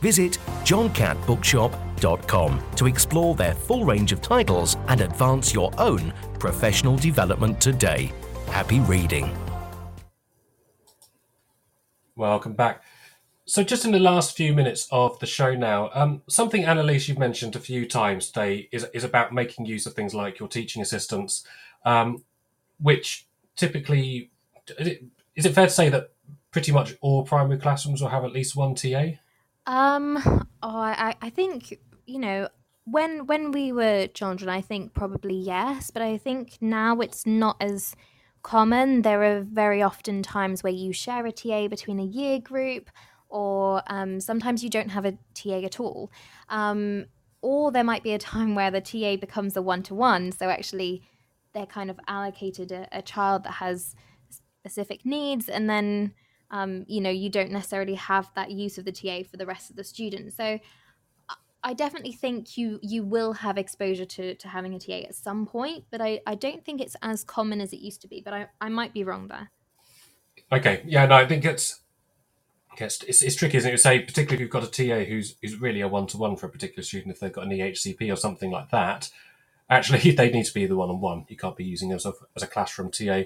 [0.00, 7.60] Visit johncattbookshop.com to explore their full range of titles and advance your own professional development
[7.60, 8.12] today.
[8.48, 9.30] Happy reading.
[12.16, 12.82] Welcome back.
[13.46, 17.18] So, just in the last few minutes of the show now, um, something Annelies you've
[17.18, 20.82] mentioned a few times today is, is about making use of things like your teaching
[20.82, 21.44] assistants,
[21.84, 22.22] um,
[22.78, 24.30] which typically
[24.78, 26.10] is it fair to say that
[26.50, 29.12] pretty much all primary classrooms will have at least one TA?
[29.70, 30.18] Um,
[30.64, 32.48] oh, I, I think you know
[32.86, 37.56] when when we were children, I think probably yes, but I think now it's not
[37.60, 37.94] as
[38.42, 39.02] common.
[39.02, 42.90] There are very often times where you share a TA between a year group,
[43.28, 46.10] or um, sometimes you don't have a TA at all.
[46.48, 47.06] Um,
[47.40, 50.32] or there might be a time where the TA becomes a one to one.
[50.32, 51.02] So actually,
[51.54, 53.94] they're kind of allocated a, a, child that has
[54.30, 56.12] specific needs, and then
[56.50, 59.70] um, you know you don't necessarily have that use of the TA for the rest
[59.70, 60.36] of the students.
[60.36, 60.58] So
[61.62, 65.46] I definitely think you you will have exposure to to having a TA at some
[65.46, 68.22] point, but I I don't think it's as common as it used to be.
[68.24, 69.50] But I I might be wrong there.
[70.52, 71.80] Okay, yeah, no, I think it's
[72.78, 73.72] it's, it's, it's tricky, isn't it?
[73.72, 76.36] You say, particularly if you've got a TA who's who's really a one to one
[76.36, 79.10] for a particular student, if they've got an EHCP or something like that,
[79.68, 81.26] actually they need to be the one on one.
[81.28, 83.22] You can't be using as a as a classroom TA.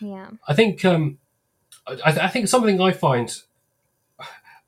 [0.00, 1.18] Yeah, I think um,
[2.04, 3.34] I, I think something I find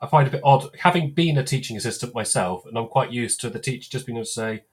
[0.01, 3.40] I find a bit odd having been a teaching assistant myself, and I'm quite used
[3.40, 4.64] to the teacher just being able to say,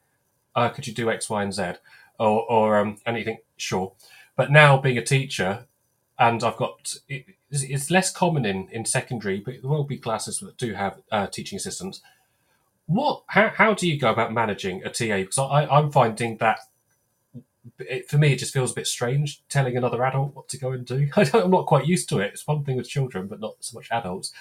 [0.56, 1.74] uh, "Could you do X, Y, and Z?"
[2.20, 3.40] or or um, anything.
[3.58, 3.94] Sure,
[4.36, 5.66] but now being a teacher,
[6.18, 10.40] and I've got it, it's less common in in secondary, but there will be classes
[10.40, 12.02] that do have uh, teaching assistants.
[12.86, 13.24] What?
[13.28, 15.18] How, how do you go about managing a TA?
[15.18, 16.60] Because I, I'm finding that
[17.80, 20.72] it, for me, it just feels a bit strange telling another adult what to go
[20.72, 21.10] and do.
[21.16, 22.32] I am not quite used to it.
[22.34, 24.32] It's one thing with children, but not so much adults.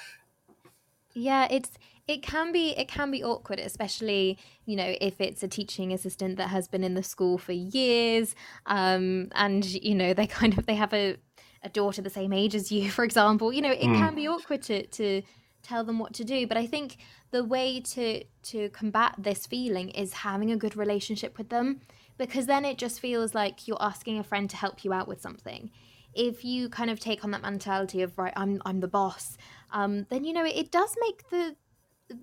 [1.15, 1.71] Yeah, it's
[2.09, 6.37] it can be it can be awkward, especially you know if it's a teaching assistant
[6.37, 8.35] that has been in the school for years,
[8.67, 11.17] um, and you know they kind of they have a
[11.63, 13.53] a daughter the same age as you, for example.
[13.53, 13.97] You know, it mm.
[13.97, 15.23] can be awkward to to
[15.63, 16.99] tell them what to do, but I think
[17.33, 21.81] the way to to combat this feeling is having a good relationship with them
[22.19, 25.21] because then it just feels like you're asking a friend to help you out with
[25.21, 25.71] something.
[26.15, 29.37] If you kind of take on that mentality of right i'm i'm the boss
[29.71, 31.57] um, then you know it, it, does make the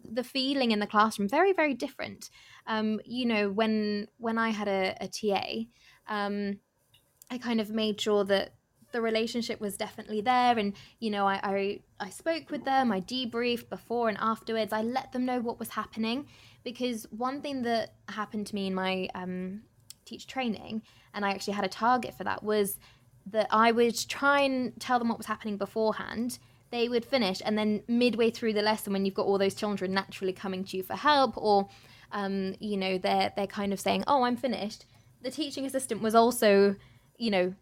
[0.10, 2.30] the feeling in the classroom very very different.
[2.66, 5.44] Um, you know when when i had a, a ta
[6.08, 6.60] um,
[7.30, 8.54] i kind of made sure that
[8.94, 13.02] the relationship was definitely there and you know I, I i spoke with them i
[13.02, 14.72] debriefed before and afterwards.
[14.72, 16.28] I let them know what was happening
[16.64, 19.64] because one thing that happened to me in my um,
[20.14, 20.82] teach training
[21.14, 22.78] and i actually had a target for that was
[23.26, 26.40] that I would try and tell them what was happening beforehand.
[26.72, 29.94] They would finish, and then midway through the lesson, when you've got all those children
[29.94, 31.70] naturally coming to you for help, or
[32.12, 34.86] um, you know they're they're kind of saying, "Oh, I'm finished,"
[35.22, 36.76] the teaching assistant was also,
[37.18, 37.54] you know,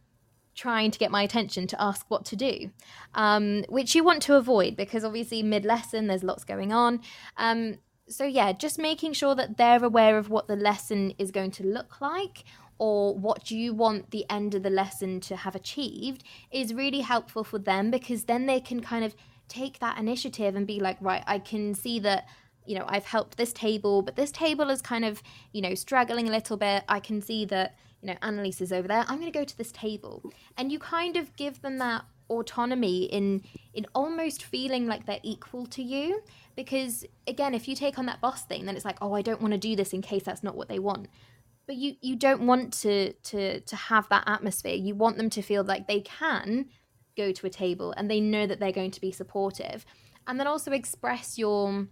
[0.56, 2.72] trying to get my attention to ask what to do,
[3.14, 7.02] um, which you want to avoid because obviously mid lesson there's lots going on.
[7.36, 7.80] Um,
[8.11, 11.63] so yeah, just making sure that they're aware of what the lesson is going to
[11.63, 12.43] look like
[12.77, 17.43] or what you want the end of the lesson to have achieved is really helpful
[17.43, 19.15] for them because then they can kind of
[19.47, 22.27] take that initiative and be like, right, I can see that
[22.65, 25.21] you know I've helped this table, but this table is kind of
[25.51, 26.83] you know struggling a little bit.
[26.88, 29.05] I can see that you know Annelies is over there.
[29.07, 33.03] I'm going to go to this table, and you kind of give them that autonomy
[33.06, 33.44] in
[33.74, 36.22] in almost feeling like they're equal to you.
[36.56, 39.41] Because again if you take on that boss thing then it's like oh i don't
[39.41, 41.08] want to do this in case that's not what they want.
[41.68, 44.76] But you you don't want to to to have that atmosphere.
[44.76, 46.68] You want them to feel like they can
[47.18, 49.86] go to a table and they know that they're going to be supportive.
[50.28, 51.88] And then also express your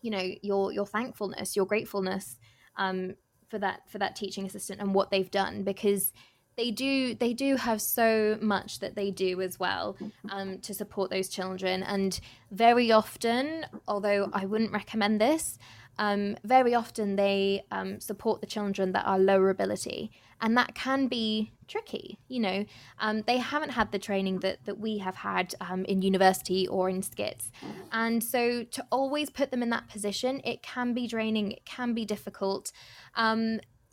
[0.00, 2.36] you know your your thankfulness your gratefulness
[2.76, 3.14] um,
[3.48, 5.62] for that for that teaching assistant and what they've done.
[5.62, 6.12] Because
[6.56, 9.96] they do they do have so much that they do as well
[10.30, 12.20] um, to support those children and
[12.50, 15.58] very often although i wouldn't recommend this
[15.98, 20.10] um, very often they um, support the children that are lower ability,
[20.40, 22.18] and that can be tricky.
[22.28, 22.64] You know,
[22.98, 26.88] um, they haven't had the training that that we have had um, in university or
[26.88, 27.50] in SCITTs,
[27.92, 31.52] and so to always put them in that position, it can be draining.
[31.52, 32.72] It can be difficult.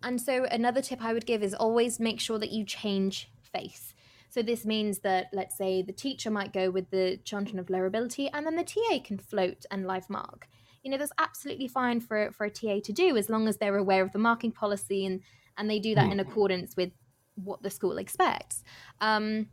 [0.04, 3.94] And so another tip I would give is always make sure that you change face.
[4.30, 7.88] So this means that, let's say, the teacher might go with the children of lower
[7.88, 10.48] ability, and then the TA can float and live mark
[10.82, 13.76] you know that's absolutely fine for for a TA to do as long as they're
[13.76, 15.20] aware of the marking policy and
[15.58, 16.14] and they do that mm.
[16.14, 16.92] in accordance with
[17.36, 18.64] what the school expects.
[19.02, 19.48] Um,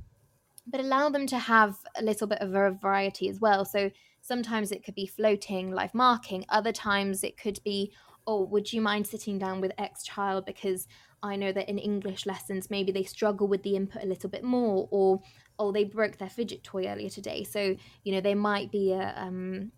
[0.67, 3.65] but allow them to have a little bit of a variety as well.
[3.65, 3.91] So
[4.21, 6.45] sometimes it could be floating, live marking.
[6.49, 7.93] Other times it could be,
[8.27, 10.87] oh, would you mind sitting down with X child because
[11.23, 14.45] I know that in English lessons maybe they struggle with the input a little bit
[14.45, 15.21] more, or
[15.59, 17.45] oh, they broke their fidget toy earlier today.
[17.45, 19.73] So you know there might be a um,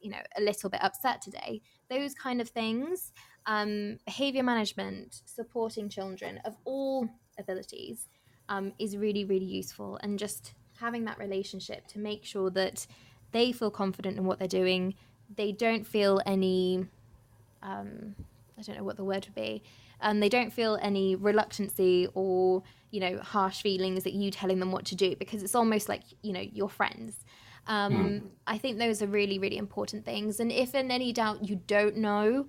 [0.00, 3.12] you know a little bit upset today those kind of things
[3.46, 7.08] um, behavior management supporting children of all
[7.38, 8.08] abilities
[8.48, 9.98] um, is really, really useful.
[10.02, 12.86] And just having that relationship to make sure that
[13.32, 14.94] they feel confident in what they're doing,
[15.34, 16.86] they don't feel any,
[17.62, 18.14] um,
[18.58, 19.62] I don't know what the word would be,
[20.00, 24.72] um, they don't feel any reluctancy or, you know, harsh feelings at you telling them
[24.72, 27.24] what to do because it's almost like, you know, your friends.
[27.68, 28.22] Um, mm.
[28.46, 30.40] I think those are really, really important things.
[30.40, 32.46] And if in any doubt you don't know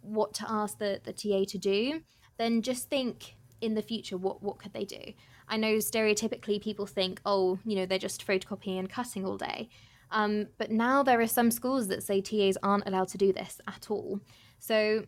[0.00, 2.00] what to ask the, the TA to do,
[2.38, 5.12] then just think in the future what, what could they do?
[5.46, 9.68] I know stereotypically people think, oh, you know, they're just photocopying and cutting all day.
[10.10, 13.60] Um, but now there are some schools that say TAs aren't allowed to do this
[13.66, 14.20] at all.
[14.58, 15.04] So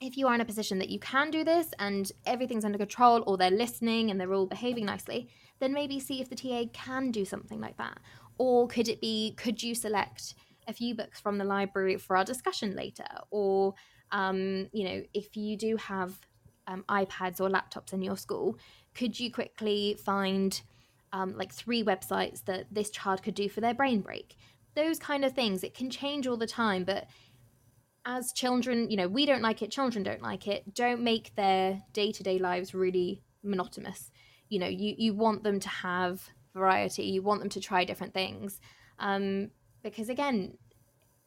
[0.00, 3.24] if you are in a position that you can do this and everything's under control
[3.26, 5.28] or they're listening and they're all behaving nicely,
[5.58, 7.98] then maybe see if the TA can do something like that.
[8.38, 10.34] Or could it be, could you select
[10.68, 13.06] a few books from the library for our discussion later?
[13.30, 13.74] Or,
[14.12, 16.20] um, you know, if you do have
[16.68, 18.56] um, iPads or laptops in your school,
[18.94, 20.62] could you quickly find
[21.12, 24.36] um, like three websites that this child could do for their brain break?
[24.74, 25.64] Those kind of things.
[25.64, 27.06] It can change all the time, but
[28.04, 30.74] as children, you know, we don't like it, children don't like it.
[30.74, 34.10] Don't make their day to day lives really monotonous.
[34.48, 36.22] You know, you, you want them to have
[36.54, 38.60] variety, you want them to try different things.
[38.98, 39.50] Um,
[39.82, 40.56] because again,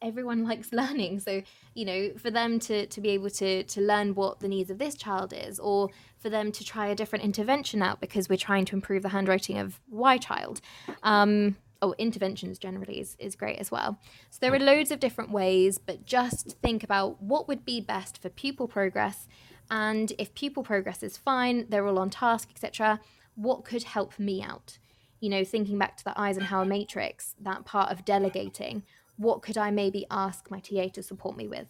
[0.01, 1.19] everyone likes learning.
[1.19, 1.41] So
[1.73, 4.77] you know for them to to be able to to learn what the needs of
[4.77, 8.65] this child is or for them to try a different intervention out because we're trying
[8.65, 10.61] to improve the handwriting of y child
[11.03, 13.97] um oh interventions generally is, is great as well.
[14.29, 18.21] So there are loads of different ways but just think about what would be best
[18.21, 19.27] for pupil progress.
[19.69, 22.99] And if pupil progress is fine they're all on task etc
[23.35, 24.77] what could help me out?
[25.21, 28.83] You know thinking back to the eisenhower matrix that part of delegating
[29.21, 31.67] what could I maybe ask my TA to support me with?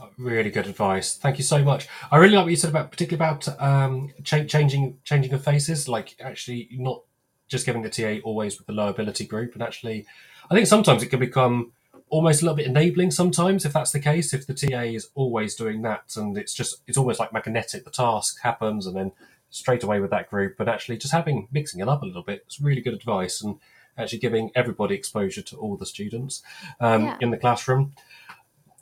[0.00, 1.16] Oh, really good advice.
[1.16, 1.88] Thank you so much.
[2.10, 5.88] I really like what you said about, particularly about um, cha- changing changing of faces.
[5.88, 7.02] Like actually, not
[7.48, 10.06] just giving the TA always with the low ability group, and actually,
[10.48, 11.72] I think sometimes it can become
[12.08, 13.10] almost a little bit enabling.
[13.10, 16.82] Sometimes, if that's the case, if the TA is always doing that, and it's just
[16.86, 17.84] it's almost like magnetic.
[17.84, 19.10] The task happens, and then
[19.50, 22.44] straight away with that group, but actually just having mixing it up a little bit.
[22.46, 23.58] It's really good advice and
[24.00, 26.42] actually giving everybody exposure to all the students
[26.80, 27.16] um, yeah.
[27.20, 27.94] in the classroom.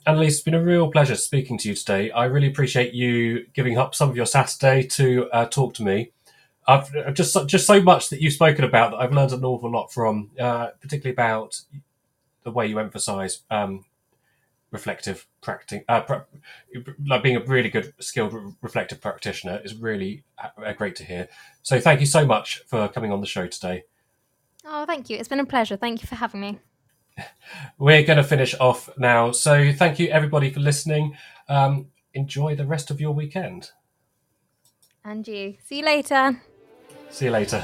[0.07, 2.09] Annelies, it's been a real pleasure speaking to you today.
[2.11, 6.11] I really appreciate you giving up some of your Saturday to uh, talk to me.
[6.67, 9.91] I've just just so much that you've spoken about that I've learned an awful lot
[9.91, 11.61] from, uh, particularly about
[12.43, 13.85] the way you emphasise um,
[14.71, 16.01] reflective practicing, uh,
[17.05, 21.27] like being a really good skilled reflective practitioner is really uh, great to hear.
[21.63, 23.83] So thank you so much for coming on the show today.
[24.65, 25.17] Oh, thank you.
[25.17, 25.77] It's been a pleasure.
[25.77, 26.59] Thank you for having me.
[27.77, 29.31] We're going to finish off now.
[29.31, 31.15] So, thank you everybody for listening.
[31.47, 33.71] Um, enjoy the rest of your weekend.
[35.03, 35.55] And you.
[35.63, 36.41] See you later.
[37.09, 37.63] See you later.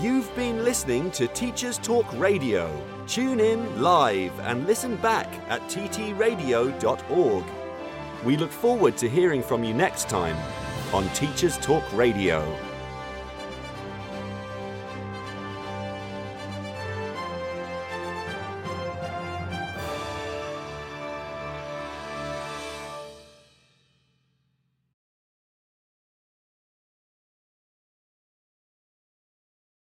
[0.00, 2.70] You've been listening to Teachers Talk Radio.
[3.06, 7.44] Tune in live and listen back at ttradio.org.
[8.24, 10.36] We look forward to hearing from you next time
[10.94, 12.69] on Teachers Talk Radio.